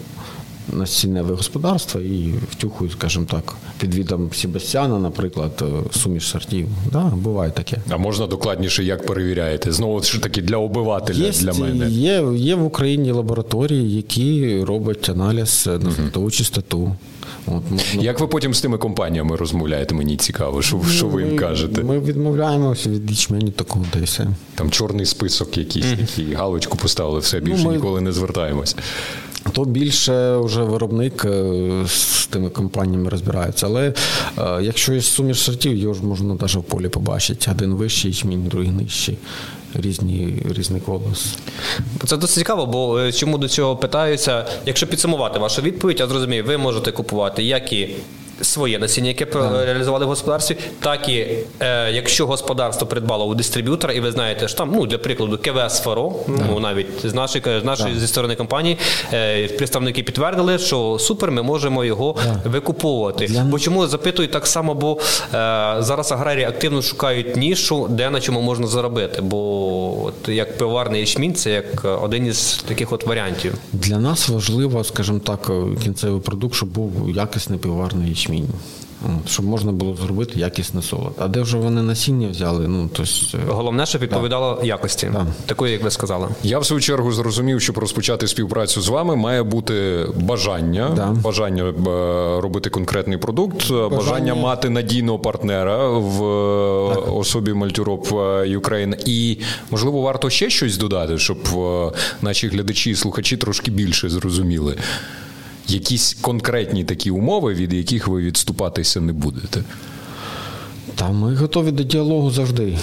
насінневе 0.73 1.35
господарство 1.35 2.01
і 2.01 2.33
втюхують, 2.51 2.91
скажімо 2.91 3.25
так, 3.31 3.55
під 3.79 3.95
відом 3.95 4.29
Себастьяна, 4.33 4.99
наприклад, 4.99 5.51
е, 5.61 5.97
суміш 5.99 6.27
сортів. 6.27 6.67
Да, 6.91 6.99
буває 6.99 7.51
таке. 7.51 7.77
А 7.89 7.97
можна 7.97 8.27
докладніше, 8.27 8.83
як 8.83 9.05
перевіряєте? 9.05 9.71
Знову 9.71 10.03
ж 10.03 10.21
таки 10.21 10.41
для 10.41 10.57
обивателя, 10.57 11.25
Є, 11.25 11.31
для 11.31 11.53
мене. 11.53 11.89
Є, 11.89 12.23
є 12.35 12.55
в 12.55 12.63
Україні 12.65 13.11
лабораторії, 13.11 13.95
які 13.95 14.59
роблять 14.63 15.09
аналіз 15.09 15.69
на 15.81 15.91
сортову 15.91 16.31
чистоту. 16.31 16.95
От, 17.47 17.71
можна- 17.71 18.01
Як 18.01 18.19
ви 18.19 18.27
потім 18.27 18.53
з 18.53 18.61
тими 18.61 18.77
компаніями 18.77 19.35
розмовляєте? 19.35 19.95
Мені 19.95 20.17
цікаво, 20.17 20.61
що, 20.61 20.81
що 20.91 21.07
ви 21.07 21.23
їм 21.23 21.37
кажете? 21.37 21.83
Ми 21.83 21.99
відмовляємося 21.99 22.89
від 22.89 23.11
ячменю 23.11 23.51
такого, 23.51 23.85
та 23.91 23.99
й 23.99 24.03
все. 24.03 24.27
Там 24.55 24.71
чорний 24.71 25.05
список 25.05 25.57
якийсь, 25.57 25.85
який 25.85 26.33
галочку 26.33 26.77
поставили, 26.77 27.19
все 27.19 27.39
більше 27.39 27.63
Ну, 27.63 27.69
ми- 27.69 27.75
ніколи 27.75 28.01
не 28.01 28.11
звертаємось. 28.11 28.75
То 29.51 29.65
більше 29.65 30.37
вже 30.37 30.63
виробник 30.63 31.25
е, 31.25 31.83
з 31.87 32.27
тими 32.27 32.49
компаніями 32.49 33.09
розбирається. 33.09 33.65
Але 33.65 33.93
е, 34.37 34.59
якщо 34.61 34.93
є 34.93 35.01
суміш 35.01 35.37
сортів, 35.39 35.77
його 35.77 35.93
ж 35.93 36.05
можна 36.05 36.27
навіть 36.27 36.55
в 36.55 36.63
полі 36.63 36.89
побачити. 36.89 37.51
Один 37.51 37.73
вищий 37.73 38.11
ячмінь, 38.11 38.43
другий 38.47 38.69
нижчий. 38.71 39.17
Різні, 39.81 40.43
різний 40.49 40.81
колос. 40.81 41.37
Це 42.05 42.17
досить 42.17 42.37
цікаво, 42.37 42.65
бо 42.65 42.99
е, 42.99 43.11
чому 43.11 43.37
до 43.37 43.47
цього 43.47 43.75
питаюся. 43.75 44.45
Якщо 44.65 44.87
підсумувати 44.87 45.39
вашу 45.39 45.61
відповідь, 45.61 45.99
я 45.99 46.07
зрозумію, 46.07 46.43
ви 46.43 46.57
можете 46.57 46.91
купувати 46.91 47.43
як 47.43 47.73
і 47.73 47.95
своє 48.41 48.79
насіння, 48.79 49.07
яке 49.07 49.25
реалізували 49.65 50.05
в 50.05 50.07
господарстві, 50.07 50.57
так 50.79 51.09
і 51.09 51.27
е, 51.59 51.91
якщо 51.91 52.27
господарство 52.27 52.87
придбало 52.87 53.25
у 53.25 53.35
дистриб'ютора, 53.35 53.93
і 53.93 53.99
ви 53.99 54.11
знаєте, 54.11 54.47
що 54.47 54.57
там, 54.57 54.71
ну 54.75 54.85
для 54.85 54.97
прикладу, 54.97 55.37
КВС 55.37 55.83
Фаро, 55.83 56.15
ну 56.27 56.59
навіть 56.59 56.87
з 57.03 57.13
нашої 57.13 57.43
з 57.61 57.63
нашої 57.63 57.99
зі 57.99 58.07
сторони 58.07 58.35
компанії, 58.35 58.77
е, 59.13 59.47
представники 59.47 60.03
підтвердили, 60.03 60.57
що 60.57 60.97
супер, 60.99 61.31
ми 61.31 61.41
можемо 61.41 61.85
його 61.85 62.15
викуповувати. 62.45 63.43
Бо 63.45 63.59
чому 63.59 63.87
запитую 63.87 64.27
так 64.27 64.47
само, 64.47 64.73
бо 64.73 64.97
е, 64.97 64.97
зараз 65.79 66.11
аграрії 66.11 66.45
активно 66.45 66.81
шукають 66.81 67.35
нішу, 67.35 67.87
де 67.89 68.09
на 68.09 68.21
чому 68.21 68.41
можна 68.41 68.67
заробити. 68.67 69.21
Бо 69.21 70.05
от 70.05 70.29
як 70.29 70.57
пиварний 70.57 70.99
ячмінь, 70.99 71.35
це 71.35 71.51
як 71.51 71.85
один 72.03 72.25
із 72.25 72.63
таких 72.67 72.91
от 72.91 73.05
варіантів. 73.05 73.53
Для 73.73 73.97
нас 73.97 74.29
важливо, 74.29 74.83
скажімо 74.83 75.19
так, 75.19 75.51
кінцевий 75.83 76.21
продукт, 76.21 76.55
щоб 76.55 76.69
був 76.69 77.09
якісний 77.15 77.59
пиварний 77.59 78.09
ячмінь. 78.09 78.26
От, 79.05 79.29
Щоб 79.29 79.45
можна 79.45 79.71
було 79.71 79.95
зробити 79.95 80.39
якісне 80.39 80.81
солод. 80.81 81.13
А 81.19 81.27
де 81.27 81.41
вже 81.41 81.57
вони 81.57 81.81
насіння 81.81 82.27
взяли? 82.29 82.67
Ну, 82.67 82.87
то 82.87 83.03
есть, 83.03 83.35
е, 83.35 83.37
Головне, 83.47 83.85
щоб 83.85 84.01
відповідало 84.01 84.59
якості, 84.63 85.09
Да. 85.13 85.25
такої, 85.45 85.73
як 85.73 85.83
ви 85.83 85.91
сказали. 85.91 86.27
Я 86.43 86.59
в 86.59 86.65
свою 86.65 86.81
чергу 86.81 87.11
зрозумів, 87.11 87.61
щоб 87.61 87.77
розпочати 87.77 88.27
співпрацю 88.27 88.81
з 88.81 88.87
вами, 88.87 89.15
має 89.15 89.43
бути 89.43 90.05
бажання, 90.15 90.91
Да. 90.95 91.05
бажання 91.05 91.63
е, 91.63 91.71
робити 92.41 92.69
конкретний 92.69 93.17
продукт, 93.17 93.57
бажання, 93.71 93.89
Бажання 93.97 94.35
мати 94.35 94.69
надійного 94.69 95.19
партнера 95.19 95.87
в 95.89 96.23
е, 96.23 97.11
особі 97.11 97.53
Мальтюроп 97.53 98.11
Ukraine. 98.11 98.95
І 99.05 99.37
можливо, 99.71 100.01
варто 100.01 100.29
ще 100.29 100.49
щось 100.49 100.77
додати, 100.77 101.17
щоб 101.17 101.37
е, 101.55 101.91
наші 102.21 102.47
глядачі 102.47 102.89
і 102.91 102.95
слухачі 102.95 103.37
трошки 103.37 103.71
більше 103.71 104.09
зрозуміли. 104.09 104.75
Якісь 105.67 106.13
конкретні 106.21 106.83
такі 106.83 107.11
умови, 107.11 107.53
від 107.53 107.73
яких 107.73 108.07
ви 108.07 108.21
відступатися 108.21 109.01
не 109.01 109.13
будете. 109.13 109.63
Та 110.95 111.11
ми 111.11 111.35
готові 111.35 111.71
до 111.71 111.83
діалогу 111.83 112.31
завжди. 112.31 112.77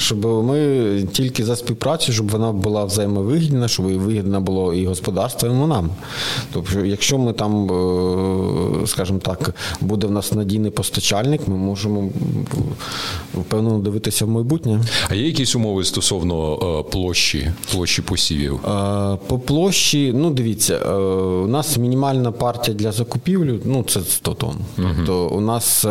Щоб 0.00 0.26
ми 0.26 1.02
тільки 1.12 1.44
за 1.44 1.56
співпрацю, 1.56 2.12
щоб 2.12 2.30
вона 2.30 2.52
була 2.52 2.84
взаємовигідна, 2.84 3.68
щоб 3.68 3.90
і 3.90 3.94
вигідна 3.94 4.40
було 4.40 4.74
і 4.74 4.86
господарство, 4.86 5.48
і 5.48 5.52
нам. 5.52 5.90
Тобто, 6.52 6.84
якщо 6.84 7.18
ми 7.18 7.32
там, 7.32 7.70
е, 7.70 8.86
скажімо 8.86 9.18
так, 9.18 9.54
буде 9.80 10.06
в 10.06 10.10
нас 10.10 10.32
надійний 10.32 10.70
постачальник, 10.70 11.48
ми 11.48 11.56
можемо 11.56 12.10
впевнено 13.34 13.78
дивитися 13.78 14.24
в 14.24 14.28
майбутнє. 14.28 14.80
А 15.08 15.14
є 15.14 15.26
якісь 15.26 15.56
умови 15.56 15.84
стосовно 15.84 16.54
е, 16.54 16.90
площі, 16.90 17.52
площі 17.72 18.02
посівів? 18.02 18.54
Е, 18.54 19.16
По 19.26 19.38
площі, 19.38 20.12
ну 20.16 20.30
дивіться, 20.30 20.74
е, 20.86 20.94
у 21.44 21.46
нас 21.46 21.78
мінімальна 21.78 22.32
партія 22.32 22.76
для 22.76 22.92
закупівлі, 22.92 23.60
ну 23.64 23.82
це 23.88 24.00
100 24.00 24.34
тонн. 24.34 24.56
Тобто 24.76 25.26
у 25.28 25.40
нас 25.40 25.84
е, 25.84 25.88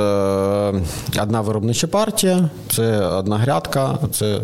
одна 1.21 1.41
виробнича 1.41 1.87
партія, 1.87 2.49
це 2.69 3.05
одна 3.07 3.37
грядка, 3.37 3.98
це 4.11 4.41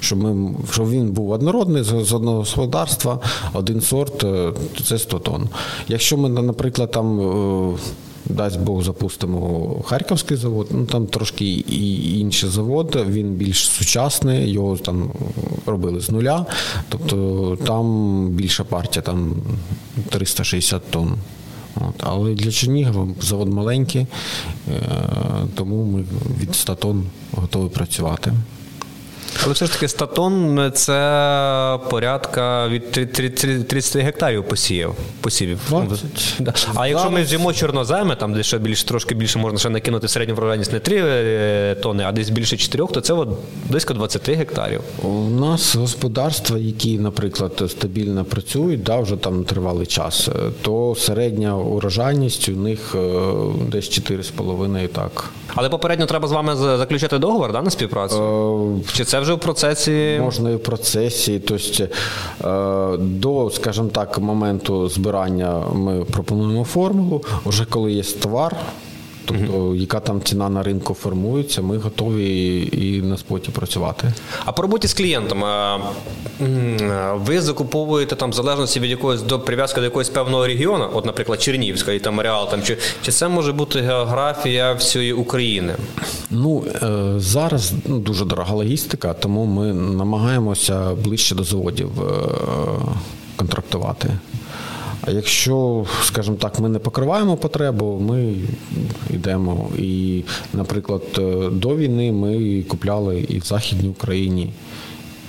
щоб 0.00 0.18
ми 0.18 0.54
щоб 0.72 0.90
він 0.90 1.10
був 1.10 1.30
однородний 1.30 1.82
з, 1.82 2.12
одного 2.12 2.38
господарства, 2.38 3.18
один 3.52 3.80
сорт, 3.80 4.24
е, 4.24 4.52
це 4.84 4.98
100 4.98 5.18
тонн. 5.18 5.48
Якщо 5.88 6.16
ми, 6.16 6.28
наприклад, 6.28 6.90
там. 6.90 7.20
е, 7.20 7.78
Дасть 8.24 8.60
Бог, 8.60 8.82
запустимо 8.82 9.82
Харківський 9.84 10.36
завод. 10.36 10.66
Ну 10.70 10.84
там 10.84 11.06
трошки 11.06 11.44
і 11.44 12.20
інший 12.20 12.50
завод, 12.50 13.06
він 13.08 13.34
більш 13.34 13.68
сучасний, 13.68 14.50
його 14.50 14.76
там 14.76 15.10
робили 15.66 16.00
з 16.00 16.10
нуля. 16.10 16.46
Тобто 16.88 17.58
там 17.66 18.28
більша 18.28 18.64
партія, 18.64 19.02
там 19.02 19.34
360 20.08 20.82
тонн. 20.90 21.14
От. 21.76 21.94
Але 21.98 22.34
для 22.34 22.50
Чернігова 22.50 23.08
завод 23.20 23.48
маленький, 23.48 24.06
е, 24.68 24.80
тому 25.54 25.84
ми 25.84 26.04
від 26.40 26.54
100 26.54 26.74
тонн 26.74 27.04
готові 27.32 27.68
працювати. 27.68 28.32
Але 29.44 29.52
все 29.52 29.66
ж 29.66 29.72
таки 29.72 29.88
статон 29.88 30.70
це 30.74 31.78
порядка 31.90 32.68
від 32.68 32.90
три- 32.90 33.06
три- 33.06 33.30
три- 33.30 33.62
30 33.62 34.02
гектарів 34.02 34.44
посіяв. 34.44 34.96
Посівів. 35.20 35.58
20. 35.70 36.04
А 36.74 36.86
якщо 36.86 37.10
ми 37.10 37.24
Зараз- 37.24 37.56
чорноземи, 37.56 38.16
там 38.16 38.32
де 38.34 38.42
ще 38.42 38.58
більш 38.58 38.84
трошки 38.84 39.14
більше 39.14 39.38
можна 39.38 39.58
ще 39.58 39.68
накинути 39.70 40.08
середню 40.08 40.34
врожайність 40.34 40.72
не 40.72 40.80
3 40.80 41.74
тони, 41.82 42.04
а 42.06 42.12
десь 42.12 42.30
більше 42.30 42.56
4, 42.56 42.86
то 42.86 43.00
це 43.00 43.12
от 43.12 43.28
близько 43.68 43.94
20 43.94 44.34
гектарів. 44.34 44.80
У 45.02 45.08
нас 45.28 45.74
господарства, 45.76 46.58
які, 46.58 46.98
наприклад, 46.98 47.62
стабільно 47.68 48.24
працюють, 48.24 48.82
да, 48.82 48.96
вже 49.00 49.16
там 49.16 49.44
тривалий 49.44 49.86
час, 49.86 50.28
е, 50.28 50.32
то 50.62 50.94
середня 50.98 51.56
урожайність 51.56 52.48
у 52.48 52.52
них 52.56 52.94
е, 52.94 52.98
десь 53.68 53.88
4,5 53.88 54.88
так. 54.88 55.24
Але 55.54 55.68
попередньо 55.68 56.06
треба 56.06 56.28
з 56.28 56.32
вами 56.32 56.56
за- 56.56 56.78
заключити 56.78 57.18
договор 57.18 57.52
да, 57.52 57.62
на 57.62 57.70
співпрацю? 57.70 58.82
Е, 58.88 58.92
Чи 58.92 59.04
це 59.04 59.20
вже 59.22 59.32
в 59.32 59.38
процесі? 59.38 60.18
Можна 60.22 60.50
і 60.50 60.54
в 60.54 60.62
процесі. 60.62 61.38
Тобто, 61.38 61.84
е, 61.84 62.96
до, 62.98 63.50
скажімо 63.50 63.88
так, 63.92 64.18
моменту 64.18 64.88
збирання 64.88 65.62
ми 65.74 66.04
пропонуємо 66.04 66.64
формулу. 66.64 67.24
Вже 67.44 67.64
коли 67.64 67.92
є 67.92 68.02
товар, 68.02 68.56
Тобто, 69.24 69.74
яка 69.74 70.00
там 70.00 70.22
ціна 70.22 70.48
на 70.48 70.62
ринку 70.62 70.94
формується, 70.94 71.62
ми 71.62 71.78
готові 71.78 72.68
і 72.72 73.02
на 73.02 73.16
споті 73.16 73.50
працювати. 73.50 74.12
А 74.44 74.52
по 74.52 74.62
роботі 74.62 74.88
з 74.88 74.94
клієнтом 74.94 75.44
ви 77.14 77.40
закуповуєте 77.40 78.16
там 78.16 78.30
в 78.30 78.32
залежності 78.32 78.80
від 78.80 78.90
якогось 78.90 79.22
до 79.22 79.40
прив'язки 79.40 79.80
до 79.80 79.84
якогось 79.84 80.08
певного 80.08 80.46
регіону, 80.46 80.90
от, 80.92 81.06
наприклад, 81.06 81.42
Чернігівська 81.42 81.92
і 81.92 81.98
там 81.98 82.20
Реал, 82.20 82.50
там 82.50 82.62
чи, 82.62 82.78
чи 83.02 83.12
це 83.12 83.28
може 83.28 83.52
бути 83.52 83.80
географія 83.80 84.72
всієї 84.72 85.12
України? 85.12 85.74
Ну 86.30 86.64
е, 86.82 87.14
зараз 87.16 87.72
ну, 87.86 87.98
дуже 87.98 88.24
дорога 88.24 88.54
логістика, 88.54 89.14
тому 89.14 89.44
ми 89.44 89.72
намагаємося 89.72 90.94
ближче 91.04 91.34
до 91.34 91.44
заводів 91.44 91.90
е, 92.02 92.12
контрактувати. 93.36 94.10
А 95.06 95.10
якщо, 95.10 95.86
скажімо 96.02 96.36
так, 96.36 96.60
ми 96.60 96.68
не 96.68 96.78
покриваємо 96.78 97.36
потребу, 97.36 97.98
ми 98.00 98.34
йдемо. 99.10 99.70
І, 99.78 100.22
наприклад, 100.54 101.02
е, 101.18 101.50
до 101.50 101.76
війни 101.76 102.12
ми 102.12 102.62
купляли 102.62 103.20
і 103.20 103.38
в 103.38 103.44
Західній 103.44 103.88
Україні, 103.88 104.52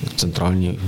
і 0.04 0.06
в 0.06 0.16
центральній. 0.16 0.80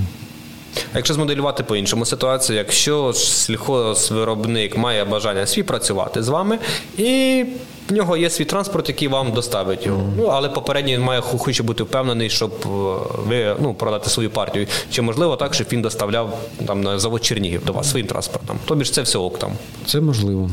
А 0.92 0.96
якщо 0.96 1.14
змоделювати 1.14 1.62
по-іншому 1.62 2.04
ситуацію, 2.04 2.58
якщо 2.58 3.12
сільхозвиробник 3.12 4.76
має 4.76 5.04
бажання 5.04 5.46
співпрацювати 5.46 6.22
з 6.22 6.28
вами, 6.28 6.58
і 6.98 7.44
в 7.88 7.92
нього 7.92 8.16
є 8.16 8.30
свій 8.30 8.44
транспорт, 8.44 8.88
який 8.88 9.08
вам 9.08 9.32
доставить 9.32 9.86
його. 9.86 10.02
Ну 10.16 10.24
але 10.24 10.48
попередньо 10.48 10.92
він 10.92 11.00
має 11.00 11.20
хоче 11.20 11.62
бути 11.62 11.82
впевнений, 11.82 12.30
щоб 12.30 12.52
е, 12.64 12.68
ви 13.26 13.56
ну 13.60 13.74
продати 13.74 14.10
свою 14.10 14.30
партію. 14.30 14.66
Чи 14.90 15.02
можливо 15.02 15.36
так, 15.36 15.54
щоб 15.54 15.66
він 15.72 15.82
доставляв 15.82 16.38
там 16.66 16.82
на 16.82 16.98
завод 16.98 17.24
Чернігів 17.24 17.64
до 17.64 17.72
вас 17.72 17.90
своїм 17.90 18.06
транспортом? 18.08 18.58
Тобі 18.64 18.84
ж 18.84 18.92
це 18.92 19.02
все 19.02 19.18
ок 19.18 19.38
там. 19.38 19.52
Це 19.86 20.00
можливо. 20.00 20.50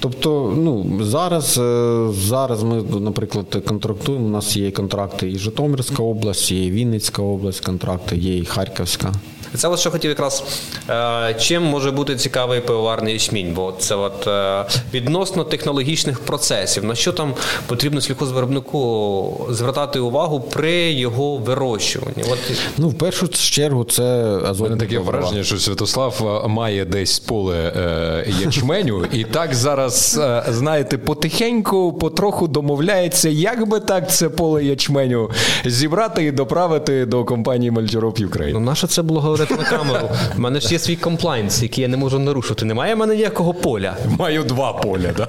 Тобто, 0.00 0.54
ну 0.56 1.00
зараз 1.04 1.58
е, 1.58 2.08
зараз 2.12 2.62
ми, 2.62 2.82
наприклад, 3.00 3.62
контрактуємо. 3.66 4.26
У 4.26 4.30
нас 4.30 4.56
є 4.56 4.70
контракти 4.70 5.30
і 5.30 5.38
Житомирська 5.38 6.02
область, 6.02 6.52
і 6.52 6.70
Вінницька 6.70 7.22
область, 7.22 7.60
контракти, 7.60 8.16
є 8.16 8.38
і 8.38 8.44
Харківська. 8.44 9.12
Це 9.54 9.68
от 9.68 9.78
що 9.78 9.90
хотів 9.90 10.10
якраз 10.10 10.44
е, 10.90 11.36
чим 11.40 11.62
може 11.62 11.90
бути 11.90 12.16
цікавий 12.16 12.60
пивоварний 12.60 13.12
ячмінь, 13.12 13.52
бо 13.54 13.74
це 13.78 13.94
от 13.94 14.26
е, 14.26 14.64
відносно 14.94 15.44
технологічних 15.44 16.20
процесів, 16.20 16.84
на 16.84 16.94
що 16.94 17.12
там 17.12 17.34
потрібно 17.66 18.00
сільхозвиробнику 18.00 19.46
звертати 19.50 19.98
увагу 19.98 20.40
при 20.40 20.92
його 20.92 21.36
вирощуванні. 21.36 22.24
От 22.32 22.38
Ну, 22.78 22.88
в 22.88 22.94
першу 22.98 23.28
чергу, 23.28 23.84
це 23.84 24.24
У 24.58 24.62
мене 24.62 24.76
таке 24.76 24.98
враження, 24.98 25.44
що 25.44 25.58
Святослав 25.58 26.44
має 26.48 26.84
десь 26.84 27.18
поле 27.18 27.72
ячменю, 28.40 29.04
і 29.12 29.24
так 29.24 29.54
зараз, 29.54 29.87
е, 30.18 30.44
знаєте, 30.48 30.98
потихеньку, 30.98 31.92
потроху 31.92 32.48
домовляється, 32.48 33.28
як 33.28 33.68
би 33.68 33.80
так 33.80 34.10
це 34.10 34.28
поле 34.28 34.64
ячменю 34.64 35.30
зібрати 35.64 36.24
і 36.24 36.32
доправити 36.32 37.06
до 37.06 37.24
компанії 37.24 37.70
Мальтюроп 37.70 38.18
Ну, 38.52 38.60
наше 38.60 38.86
це 38.86 39.02
було 39.02 39.20
говорити 39.20 39.54
на 39.54 39.64
камеру. 39.64 40.08
У 40.36 40.40
мене 40.40 40.60
ж 40.60 40.72
є 40.72 40.78
свій 40.78 40.96
комплайнс, 40.96 41.62
який 41.62 41.82
я 41.82 41.88
не 41.88 41.96
можу 41.96 42.18
нарушити. 42.18 42.64
Немає 42.64 42.94
в 42.94 42.98
мене 42.98 43.14
ніякого 43.14 43.54
поля. 43.54 43.96
Маю 44.18 44.42
два 44.42 44.72
поля, 44.72 45.12
да? 45.16 45.28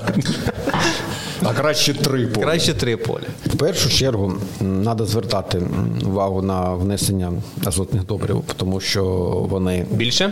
а 1.43 1.53
краще 1.53 1.93
три 1.93 2.27
поля. 2.27 2.45
Краще 2.45 2.73
три 2.73 2.97
поля. 2.97 3.23
В 3.45 3.57
першу 3.57 3.89
чергу 3.89 4.33
треба 4.59 5.05
звертати 5.05 5.61
увагу 6.05 6.41
на 6.41 6.73
внесення 6.73 7.31
азотних 7.65 8.05
добрив, 8.05 8.43
тому 8.57 8.79
що 8.79 9.03
вони 9.49 9.85
Більше? 9.91 10.31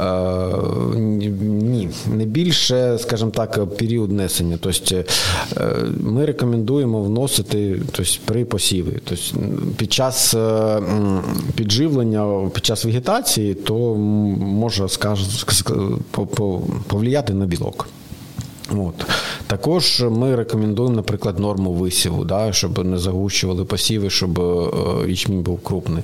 Е, 0.00 0.96
Ні, 0.96 1.88
не 2.06 2.24
більше, 2.24 2.98
скажімо 2.98 3.30
так, 3.30 3.76
період 3.76 4.12
несення. 4.12 4.58
Тобто 4.60 4.94
е, 4.96 5.04
ми 6.00 6.24
рекомендуємо 6.24 7.02
вносити 7.02 7.80
тобто, 7.92 8.12
при 8.24 8.44
посіві. 8.44 8.98
Тобто 9.04 9.22
під 9.76 9.92
час 9.92 10.34
е, 10.34 10.80
підживлення, 11.54 12.50
під 12.54 12.66
час 12.66 12.84
вегетації, 12.84 13.54
то 13.54 13.94
може 14.38 14.86
повлияти 16.86 17.34
на 17.34 17.46
білок. 17.46 17.88
От. 18.70 18.94
Також 19.46 20.04
ми 20.10 20.36
рекомендуємо, 20.36 20.96
наприклад, 20.96 21.38
норму 21.38 21.72
висіву, 21.72 22.24
да, 22.24 22.52
щоб 22.52 22.84
не 22.84 22.98
загущували 22.98 23.64
посіви, 23.64 24.10
щоб 24.10 24.40
ячмінь 25.08 25.42
був 25.42 25.60
крупний. 25.60 26.02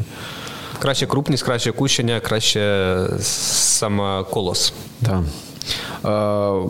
Краще 0.80 1.06
крупність, 1.06 1.42
краще 1.42 1.72
кущення, 1.72 2.20
краще 2.20 2.96
саме 3.20 4.24
колос. 4.30 4.72
Так. 5.02 5.20
Е, 6.04 6.08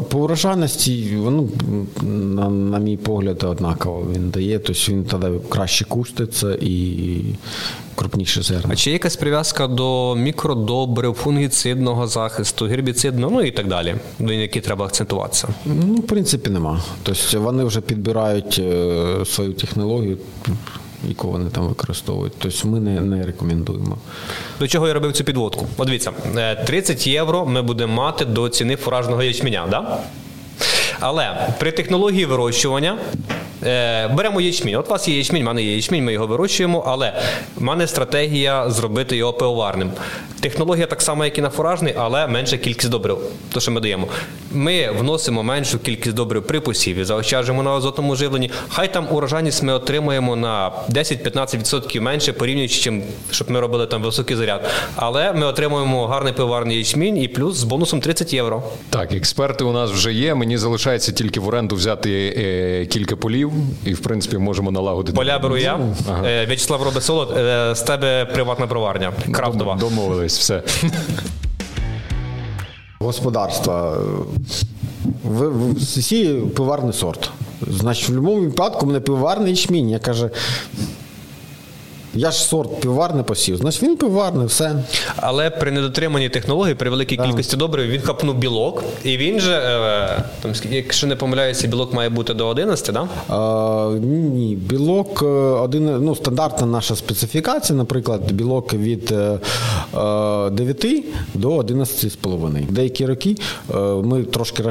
По 0.09 0.19
урожайності, 0.19 1.17
воно, 1.17 1.49
на, 2.03 2.49
на 2.51 2.79
мій 2.79 2.97
погляд, 2.97 3.45
однаково 3.45 4.07
він 4.15 4.31
дає, 4.31 4.59
тобто 4.59 4.93
він 4.93 5.05
тоді 5.05 5.27
краще 5.49 5.85
куститься 5.85 6.55
і 6.61 7.21
крупніше 7.95 8.43
зерна. 8.43 8.71
А 8.73 8.77
чи 8.77 8.91
є 8.91 8.95
якась 8.95 9.17
прив'язка 9.17 9.67
до 9.67 10.15
мікродобрив, 10.15 11.15
фунгіцидного 11.15 12.07
захисту, 12.07 12.67
гербіцидного, 12.67 13.33
ну 13.33 13.43
і 13.43 13.51
так 13.51 13.69
далі, 13.69 13.95
до 14.19 14.33
які 14.33 14.61
треба 14.61 14.85
акцентуватися? 14.85 15.49
Ну, 15.65 15.95
в 15.95 16.07
принципі, 16.07 16.51
нема. 16.51 16.83
Тобто 17.03 17.41
вони 17.41 17.65
вже 17.65 17.81
підбирають 17.81 18.59
е, 18.59 19.25
свою 19.27 19.53
технологію, 19.53 20.19
яку 21.09 21.31
вони 21.31 21.51
там 21.51 21.69
використовують. 21.69 22.33
Тобто 22.39 22.69
ми 22.69 22.81
не, 22.81 23.01
не 23.01 23.27
рекомендуємо. 23.27 23.97
До 24.59 24.69
чого 24.69 24.89
я 24.89 24.95
робив 24.95 25.13
цю 25.13 25.25
підводку? 25.25 25.67
От 25.77 25.87
дивіться, 25.87 26.13
е, 26.37 26.65
30 26.65 27.07
євро 27.07 27.47
ми 27.47 27.63
будемо 27.63 27.95
мати 27.95 28.25
до 28.25 28.49
ціни 28.49 28.77
фуражного 28.77 29.23
ячменя, 29.23 29.67
да? 29.71 29.99
Але 31.01 31.49
при 31.59 31.73
технології 31.73 32.25
вирощування 32.27 32.99
беремо 34.17 34.41
ячмінь. 34.41 34.77
От 34.77 34.87
у 34.87 34.91
вас 34.91 35.09
є 35.09 35.19
ячмінь, 35.19 35.43
в 35.43 35.47
мене 35.47 35.63
є 35.63 35.77
ячмінь, 35.77 36.05
ми 36.05 36.13
його 36.13 36.27
вирощуємо, 36.27 36.85
але 36.87 37.23
в 37.57 37.63
мене 37.63 37.87
стратегія 37.87 38.71
зробити 38.71 39.17
його 39.17 39.33
пивоварним. 39.33 39.93
Технологія 40.41 40.87
так 40.87 41.03
само, 41.03 41.25
як 41.25 41.39
і 41.39 41.41
на 41.41 41.51
фуражний, 41.51 41.95
але 41.99 42.27
менша 42.27 42.57
кількість 42.57 42.91
добрив. 42.91 43.19
То, 43.53 43.61
що 43.61 43.71
ми 43.71 43.81
даємо. 43.81 44.09
Ми 44.53 44.91
вносимо 44.91 45.43
меншу 45.43 45.79
кількість 45.79 46.15
добрив 46.15 46.47
при 46.47 46.61
посіві, 46.61 47.05
заощаджуємо 47.05 47.63
на 47.63 47.71
азотному 47.71 48.17
живленні. 48.17 48.51
Хай 48.69 48.93
там 48.93 49.07
урожайність 49.11 49.63
ми 49.63 49.73
отримуємо 49.73 50.37
на 50.37 50.73
10-15% 50.89 52.01
менше, 52.01 52.33
порівнюючи, 52.33 52.81
чим 52.81 53.03
щоб 53.31 53.51
ми 53.51 53.61
робили 53.61 53.87
там 53.87 54.03
високий 54.03 54.37
заряд. 54.37 54.71
Але 54.97 55.33
ми 55.33 55.47
отримуємо 55.47 56.07
гарний 56.07 56.33
пивоварний 56.33 56.79
ячмінь 56.79 57.17
і 57.17 57.29
плюс 57.29 57.57
з 57.57 57.65
бонусом 57.65 58.01
30 58.01 58.35
євро. 58.35 58.63
Так, 58.91 59.13
експерти 59.13 59.65
у 59.65 59.73
нас 59.73 59.91
вже 59.91 60.13
є. 60.13 60.35
Мені 60.35 60.59
залишається 60.59 61.13
тільки 61.13 61.41
в 61.41 61.49
оренду 61.49 61.77
взяти 61.77 62.35
е, 62.37 62.87
кілька 62.87 63.17
полів, 63.17 63.50
і 63.85 63.95
в 63.95 64.01
принципі 64.01 64.39
можемо 64.39 64.71
налагодити. 64.71 65.17
Поля 65.17 65.39
беру 65.39 65.57
я. 65.57 65.81
Е, 66.25 66.47
В'ячеслав 66.47 66.83
робить 66.83 67.03
солод. 67.03 67.35
Е, 67.37 67.75
з 67.75 67.83
тебе 67.83 68.25
приватна 68.25 68.67
броварня. 68.67 69.13
Крафтова. 69.33 69.77
Домовились, 69.77 70.39
все. 70.39 70.63
Господарства. 73.01 73.99
В, 75.25 75.49
в, 75.49 75.81
сіє 75.81 76.41
пиварний 76.41 76.93
сорт. 76.93 77.31
Значить, 77.69 78.09
в 78.09 78.13
будь-якому 78.13 78.41
випадку 78.41 78.87
мене 78.87 79.01
пиварний 79.01 79.51
ячмінь. 79.51 79.91
Я 79.91 79.99
каже, 79.99 80.31
я 82.15 82.31
ж 82.31 82.43
сорт 82.43 82.81
пиварний 82.81 83.25
посів. 83.25 83.57
Значить, 83.57 83.83
він 83.83 83.97
пиварний, 83.97 84.47
все. 84.47 84.75
Але 85.17 85.51
при 85.51 85.71
недотриманні 85.71 86.29
технології, 86.29 86.75
при 86.75 86.91
великій 86.91 87.17
кількості 87.17 87.57
добрив, 87.57 87.91
він 87.91 88.01
хапнув 88.01 88.35
білок, 88.35 88.85
і 89.05 89.17
він 89.17 89.41
же, 89.41 89.53
е, 89.53 90.23
там, 90.43 90.53
якщо 90.71 91.07
не 91.07 91.17
помиляюся, 91.17 91.69
білок 91.69 91.95
має 91.95 92.09
бути 92.09 92.35
до 92.35 92.49
11, 92.49 92.95
да? 92.95 93.09
А, 93.29 93.91
ні, 94.01 94.57
білок 94.57 95.23
е, 95.23 95.27
один, 95.27 96.05
ну, 96.05 96.17
стандартна 96.17 96.67
наша 96.67 96.97
специфікація, 96.97 97.77
наприклад, 97.77 98.33
білок 98.33 98.75
від 98.75 99.13
е, 99.13 99.39
е, 99.95 100.51
9 100.51 101.05
до 101.35 101.57
11,5. 101.57 102.73
Деякі 102.73 103.07
роки 103.07 103.37
е, 103.75 103.79
ми 103.79 104.23
трошки 104.25 104.63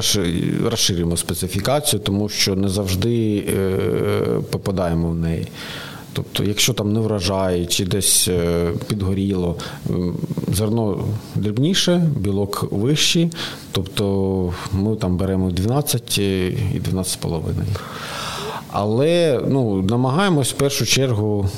розширюємо 0.64 1.16
специфікацію, 1.16 2.00
тому 2.00 2.28
що 2.28 2.56
не 2.56 2.68
завжди 2.68 3.36
е, 3.36 3.70
попадаємо 4.50 5.08
в 5.08 5.14
неї. 5.14 5.46
Тобто, 6.12 6.44
якщо 6.44 6.72
там 6.72 6.92
не 6.92 7.00
врожай 7.00 7.66
чи 7.66 7.84
десь 7.84 8.28
е, 8.28 8.72
підгоріло, 8.88 9.56
зерно 10.52 11.04
дрібніше, 11.34 12.06
білок 12.16 12.68
вищий, 12.70 13.30
тобто 13.72 14.54
ми 14.72 14.96
там 14.96 15.16
беремо 15.16 15.50
12 15.50 16.18
і 16.18 16.80
12,5. 16.92 17.52
Але 18.72 19.40
ну, 19.48 19.82
намагаємось 19.82 20.52
в 20.52 20.56
першу 20.56 20.86
чергу, 20.86 21.48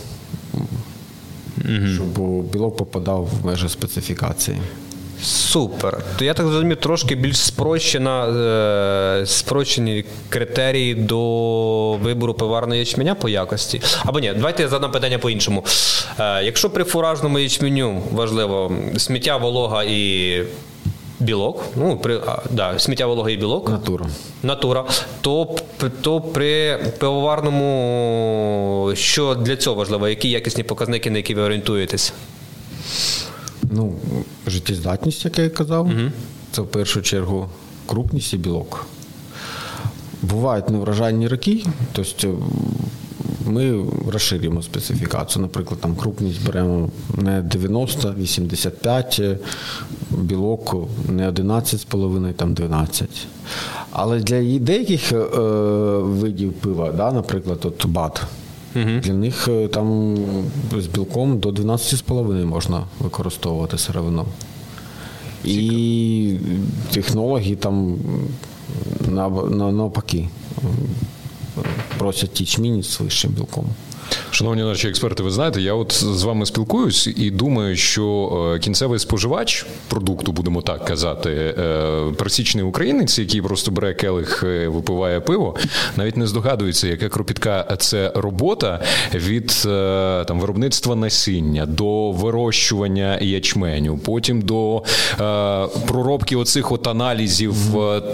щоб 1.95 2.43
білок 2.43 2.77
попадав 2.77 3.29
в 3.43 3.47
межі 3.47 3.69
специфікації. 3.69 4.59
Супер. 5.23 5.99
То 6.19 6.25
я 6.25 6.35
так 6.35 6.47
зрозумів, 6.47 6.77
трошки 6.77 7.15
більш 7.15 7.39
спрощена, 7.39 8.27
е, 9.21 9.27
спрощені 9.27 10.05
критерії 10.29 10.95
до 10.95 11.93
вибору 11.93 12.35
пиварного 12.35 12.75
ячменя 12.75 13.15
по 13.15 13.29
якості. 13.29 13.81
Або 14.05 14.21
ні, 14.21 14.33
давайте 14.37 14.63
я 14.63 14.69
задам 14.69 14.91
питання 14.91 15.19
по-іншому. 15.19 15.65
Е, 16.19 16.45
якщо 16.45 16.71
при 16.71 16.85
фуражному 16.85 17.39
ячменю 17.39 18.03
важливо 18.13 18.73
сміття, 18.97 19.37
волога 19.37 19.85
і 19.85 20.43
білок, 21.21 21.65
ну 21.77 21.97
при 21.97 22.21
а, 22.27 22.43
да, 22.51 22.79
сміття 22.79 23.07
вологий 23.07 23.37
білок. 23.37 23.71
Натура. 23.71 24.07
Натура. 24.43 24.85
То, 25.21 25.57
то 26.01 26.21
при 26.21 26.79
пивоварному, 26.99 28.93
що 28.95 29.35
для 29.35 29.57
цього 29.57 29.77
важливо? 29.77 30.09
Які 30.09 30.31
якісні 30.31 30.63
показники, 30.63 31.11
на 31.11 31.17
які 31.17 31.35
ви 31.35 31.43
орієнтуєтесь? 31.43 32.13
Ну, 33.73 33.95
життєздатність, 34.47 35.25
як 35.25 35.39
я 35.39 35.51
казав, 35.51 35.87
угу. 35.87 36.11
це 36.53 36.63
в 36.63 36.67
першу 36.67 37.03
чергу 37.03 37.49
крупність 37.87 38.35
і 38.35 38.37
білок. 38.37 38.87
Бувають 40.23 40.71
неврожайні 40.71 41.29
роки, 41.29 41.65
тобто 41.93 42.39
ми 43.47 43.85
розширюємо 44.09 44.63
специфікацію. 44.63 45.43
Наприклад, 45.43 45.81
там 45.81 45.97
крупність 45.97 46.47
беремо 46.47 46.91
не 47.17 47.43
90, 47.43 48.15
85, 48.19 49.23
білок 50.11 50.75
не 51.09 51.31
11,5, 51.31 52.33
там 52.33 52.55
12. 52.55 53.09
Але 53.91 54.21
для 54.21 54.59
деяких 54.59 55.13
е, 55.13 55.17
видів 55.99 56.53
пива, 56.53 56.93
да, 56.93 57.13
наприклад, 57.13 57.59
от 57.65 57.87
бат. 57.87 58.23
Угу. 58.77 59.01
Для 59.03 59.13
них 59.13 59.49
е, 59.49 59.69
там 59.69 60.17
з 60.79 60.87
білком 60.87 61.39
до 61.39 61.49
12,5 61.49 62.45
можна 62.45 62.85
використовувати 63.01 63.79
сировину. 63.79 64.25
І 65.45 66.37
технології 66.93 67.57
там 67.57 67.97
навпаки 69.73 70.29
просять 71.99 72.33
тічмінь 72.33 72.83
з 72.83 73.01
вищим 73.01 73.31
білком. 73.31 73.65
Шановні 74.31 74.63
наші 74.63 74.89
експерти, 74.89 75.23
ви 75.23 75.31
знаєте, 75.31 75.61
я 75.61 75.75
от 75.75 75.93
з 75.93 76.23
вами 76.23 76.47
спілкуюсь 76.47 77.07
і 77.17 77.31
думаю, 77.31 77.77
що 77.77 78.53
е, 78.57 78.59
кінцевий 78.59 78.99
споживач 78.99 79.67
продукту, 79.89 80.33
будемо 80.33 80.63
так 80.63 80.85
казати, 80.85 81.31
е, 81.31 82.13
пересічний 82.19 82.65
українець, 82.65 83.19
який 83.19 83.43
просто 83.43 83.71
бере 83.71 83.95
келих, 83.95 84.45
е, 84.47 84.69
випиває 84.69 85.21
пиво, 85.21 85.57
навіть 85.97 86.17
не 86.17 86.27
здогадується, 86.27 86.89
яка 86.89 87.09
кропітка 87.09 87.77
це 87.79 88.13
робота 88.15 88.83
від 89.15 89.47
там 90.27 90.41
виробництва 90.41 90.97
насіння 90.97 91.67
до 91.67 92.11
вирощування 92.11 93.19
ячменю, 93.21 93.99
потім 93.99 94.43
до 94.43 94.83
проробки 95.87 96.37
оцих 96.37 96.73
от 96.73 96.87
аналізів, 96.87 97.55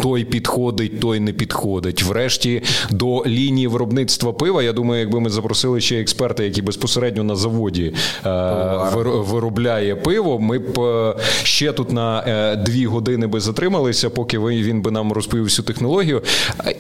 той 0.03 0.25
підходить, 0.25 1.01
той 1.01 1.21
не 1.21 1.33
підходить. 1.33 2.03
Врешті 2.03 2.63
до 2.91 3.23
лінії 3.27 3.67
виробництва 3.67 4.33
пива. 4.33 4.63
Я 4.63 4.73
думаю, 4.73 5.01
якби 5.01 5.21
ми 5.21 5.31
запросили 5.31 5.81
ще 5.89 6.01
експерта, 6.01 6.43
який 6.43 6.63
безпосередньо 6.63 7.25
на 7.25 7.37
заводі 7.37 7.95
е, 8.27 8.31
виробляє 9.05 9.97
пиво. 9.97 10.39
Ми 10.39 10.59
б 10.59 10.81
е, 10.81 11.15
ще 11.43 11.73
тут 11.73 11.93
на 11.93 12.25
е, 12.27 12.57
дві 12.57 12.87
години 12.87 13.27
би 13.27 13.41
затрималися, 13.41 14.11
поки 14.11 14.39
він 14.39 14.83
би 14.83 14.91
нам 14.91 15.13
розповів 15.13 15.45
всю 15.45 15.67
технологію. 15.67 16.23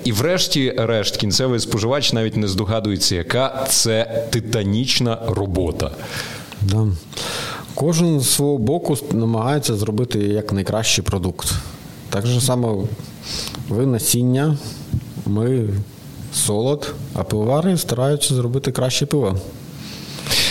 І, 0.04 0.12
врешті-решт, 0.12 1.16
кінцевий 1.16 1.60
споживач 1.60 2.12
навіть 2.12 2.36
не 2.36 2.48
здогадується, 2.48 3.16
яка 3.16 3.66
це 3.68 4.24
титанічна 4.30 5.18
робота. 5.28 5.90
Да. 6.62 6.86
Кожен 7.74 8.20
з 8.20 8.30
свого 8.30 8.58
боку 8.58 8.96
намагається 9.12 9.76
зробити 9.76 10.18
як 10.18 10.52
найкращий 10.52 11.04
продукт. 11.04 11.52
Так 12.10 12.26
же 12.26 12.40
само 12.40 12.84
ви 13.68 13.86
насіння, 13.86 14.56
ми 15.26 15.68
солод, 16.34 16.94
а 17.14 17.22
пивовари 17.22 17.76
стараються 17.76 18.34
зробити 18.34 18.72
краще 18.72 19.06
пиво. 19.06 19.36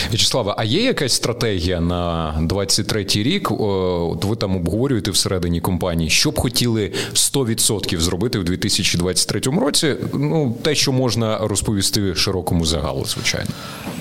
В'ячеславе, 0.09 0.53
а 0.57 0.63
є 0.63 0.83
якась 0.83 1.13
стратегія 1.13 1.81
на 1.81 2.33
23-й 2.41 3.23
рік? 3.23 3.51
От 3.51 4.25
ви 4.25 4.35
там 4.35 4.55
обговорюєте 4.55 5.11
всередині 5.11 5.61
компанії, 5.61 6.09
що 6.09 6.31
б 6.31 6.39
хотіли 6.39 6.91
100% 7.13 7.99
зробити 7.99 8.39
в 8.39 8.43
2023 8.43 9.39
році? 9.39 9.95
Ну, 10.13 10.55
те, 10.61 10.75
що 10.75 10.91
можна 10.91 11.37
розповісти 11.37 12.15
широкому 12.15 12.65
загалу, 12.65 13.05
звичайно. 13.05 13.49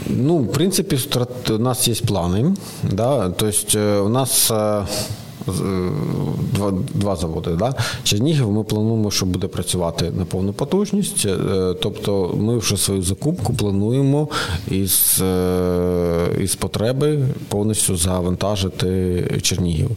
Ну, 0.07 0.37
в 0.37 0.53
принципі, 0.53 0.99
у 1.51 1.59
нас 1.59 1.89
є 1.89 1.95
плани. 1.95 2.55
Да? 2.83 3.31
Тобто, 3.31 4.05
у 4.07 4.09
нас 4.09 4.51
е, 4.51 4.55
Е, 4.55 4.87
два 6.53 6.73
два 6.95 7.17
заводи. 7.17 7.51
Да? 7.51 7.75
Чернігів 8.03 8.51
ми 8.51 8.65
плануємо, 8.65 9.11
що 9.11 9.27
буде 9.27 9.47
працювати 9.47 10.13
на 10.19 10.25
повну 10.25 10.53
потужність. 10.53 11.27
Е, 11.27 11.75
тобто 11.83 12.35
ми 12.41 12.59
вже 12.59 12.77
свою 12.77 13.03
закупку 13.03 13.55
плануємо 13.55 14.29
із 14.71 15.23
е, 15.23 16.29
із 16.41 16.55
потреби 16.55 17.29
повністю 17.49 17.97
завантажити 17.97 19.25
Чернігів. 19.43 19.91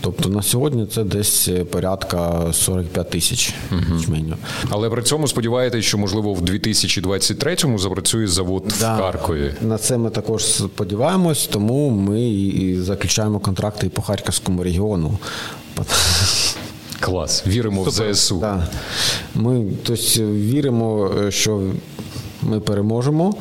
Тобто 0.00 0.28
на 0.28 0.42
сьогодні 0.42 0.86
це 0.86 1.04
десь 1.04 1.50
порядка 1.70 2.46
45 2.52 3.10
тисяч 3.10 3.54
жменю. 3.98 4.34
Але 4.70 4.90
при 4.90 5.02
цьому 5.02 5.28
сподіваєтесь, 5.28 5.84
що 5.84 5.98
можливо 5.98 6.34
в 6.34 6.40
2023-му 6.40 7.78
запрацює 7.78 8.26
завод 8.26 8.74
да. 8.80 8.96
в 8.96 8.98
Харкові. 8.98 9.52
На 9.62 9.78
це 9.78 9.98
ми 9.98 10.10
також 10.10 10.44
сподіваємось, 10.44 11.46
тому 11.46 11.90
ми 11.90 12.28
і 12.30 12.80
заключаємо 12.80 13.38
контракти 13.38 13.86
і 13.86 13.90
по 13.90 14.02
Харківському 14.02 14.62
регіону 14.62 14.87
регіону. 14.96 15.18
Клас. 17.00 17.46
Віримо 17.46 17.84
Супер. 17.84 18.10
в 18.10 18.14
ЗСУ. 18.14 18.38
Да. 18.40 18.68
Ми 19.34 19.64
тобто, 19.82 20.22
віримо, 20.22 21.10
що 21.28 21.62
ми 22.42 22.60
переможемо. 22.60 23.34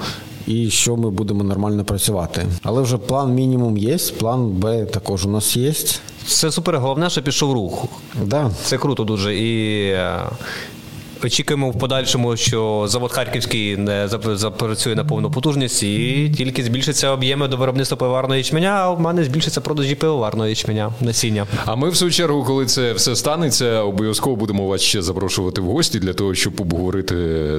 І 0.48 0.70
що 0.70 0.96
ми 0.96 1.10
будемо 1.10 1.44
нормально 1.44 1.84
працювати. 1.86 2.46
Але 2.64 2.82
вже 2.82 2.98
план 2.98 3.34
мінімум 3.34 3.78
є, 3.78 3.98
план 4.20 4.50
Б 4.50 4.86
також 4.86 5.26
у 5.26 5.30
нас 5.30 5.58
є. 5.58 5.74
Це 6.28 6.52
супер 6.52 6.80
головне, 6.80 7.10
що 7.10 7.22
пішов 7.22 7.54
рух. 7.54 7.86
Да. 8.24 8.52
Це 8.64 8.78
круто 8.78 9.04
дуже. 9.04 9.36
І 9.36 9.84
е, 9.90 10.20
Очікуємо 11.24 11.70
в 11.70 11.80
подальшому, 11.80 12.38
що 12.38 12.86
завод 12.88 13.12
Харківський 13.12 13.78
не 13.78 14.08
запрацює 14.34 14.96
на 14.96 15.06
повну 15.06 15.32
потужність 15.32 15.84
і 15.84 16.32
тільки 16.38 16.64
збільшиться 16.64 17.10
об'єми 17.10 17.48
до 17.48 17.58
виробництва 17.58 17.98
пивоварного 17.98 18.36
ячменя, 18.36 18.70
а 18.70 18.92
в 18.92 19.02
мене 19.02 19.24
збільшиться 19.24 19.62
продажі 19.62 19.96
пивоварного 19.96 20.50
ячменя 20.50 20.94
насіння. 21.02 21.48
А 21.66 21.76
ми, 21.76 21.90
в 21.90 21.96
свою 21.96 22.14
чергу, 22.14 22.44
коли 22.44 22.66
це 22.66 22.94
все 22.94 23.16
станеться, 23.16 23.82
обов'язково 23.82 24.36
будемо 24.36 24.68
вас 24.68 24.82
ще 24.82 25.02
запрошувати 25.02 25.62
в 25.62 25.66
гості 25.66 26.00
для 26.00 26.14
того, 26.14 26.36
щоб 26.36 26.62
обговорити 26.62 27.16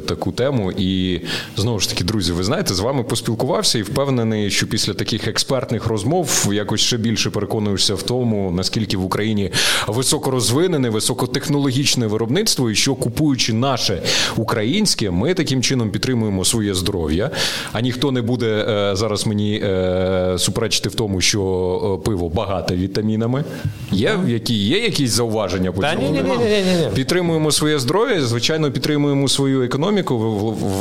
таку 0.08 0.32
тему. 0.32 0.72
І 0.72 1.20
знову 1.56 1.80
ж 1.80 1.88
таки, 1.88 2.04
друзі, 2.04 2.32
ви 2.32 2.44
знаєте, 2.44 2.74
з 2.74 2.80
вами 2.80 3.02
поспілкувався 3.02 3.78
і 3.78 3.82
впевнений, 3.82 4.50
що 4.50 4.66
після 4.66 4.94
таких 4.94 5.28
експертних 5.28 5.86
розмов 5.86 6.48
якось 6.52 6.80
ще 6.80 6.96
більше 6.96 7.30
переконуєшся 7.30 7.94
в 7.94 8.02
тому, 8.02 8.50
наскільки 8.50 8.96
в 8.96 9.04
Україні 9.04 9.52
високорозвинене, 9.86 10.90
високотехнологічне 10.90 12.06
виробництво, 12.06 12.70
і 12.70 12.74
що 12.74 12.94
купуючи 12.94 13.47
чи 13.48 13.54
наше 13.54 14.02
українське, 14.36 15.10
ми 15.10 15.34
таким 15.34 15.62
чином 15.62 15.90
підтримуємо 15.90 16.44
своє 16.44 16.74
здоров'я. 16.74 17.30
А 17.72 17.80
ніхто 17.80 18.12
не 18.12 18.22
буде 18.22 18.46
е, 18.46 18.96
зараз 18.96 19.26
мені 19.26 19.60
е, 19.64 20.34
суперечити 20.38 20.88
в 20.88 20.94
тому, 20.94 21.20
що 21.20 21.40
е, 22.00 22.04
пиво 22.04 22.28
багате 22.28 22.76
вітамінами. 22.76 23.44
Є 23.92 24.18
які 24.26 24.54
є 24.54 24.78
якісь 24.78 25.10
зауваження 25.10 25.72
по 25.72 25.82
цьому? 25.82 26.10
Ні, 26.10 26.10
ні, 26.10 26.22
ні, 26.82 26.88
Підтримуємо 26.94 27.52
своє 27.52 27.78
здоров'я. 27.78 28.22
Звичайно, 28.22 28.70
підтримуємо 28.70 29.28
свою 29.28 29.62
економіку, 29.62 30.18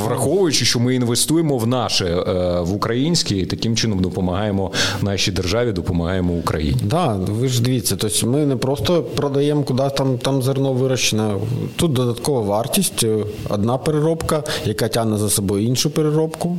враховуючи, 0.05 0.65
що 0.65 0.79
ми 0.79 0.95
інвестуємо 0.95 1.57
в 1.57 1.67
наше 1.67 2.15
в 2.61 2.73
українське 2.73 3.35
і 3.35 3.45
таким 3.45 3.75
чином 3.75 3.99
допомагаємо 3.99 4.71
нашій 5.01 5.31
державі, 5.31 5.71
допомагаємо 5.71 6.33
Україні. 6.33 6.77
Да, 6.83 7.19
ви 7.29 7.47
ж 7.47 7.61
дивіться, 7.61 7.95
тобто 7.95 8.27
ми 8.27 8.45
не 8.45 8.55
просто 8.55 9.03
продаємо 9.03 9.63
куди 9.63 9.83
там 9.97 10.17
там 10.17 10.41
зерно 10.41 10.73
вирощене. 10.73 11.33
Тут 11.75 11.93
додаткова 11.93 12.41
вартість, 12.57 13.03
е, 13.03 13.25
одна 13.49 13.77
переробка, 13.77 14.43
яка 14.65 14.87
тягне 14.87 15.17
за 15.17 15.29
собою 15.29 15.65
іншу 15.65 15.89
переробку. 15.89 16.57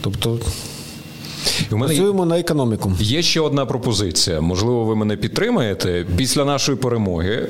Тобто 0.00 0.38
і 1.70 1.74
мене 1.74 1.86
Працюємо 1.86 2.26
на 2.26 2.38
економіку. 2.38 2.92
Є 3.00 3.22
ще 3.22 3.40
одна 3.40 3.66
пропозиція. 3.66 4.40
Можливо, 4.40 4.84
ви 4.84 4.96
мене 4.96 5.16
підтримаєте. 5.16 6.06
Після 6.16 6.44
нашої 6.44 6.78
перемоги 6.78 7.48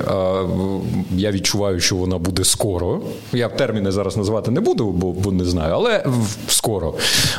я 1.15 1.31
відчуваю, 1.31 1.79
що 1.79 1.95
вона 1.95 2.17
буде 2.17 2.43
скоро. 2.43 3.01
Я 3.33 3.49
терміни 3.49 3.91
зараз 3.91 4.17
назвати 4.17 4.51
не 4.51 4.61
буду, 4.61 4.91
бо, 4.91 5.11
бо 5.11 5.31
не 5.31 5.45
знаю, 5.45 5.73
але 5.73 6.05
скоро. 6.47 6.93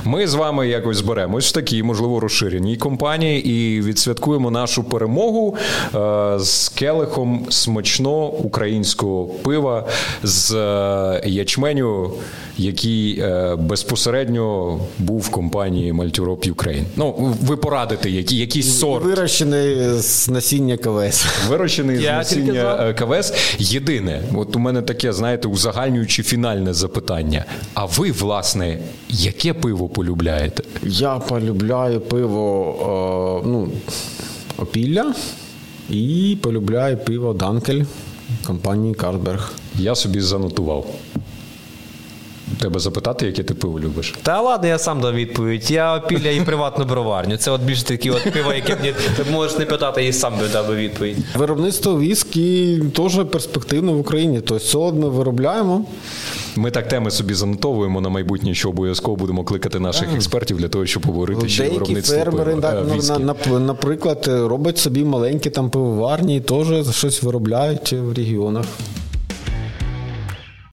Ми 0.04 0.26
з 0.26 0.34
вами 0.34 0.68
якось 0.68 0.96
зберемось 0.96 1.48
в 1.48 1.52
такій, 1.52 1.82
можливо, 1.82 2.20
розширеній 2.20 2.76
компанії 2.76 3.48
і 3.48 3.80
відсвяткуємо 3.80 4.50
нашу 4.50 4.84
перемогу 4.84 5.56
з 6.36 6.68
келихом 6.68 7.46
смачно 7.48 8.26
українського 8.26 9.24
пива 9.26 9.86
з 10.22 10.54
е, 10.54 11.22
ячменю, 11.26 12.10
який 12.58 13.20
е, 13.20 13.56
безпосередньо 13.56 14.78
був 14.98 15.20
в 15.20 15.28
компанії 15.28 15.92
Мальтюроп 15.92 16.43
Ukraine. 16.48 16.84
Ну, 16.96 17.34
ви 17.42 17.56
порадите, 17.56 18.10
які, 18.10 18.36
якийсь 18.36 18.78
сорт. 18.78 19.04
Вирощений 19.04 19.88
з 19.98 20.28
насіння 20.28 20.76
КВС. 20.76 21.26
Вирощений 21.48 21.98
з 21.98 22.02
насіння 22.02 22.76
е, 22.80 22.94
КВС. 22.94 23.34
Єдине, 23.58 24.22
от 24.34 24.56
у 24.56 24.58
мене 24.58 24.82
таке, 24.82 25.12
знаєте, 25.12 25.48
узагальнюючи 25.48 26.22
фінальне 26.22 26.74
запитання. 26.74 27.44
А 27.74 27.84
ви, 27.84 28.12
власне, 28.12 28.78
яке 29.08 29.52
пиво 29.54 29.88
полюбляєте? 29.88 30.62
Я 30.82 31.14
полюбляю 31.14 32.00
пиво, 32.00 32.76
о, 32.86 33.48
ну, 33.48 33.68
опілля. 34.58 35.14
І 35.90 36.38
полюбляю 36.42 36.98
пиво 36.98 37.32
Данкель 37.32 37.82
компанії 38.46 38.94
Картберг. 38.94 39.52
Я 39.78 39.94
собі 39.94 40.20
занотував. 40.20 40.86
Тебе 42.60 42.80
запитати, 42.80 43.26
яке 43.26 43.42
ти 43.42 43.54
пиво 43.54 43.80
любиш? 43.80 44.14
Та 44.22 44.40
ладно, 44.40 44.68
я 44.68 44.78
сам 44.78 45.00
дам 45.00 45.14
відповідь. 45.14 45.70
Я 45.70 45.96
опілля 45.96 46.30
і 46.30 46.40
приватну 46.40 46.84
броварню. 46.84 47.36
Це 47.36 47.50
от 47.50 47.60
більше 47.62 47.84
такі 47.84 48.10
от 48.10 48.32
пива, 48.32 48.54
які 48.54 48.72
мені 48.74 48.94
ти 49.16 49.24
можеш 49.32 49.58
не 49.58 49.64
питати, 49.64 50.06
і 50.06 50.12
сам 50.12 50.32
би 50.38 50.48
дав 50.52 50.76
відповідь. 50.76 51.16
Виробництво 51.36 51.98
віскі 52.00 52.82
теж 52.96 53.18
перспективне 53.32 53.92
в 53.92 53.98
Україні. 54.00 54.40
Тобто 54.40 54.64
солод 54.64 54.98
ми 54.98 55.08
виробляємо. 55.08 55.84
Ми 56.56 56.70
так 56.70 56.88
теми 56.88 57.10
собі 57.10 57.34
занотовуємо 57.34 58.00
на 58.00 58.08
майбутнє, 58.08 58.54
що 58.54 58.68
обов'язково 58.68 59.16
будемо 59.16 59.44
кликати 59.44 59.80
наших 59.80 60.14
експертів 60.14 60.56
для 60.56 60.68
того, 60.68 60.86
щоб 60.86 61.02
поговорити 61.02 61.48
ще 61.48 61.68
виробництво 61.70 62.16
фермери, 62.16 62.54
пива, 62.54 62.60
так, 62.72 62.86
е, 62.92 62.96
віскі. 62.96 63.12
на- 63.22 63.34
на- 63.52 63.58
наприклад, 63.60 64.24
роблять 64.28 64.78
собі 64.78 65.04
маленькі 65.04 65.50
там 65.50 65.70
пивоварні 65.70 66.36
і 66.36 66.40
теж 66.40 66.66
щось 66.96 67.22
виробляють 67.22 67.92
в 67.92 68.12
регіонах. 68.12 68.64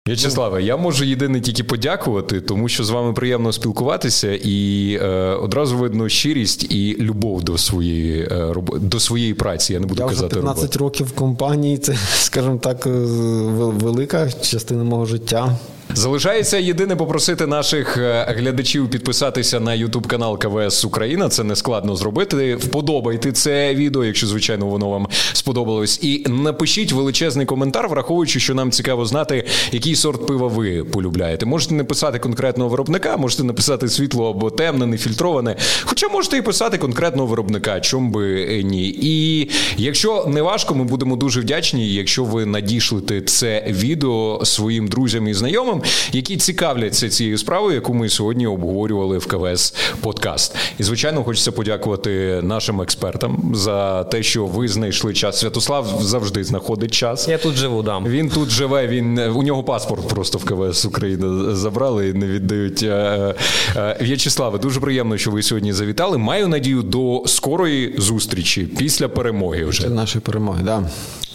В'ячеславе, 0.07 0.63
я 0.63 0.77
можу 0.77 1.05
єдине 1.05 1.41
тільки 1.41 1.63
подякувати, 1.63 2.41
тому 2.41 2.69
що 2.69 2.83
з 2.83 2.89
вами 2.89 3.13
приємно 3.13 3.51
спілкуватися, 3.53 4.31
і 4.43 4.93
е, 5.01 5.07
одразу 5.35 5.77
видно 5.77 6.09
щирість 6.09 6.63
і 6.71 6.97
любов 6.99 7.43
до 7.43 7.57
своєї 7.57 8.21
е, 8.21 8.53
до 8.75 8.99
своєї 8.99 9.33
праці. 9.33 9.73
Я 9.73 9.79
не 9.79 9.85
буду 9.85 10.03
Я 10.03 10.09
казати 10.09 10.35
15 10.35 10.61
роботи. 10.63 10.79
років 10.79 11.07
в 11.07 11.11
компанії, 11.11 11.77
це, 11.77 11.97
скажімо 12.13 12.57
так, 12.57 12.85
велика 12.85 14.31
частина 14.31 14.83
мого 14.83 15.05
життя. 15.05 15.57
Залишається 15.93 16.57
єдине 16.57 16.95
попросити 16.95 17.47
наших 17.47 17.97
е, 17.97 18.25
глядачів 18.37 18.89
підписатися 18.89 19.59
на 19.59 19.73
Ютуб 19.73 20.07
канал 20.07 20.39
КВС 20.39 20.87
Україна. 20.87 21.29
Це 21.29 21.43
не 21.43 21.55
складно 21.55 21.95
зробити. 21.95 22.55
Вподобайте 22.55 23.31
це 23.31 23.75
відео, 23.75 24.05
якщо 24.05 24.27
звичайно 24.27 24.65
воно 24.65 24.89
вам 24.89 25.07
сподобалось. 25.33 25.99
І 26.03 26.25
напишіть 26.29 26.91
величезний 26.91 27.45
коментар, 27.45 27.89
враховуючи, 27.89 28.39
що 28.39 28.55
нам 28.55 28.71
цікаво 28.71 29.05
знати, 29.05 29.45
який 29.71 29.95
сорт 29.95 30.27
пива 30.27 30.47
ви 30.47 30.83
полюбляєте. 30.83 31.45
Можете 31.45 31.73
не 31.73 31.83
писати 31.83 32.19
конкретного 32.19 32.69
виробника, 32.69 33.17
можете 33.17 33.43
написати 33.43 33.89
світло 33.89 34.29
або 34.29 34.49
темне, 34.49 34.85
нефільтроване. 34.85 35.55
Хоча 35.83 36.09
можете 36.09 36.37
і 36.37 36.41
писати 36.41 36.77
конкретного 36.77 37.27
виробника, 37.27 37.79
чом 37.79 38.11
би 38.11 38.47
е, 38.49 38.63
ні. 38.63 38.95
І 39.01 39.49
якщо 39.77 40.25
не 40.27 40.41
важко, 40.41 40.75
ми 40.75 40.83
будемо 40.83 41.15
дуже 41.15 41.41
вдячні, 41.41 41.93
якщо 41.93 42.23
ви 42.23 42.45
надішлете 42.45 43.21
це 43.21 43.65
відео 43.69 44.41
своїм 44.43 44.87
друзям 44.87 45.27
і 45.27 45.33
знайомим, 45.33 45.80
які 46.11 46.37
цікавляться 46.37 47.09
цією 47.09 47.37
справою, 47.37 47.75
яку 47.75 47.93
ми 47.93 48.09
сьогодні 48.09 48.47
обговорювали 48.47 49.17
в 49.17 49.25
КВС 49.25 49.73
Подкаст. 50.01 50.55
І 50.79 50.83
звичайно, 50.83 51.23
хочеться 51.23 51.51
подякувати 51.51 52.39
нашим 52.43 52.81
експертам 52.81 53.51
за 53.55 54.03
те, 54.03 54.23
що 54.23 54.45
ви 54.45 54.67
знайшли 54.67 55.13
час. 55.13 55.39
Святослав 55.39 55.97
завжди 56.01 56.43
знаходить 56.43 56.91
час. 56.91 57.27
Я 57.27 57.37
тут 57.37 57.55
живу, 57.55 57.83
дам. 57.83 58.05
Він 58.07 58.29
тут 58.29 58.49
живе. 58.49 58.87
Він 58.87 59.19
у 59.19 59.43
нього 59.43 59.63
паспорт 59.63 60.07
просто 60.07 60.37
в 60.37 60.43
КВС 60.43 60.87
України 60.87 61.55
забрали 61.55 62.09
і 62.09 62.13
не 62.13 62.27
віддають. 62.27 62.83
Е, 62.83 63.35
е, 63.75 63.97
В'ячеславе, 64.01 64.59
дуже 64.59 64.79
приємно, 64.79 65.17
що 65.17 65.31
ви 65.31 65.43
сьогодні 65.43 65.73
завітали. 65.73 66.17
Маю 66.17 66.47
надію 66.47 66.81
до 66.81 67.23
скорої 67.25 67.95
зустрічі 67.97 68.63
після 68.63 69.07
перемоги. 69.07 69.65
Вже 69.65 69.83
Це 69.83 69.89
наші 69.89 70.19
перемоги. 70.19 70.63
Да. 70.63 70.83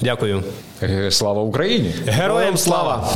Дякую. 0.00 0.42
Е, 0.82 1.10
слава 1.10 1.42
Україні! 1.42 1.90
Героям 2.06 2.56
слава! 2.56 3.08